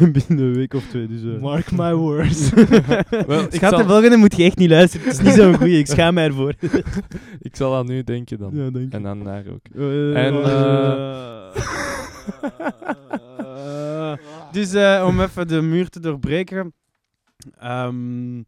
binnen 0.12 0.38
een 0.46 0.54
week 0.54 0.74
of 0.74 0.86
twee. 0.88 1.06
Dus, 1.06 1.22
eh. 1.22 1.40
Mark 1.40 1.72
my 1.72 1.94
words. 1.94 2.50
Wel, 3.26 3.42
ik 3.42 3.54
Schat, 3.54 3.70
zal- 3.70 3.78
de 3.78 3.84
volgende 3.88 4.16
moet 4.16 4.36
je 4.36 4.44
echt 4.44 4.58
niet 4.58 4.70
luisteren. 4.70 5.06
Het 5.06 5.18
is 5.18 5.22
niet 5.24 5.34
zo'n 5.34 5.56
goeie, 5.56 5.78
ik 5.78 5.86
schaam 5.86 6.14
mij 6.14 6.24
ervoor. 6.26 6.54
Ik 7.40 7.56
zal 7.56 7.76
aan 7.76 7.86
nu 7.86 8.02
denken 8.04 8.38
dan. 8.38 8.50
ja, 8.54 8.70
denk. 8.70 8.92
En 8.92 9.06
aan 9.06 9.24
daar 9.24 9.44
ook. 9.48 9.66
En, 10.14 10.42
eh, 10.42 11.22
dus 14.52 14.72
eh, 14.72 15.04
om 15.06 15.20
even 15.20 15.48
de 15.48 15.62
muur 15.62 15.88
te 15.88 16.00
doorbreken. 16.00 16.72
ehm, 17.58 18.42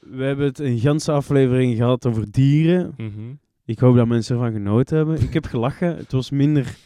we 0.00 0.24
hebben 0.24 0.46
het 0.46 0.58
een 0.58 0.78
ganse 0.78 1.12
aflevering 1.12 1.76
gehad 1.76 2.06
over 2.06 2.30
dieren. 2.30 2.94
Mhm. 2.96 3.10
Ik 3.66 3.78
hoop 3.78 3.96
dat 3.96 4.06
mensen 4.06 4.34
ervan 4.36 4.52
genoten 4.52 4.96
hebben. 4.96 5.20
Ik 5.22 5.32
heb 5.32 5.44
gelachen. 5.44 5.96
Het 5.96 6.12
was 6.12 6.30
minder 6.30 6.76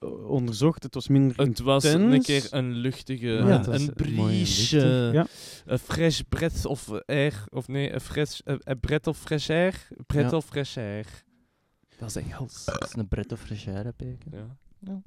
eh, 0.00 0.28
onderzocht. 0.30 0.82
Het 0.82 0.94
was 0.94 1.08
minder 1.08 1.36
Het 1.36 1.58
was 1.58 1.84
een 1.84 2.00
intens. 2.02 2.26
keer 2.26 2.46
een 2.50 2.72
luchtige, 2.72 3.26
Ja, 3.26 3.66
een, 3.66 3.74
een 3.74 3.92
briesje. 3.94 5.10
Ja. 5.12 5.26
een 5.66 5.78
fresh 5.78 6.20
breath 6.28 6.66
of 6.66 6.90
air, 7.06 7.44
of 7.48 7.68
nee, 7.68 7.92
een 7.92 8.00
fresh, 8.00 8.40
een 8.44 8.60
een 8.64 8.80
breath 8.80 9.06
of 9.06 9.18
fresh 9.18 9.50
air, 9.50 9.88
breath 10.06 10.30
Ja. 10.30 10.36
of 10.36 10.44
fresh 10.44 10.76
air. 10.76 11.06
Dat 11.98 12.08
is 12.08 12.16
Engels. 12.16 12.64
Dat 12.64 12.84
is 12.84 12.94
een 12.96 13.08
Brett 13.08 13.32
of 13.32 13.40
Frechère, 13.40 13.92
Peken. 13.92 14.58
Ja. 14.80 15.02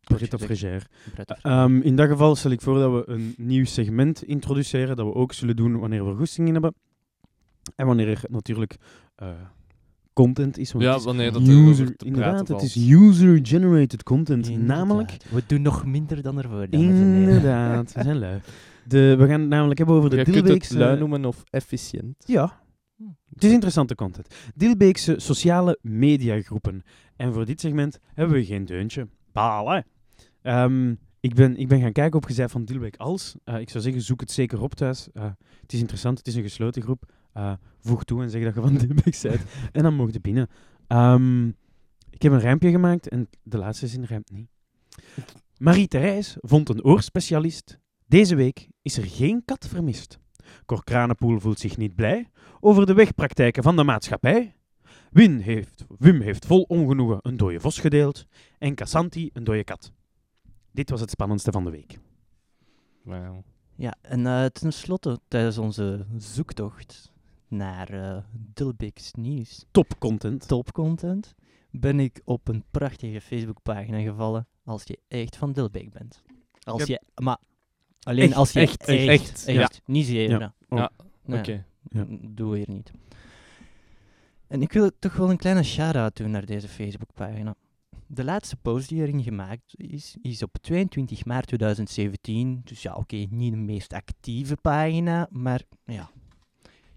Brit 0.00 0.34
of 0.34 0.40
Frégère. 0.42 0.82
Brett 1.14 1.30
of- 1.30 1.38
Ehm, 1.42 1.80
in 1.80 1.96
dat 1.96 2.08
geval 2.08 2.36
stel 2.36 2.50
ik 2.50 2.60
voor 2.60 2.78
dat 2.78 2.92
we 2.92 3.12
een 3.12 3.34
nieuw 3.36 3.64
segment 3.64 4.22
introduceren, 4.24 4.96
dat 4.96 5.06
we 5.06 5.14
ook 5.14 5.32
zullen 5.32 5.56
doen 5.56 5.78
wanneer 5.78 6.06
we 6.06 6.14
goesting 6.16 6.46
in 6.46 6.52
hebben. 6.52 6.74
En 7.76 7.86
wanneer 7.86 8.08
er 8.08 8.22
natuurlijk 8.28 8.76
eh, 9.14 9.28
content 10.24 10.58
is. 10.58 10.72
Want 10.72 10.84
Ja, 10.84 10.90
het 10.90 10.98
is 10.98 11.04
wanneer 11.04 11.32
dat 11.32 11.46
er 11.46 11.54
user, 11.54 11.96
te 11.96 12.04
inderdaad, 12.04 12.48
het 12.48 12.62
is 12.62 12.76
user-generated 12.76 14.02
content. 14.02 14.48
Inderdaad. 14.48 14.76
Namelijk, 14.76 15.16
We 15.30 15.42
doen 15.46 15.62
nog 15.62 15.84
minder 15.86 16.22
dan 16.22 16.42
ervoor, 16.42 16.66
inderdaad, 16.70 17.92
we 17.94 18.02
zijn 18.02 18.18
lui. 18.18 18.40
De, 18.84 19.14
we 19.18 19.26
gaan 19.26 19.40
het 19.40 19.48
namelijk 19.48 19.78
hebben 19.78 19.96
over 19.96 20.10
de 20.10 20.16
Je 20.16 20.22
kunt 20.22 20.36
het 20.36 20.44
Dilbeekse... 20.44 20.78
lui 20.78 20.98
noemen 20.98 21.24
of 21.24 21.44
efficiënt. 21.50 22.14
Ja, 22.26 22.60
het 23.34 23.44
is 23.44 23.52
interessante 23.52 23.94
content. 23.94 24.34
Dilbeekse 24.54 25.14
sociale 25.18 25.78
mediagroepen. 25.82 26.82
En 27.16 27.32
voor 27.32 27.44
dit 27.44 27.60
segment 27.60 27.98
hebben 28.14 28.36
we 28.36 28.44
geen 28.44 28.64
deuntje. 28.64 29.08
Balen. 29.32 29.84
Ehm, 30.42 30.94
ik, 31.20 31.34
ben, 31.34 31.56
ik 31.56 31.68
ben 31.68 31.80
gaan 31.80 31.92
kijken 31.92 32.18
op 32.18 32.24
gezij 32.24 32.48
van 32.48 32.64
Dilbeek 32.64 32.96
als. 32.96 33.34
Eh, 33.44 33.60
ik 33.60 33.70
zou 33.70 33.82
zeggen, 33.82 34.02
zoek 34.02 34.20
het 34.20 34.30
zeker 34.30 34.62
op 34.62 34.74
thuis. 34.74 35.08
Eh, 35.12 35.24
het 35.60 35.72
is 35.72 35.80
interessant, 35.80 36.18
het 36.18 36.26
is 36.26 36.34
een 36.34 36.42
gesloten 36.42 36.82
groep. 36.82 37.12
Eh, 37.38 37.52
voeg 37.78 38.04
toe 38.04 38.22
en 38.22 38.30
zeg 38.30 38.44
dat 38.44 38.54
je 38.54 38.60
van 38.60 38.76
Dilbeek 38.78 39.18
bent. 39.22 39.44
en 39.72 39.82
dan 39.82 39.94
mocht 39.94 40.12
je 40.12 40.20
binnen. 40.20 40.48
Ehm, 40.86 41.48
ik 42.10 42.22
heb 42.22 42.32
een 42.32 42.40
rijmpje 42.40 42.70
gemaakt 42.70 43.08
en 43.08 43.28
de 43.42 43.58
laatste 43.58 43.86
zin 43.86 44.04
rijmt 44.04 44.30
niet. 44.30 44.48
Marie-Therese 45.58 46.38
vond 46.40 46.68
een 46.68 46.84
oorspecialist. 46.84 47.78
Deze 48.06 48.34
week 48.34 48.68
is 48.82 48.96
er 48.96 49.04
geen 49.04 49.42
kat 49.44 49.66
vermist. 49.68 50.18
Cor 50.66 50.84
Kranenpoel 50.84 51.40
voelt 51.40 51.58
zich 51.58 51.76
niet 51.76 51.94
blij 51.94 52.30
over 52.60 52.86
de 52.86 52.94
wegpraktijken 52.94 53.62
van 53.62 53.76
de 53.76 53.84
maatschappij. 53.84 54.54
Wim 55.10 55.38
heeft, 55.38 55.84
Wim 55.98 56.20
heeft 56.20 56.46
vol 56.46 56.62
ongenoegen 56.62 57.18
een 57.22 57.36
dode 57.36 57.60
vos 57.60 57.78
gedeeld 57.78 58.26
en 58.58 58.74
Cassanti 58.74 59.30
een 59.32 59.44
dode 59.44 59.64
kat. 59.64 59.92
Dit 60.72 60.90
was 60.90 61.00
het 61.00 61.10
spannendste 61.10 61.52
van 61.52 61.64
de 61.64 61.70
week. 61.70 61.98
Wauw. 63.02 63.42
Ja, 63.74 63.94
en 64.02 64.26
eh 64.26 64.44
ten 64.44 64.72
slotte, 64.72 65.20
tijdens 65.28 65.58
onze 65.58 66.06
zoektocht 66.16 67.16
naar 67.48 67.88
eh 67.90 68.22
Dilbeek's 68.32 69.12
nieuws, 69.12 69.64
Top 69.70 69.98
content. 69.98 70.48
topcontent, 70.48 71.34
ben 71.70 72.00
ik 72.00 72.20
op 72.24 72.48
een 72.48 72.64
prachtige 72.70 73.20
Facebookpagina 73.20 74.00
gevallen 74.00 74.46
als 74.64 74.82
je 74.84 74.98
echt 75.08 75.36
van 75.36 75.52
Dilbeek 75.52 75.92
bent. 75.92 76.22
Als 76.62 76.84
Je 76.84 77.02
maar 77.14 77.38
alleen 78.02 78.28
Echt, 78.28 78.34
als 78.36 78.52
je 78.52 78.60
echt, 78.60 78.84
echt, 78.84 79.06
echt, 79.08 79.46
echt, 79.46 79.46
ja. 79.46 79.68
niet 79.84 80.06
zeven. 80.06 80.38
Ja. 80.38 80.54
Ja. 80.68 80.76
Oh. 80.82 80.86
Nee, 81.24 81.38
Oké. 81.38 81.64
Ja. 81.88 82.02
n- 82.02 82.30
Doe 82.34 82.56
hier 82.56 82.68
niet. 82.68 82.90
En 84.46 84.62
ik 84.62 84.72
wil 84.72 84.90
toch 84.98 85.16
wel 85.16 85.30
een 85.30 85.36
kleine 85.36 85.62
shout-out 85.62 86.16
doen 86.16 86.30
naar 86.30 86.46
deze 86.46 86.68
Facebookpagina. 86.68 87.54
De 88.06 88.24
laatste 88.24 88.56
post 88.56 88.88
die 88.88 89.00
erin 89.02 89.22
gemaakt 89.22 89.74
is, 89.76 90.16
is 90.22 90.42
op 90.42 90.56
22 90.60 91.24
maart 91.24 91.46
2017. 91.46 92.60
Dus 92.64 92.82
ja, 92.82 92.94
oké, 92.94 93.16
niet 93.16 93.52
de 93.52 93.58
meest 93.58 93.92
actieve 93.92 94.56
pagina, 94.56 95.28
maar 95.30 95.62
ja. 95.84 96.10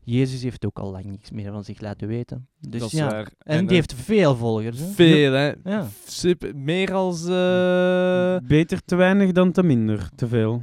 Jezus 0.04 0.44
heeft 0.44 0.66
ook 0.66 0.80
al 0.80 0.92
lang 0.92 1.06
niks 1.06 1.32
meer 1.32 1.52
van 1.52 1.64
zich 1.64 1.82
laten 1.82 2.08
weten. 2.08 2.48
Dus 2.60 2.80
dat 2.80 2.92
is 2.92 3.00
ja. 3.00 3.10
waar. 3.10 3.32
En, 3.38 3.68
die 3.68 3.76
heeft 3.76 3.94
veel 3.94 4.36
volgers. 4.36 4.80
Hè? 4.80 4.86
veel, 4.86 5.32
hè? 5.32 5.54
Ja. 5.64 5.88
Super, 6.06 6.56
meer 6.56 6.94
als. 6.94 7.26
eh 7.26 8.48
Beter 8.48 8.84
te 8.86 8.96
weinig 8.96 9.32
dan 9.32 9.52
te 9.52 9.64
minder. 9.64 10.10
Te 10.16 10.28
veel. 10.28 10.62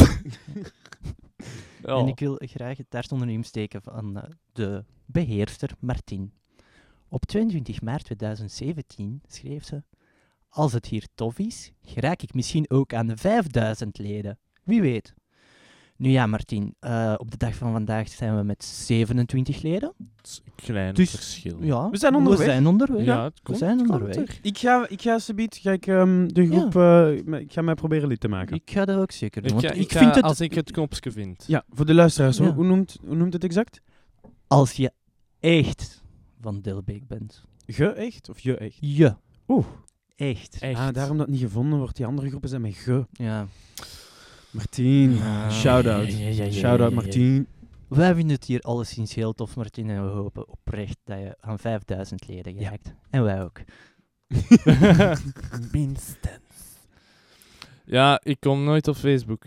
ja. 1.82 1.98
En 1.98 2.08
ik 2.08 2.20
wil 2.20 2.40
graag 2.40 2.78
het 2.78 2.86
daar 2.90 3.08
onder 3.10 3.46
steken 3.46 3.82
van 3.82 4.18
eh, 4.18 4.30
de 4.52 4.84
beheerster 5.06 5.72
Martin. 5.80 6.34
Op 7.08 7.26
22 7.26 7.82
maart 7.82 8.04
2017 8.04 9.22
schreef 9.28 9.64
ze: 9.66 9.84
Als 10.50 10.74
het 10.74 10.86
hier 10.86 11.08
tof 11.16 11.40
is, 11.40 11.72
geraak 11.82 12.22
ik 12.22 12.34
misschien 12.34 12.70
ook 12.70 12.94
aan 12.94 13.08
de 13.08 13.18
5000 13.18 13.98
leden. 13.98 14.40
Wie 14.64 14.82
weet. 14.82 15.14
Nu 16.00 16.10
ja, 16.10 16.26
Martin, 16.26 16.76
eh, 16.80 17.14
op 17.18 17.32
de 17.32 17.38
dag 17.38 17.56
van 17.56 17.72
vandaag 17.72 18.08
zijn 18.10 18.38
we 18.38 18.44
met 18.44 18.64
27 18.66 19.62
leden. 19.62 19.94
Het 20.18 20.28
is 20.28 20.42
een 20.46 20.52
klein 20.56 20.94
Dus- 20.94 21.10
verschil. 21.10 21.58
Ja, 21.64 21.90
We 21.90 21.98
zijn 21.98 22.16
onderweg. 22.16 22.40
We 22.40 22.46
zijn 22.46 22.68
onderweg. 22.68 23.06
Ja, 23.06 23.24
het 23.24 23.40
we 23.44 23.56
zijn 23.56 23.80
onderweg. 23.80 24.16
er. 24.16 24.40
Ik 24.42 24.58
ga, 24.58 24.86
ik 24.90 25.02
ga 25.02 25.20
subiet, 25.20 25.56
ga 25.56 25.72
ik 25.72 25.88
ehm, 25.88 26.28
de 26.28 26.46
groep, 26.48 26.76
eh, 26.76 27.26
me- 27.26 27.40
ik 27.40 27.54
ga 27.54 27.62
mij 27.62 27.74
proberen 27.74 28.08
lid 28.08 28.20
te 28.20 28.28
maken. 28.28 28.56
Ik 28.56 28.72
ga 28.72 28.86
dat 28.86 28.98
ook 29.02 29.12
zeker 29.12 29.42
doen. 29.42 29.52
Ik, 29.52 29.62
want 29.62 29.68
ga- 29.74 29.80
ik, 29.80 29.86
ik 29.86 29.92
ga- 29.92 30.00
vind 30.00 30.16
het, 30.16 30.24
Als 30.24 30.40
ik 30.42 30.54
het 30.54 30.72
knopje 30.72 31.12
vind. 31.12 31.44
Ja, 31.48 31.64
voor 31.70 31.86
de 31.86 31.94
luisteraars, 31.94 32.38
Ja. 32.38 32.44
hoe, 32.44 32.54
hoe, 32.54 32.66
noemt, 32.66 32.98
hoe 33.06 33.16
noemt 33.16 33.34
het 33.34 33.44
exact? 33.44 33.82
als 34.48 34.72
je 34.72 34.92
echt 35.40 36.04
van 36.42 36.62
Dilbeek 36.62 37.08
bent. 37.08 37.44
Ge 37.68 37.88
echt 37.92 38.30
of 38.30 38.40
je 38.40 38.58
echt? 38.58 38.78
Je. 38.80 39.16
Oeh. 39.48 39.66
Echt. 40.16 40.58
Echt. 40.60 40.80
Ah, 40.80 40.94
daarom 40.94 41.18
dat 41.18 41.28
niet 41.28 41.40
gevonden 41.40 41.80
wordt. 41.80 41.96
Die 41.96 42.06
andere 42.06 42.28
groepen 42.30 42.50
zijn 42.50 42.62
met 42.62 42.74
ge. 42.76 43.06
Ja. 43.12 43.48
Martien, 44.52 45.18
Ah. 45.22 45.52
shout-out. 45.52 46.12
Ja, 46.12 46.18
ja, 46.18 46.30
ja, 46.30 46.44
ja, 46.44 46.52
Shout-out. 46.52 46.94
Martien. 46.94 47.48
Wij 47.88 48.16
vinden 48.16 48.36
het 48.36 48.46
hier 48.46 48.60
alleszins 48.60 49.16
heel 49.16 49.34
tof, 49.34 49.56
Martin. 49.56 49.90
En 49.90 50.04
we 50.06 50.10
hopen 50.10 50.48
oprecht 50.50 50.98
dat 51.04 51.18
je 51.20 51.36
aan 51.40 51.60
5000 51.60 52.28
leden 52.28 52.54
Ja. 52.54 52.60
geraakt. 52.64 52.94
En 53.10 53.24
wij 53.24 53.44
ook. 53.44 53.60
Minstens. 55.72 56.78
Ja, 57.86 58.20
ik 58.24 58.40
kom 58.40 58.64
nooit 58.64 58.88
op 58.88 58.96
Facebook. 58.96 59.44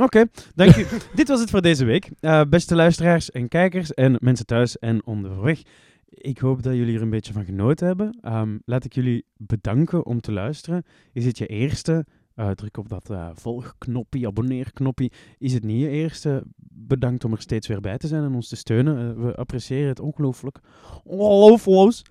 Oké, 0.00 0.24
dank 0.54 0.76
u. 0.76 0.86
Dit 1.14 1.28
was 1.28 1.40
het 1.40 1.50
voor 1.50 1.62
deze 1.62 1.84
week. 1.84 2.10
Eh, 2.20 2.42
beste 2.48 2.74
luisteraars 2.74 3.30
en 3.30 3.48
kijkers 3.48 3.94
en 3.94 4.16
mensen 4.20 4.46
thuis 4.46 4.78
en 4.78 5.06
onderweg. 5.06 5.62
Ik 6.08 6.38
hoop 6.38 6.62
dat 6.62 6.74
jullie 6.74 6.96
er 6.96 7.02
een 7.02 7.10
beetje 7.10 7.32
van 7.32 7.44
genoten 7.44 7.86
hebben. 7.86 8.18
Ehm, 8.20 8.58
laat 8.64 8.84
ik 8.84 8.94
jullie 8.94 9.24
bedanken 9.36 10.06
om 10.06 10.20
te 10.20 10.32
luisteren. 10.32 10.84
Is 11.12 11.24
het 11.24 11.38
je 11.38 11.46
eerste? 11.46 12.06
Eh, 12.34 12.50
druk 12.50 12.76
op 12.76 12.88
dat 12.88 13.10
eh, 13.10 13.30
volgknopje, 13.34 14.26
abonneerknopje. 14.26 15.10
Is 15.38 15.52
het 15.52 15.64
niet 15.64 15.80
je 15.80 15.88
eerste? 15.88 16.42
Bedankt 16.74 17.24
om 17.24 17.32
er 17.32 17.40
steeds 17.40 17.66
weer 17.66 17.80
bij 17.80 17.98
te 17.98 18.06
zijn 18.06 18.24
en 18.24 18.34
ons 18.34 18.48
te 18.48 18.56
steunen. 18.56 19.16
Eh, 19.16 19.22
we 19.24 19.34
appreciëren 19.34 19.88
het 19.88 20.00
ongelooflijk. 20.00 20.60
Ongelooflijk. 21.04 22.10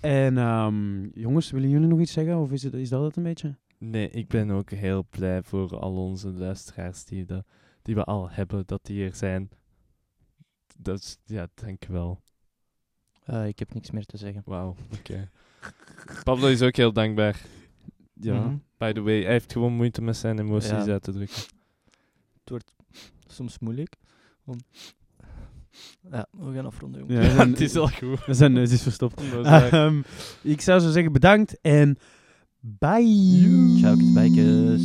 En 0.00 0.38
ehm, 0.38 1.04
jongens, 1.04 1.50
willen 1.50 1.68
jullie 1.68 1.86
nog 1.88 2.00
iets 2.00 2.12
zeggen? 2.12 2.38
Of 2.38 2.52
is, 2.52 2.62
het, 2.62 2.74
is 2.74 2.88
dat 2.88 3.02
het 3.02 3.16
een 3.16 3.22
beetje? 3.22 3.56
Nee, 3.78 4.10
ik 4.10 4.28
ben 4.28 4.50
ook 4.50 4.70
heel 4.70 5.06
blij 5.10 5.42
voor 5.42 5.78
al 5.78 5.96
onze 5.96 6.32
luisteraars 6.32 7.04
die, 7.04 7.24
dat, 7.24 7.46
die 7.82 7.94
we 7.94 8.04
al 8.04 8.30
hebben, 8.30 8.62
dat 8.66 8.84
die 8.84 9.04
er 9.04 9.14
zijn. 9.14 9.50
Dat 10.78 10.98
is, 10.98 11.18
ja, 11.24 11.48
dankjewel. 11.54 12.20
Eh, 13.24 13.46
ik 13.46 13.58
heb 13.58 13.74
niks 13.74 13.90
meer 13.90 14.04
te 14.04 14.16
zeggen. 14.16 14.42
Wauw, 14.44 14.76
oké. 14.98 15.30
Pablo 16.24 16.46
is 16.46 16.62
ook 16.62 16.76
heel 16.76 16.92
dankbaar. 16.92 17.40
Ja. 18.12 18.40
Mhm. 18.40 18.56
By 18.78 18.92
the 18.92 19.02
way, 19.02 19.22
hij 19.22 19.32
heeft 19.32 19.52
gewoon 19.52 19.72
moeite 19.72 20.02
met 20.02 20.16
zijn 20.16 20.38
emoties 20.38 20.70
Ja. 20.70 20.86
uit 20.86 21.02
te 21.02 21.12
drukken. 21.12 21.36
Het 22.40 22.50
wordt 22.50 22.72
soms 23.26 23.58
moeilijk. 23.58 23.94
Om... 24.44 24.58
Ja, 26.10 26.26
we 26.30 26.52
gaan 26.54 26.66
afronden, 26.66 27.00
jongen. 27.00 27.14
Ja, 27.16 27.20
we 27.28 27.34
zijn- 27.34 27.50
het 27.50 27.60
is 27.60 27.76
al 27.76 27.88
goed. 27.88 28.24
We 28.26 28.34
zijn, 28.34 28.54
het 28.54 28.70
is 28.70 28.82
verstopt. 28.82 29.20
Ehm, 29.42 30.02
ik 30.42 30.60
zou 30.60 30.80
zo 30.80 30.90
zeggen 30.90 31.12
bedankt 31.12 31.60
en 31.60 31.98
bye. 32.60 33.74
Ciao, 33.78 33.96
kijkers. 34.14 34.82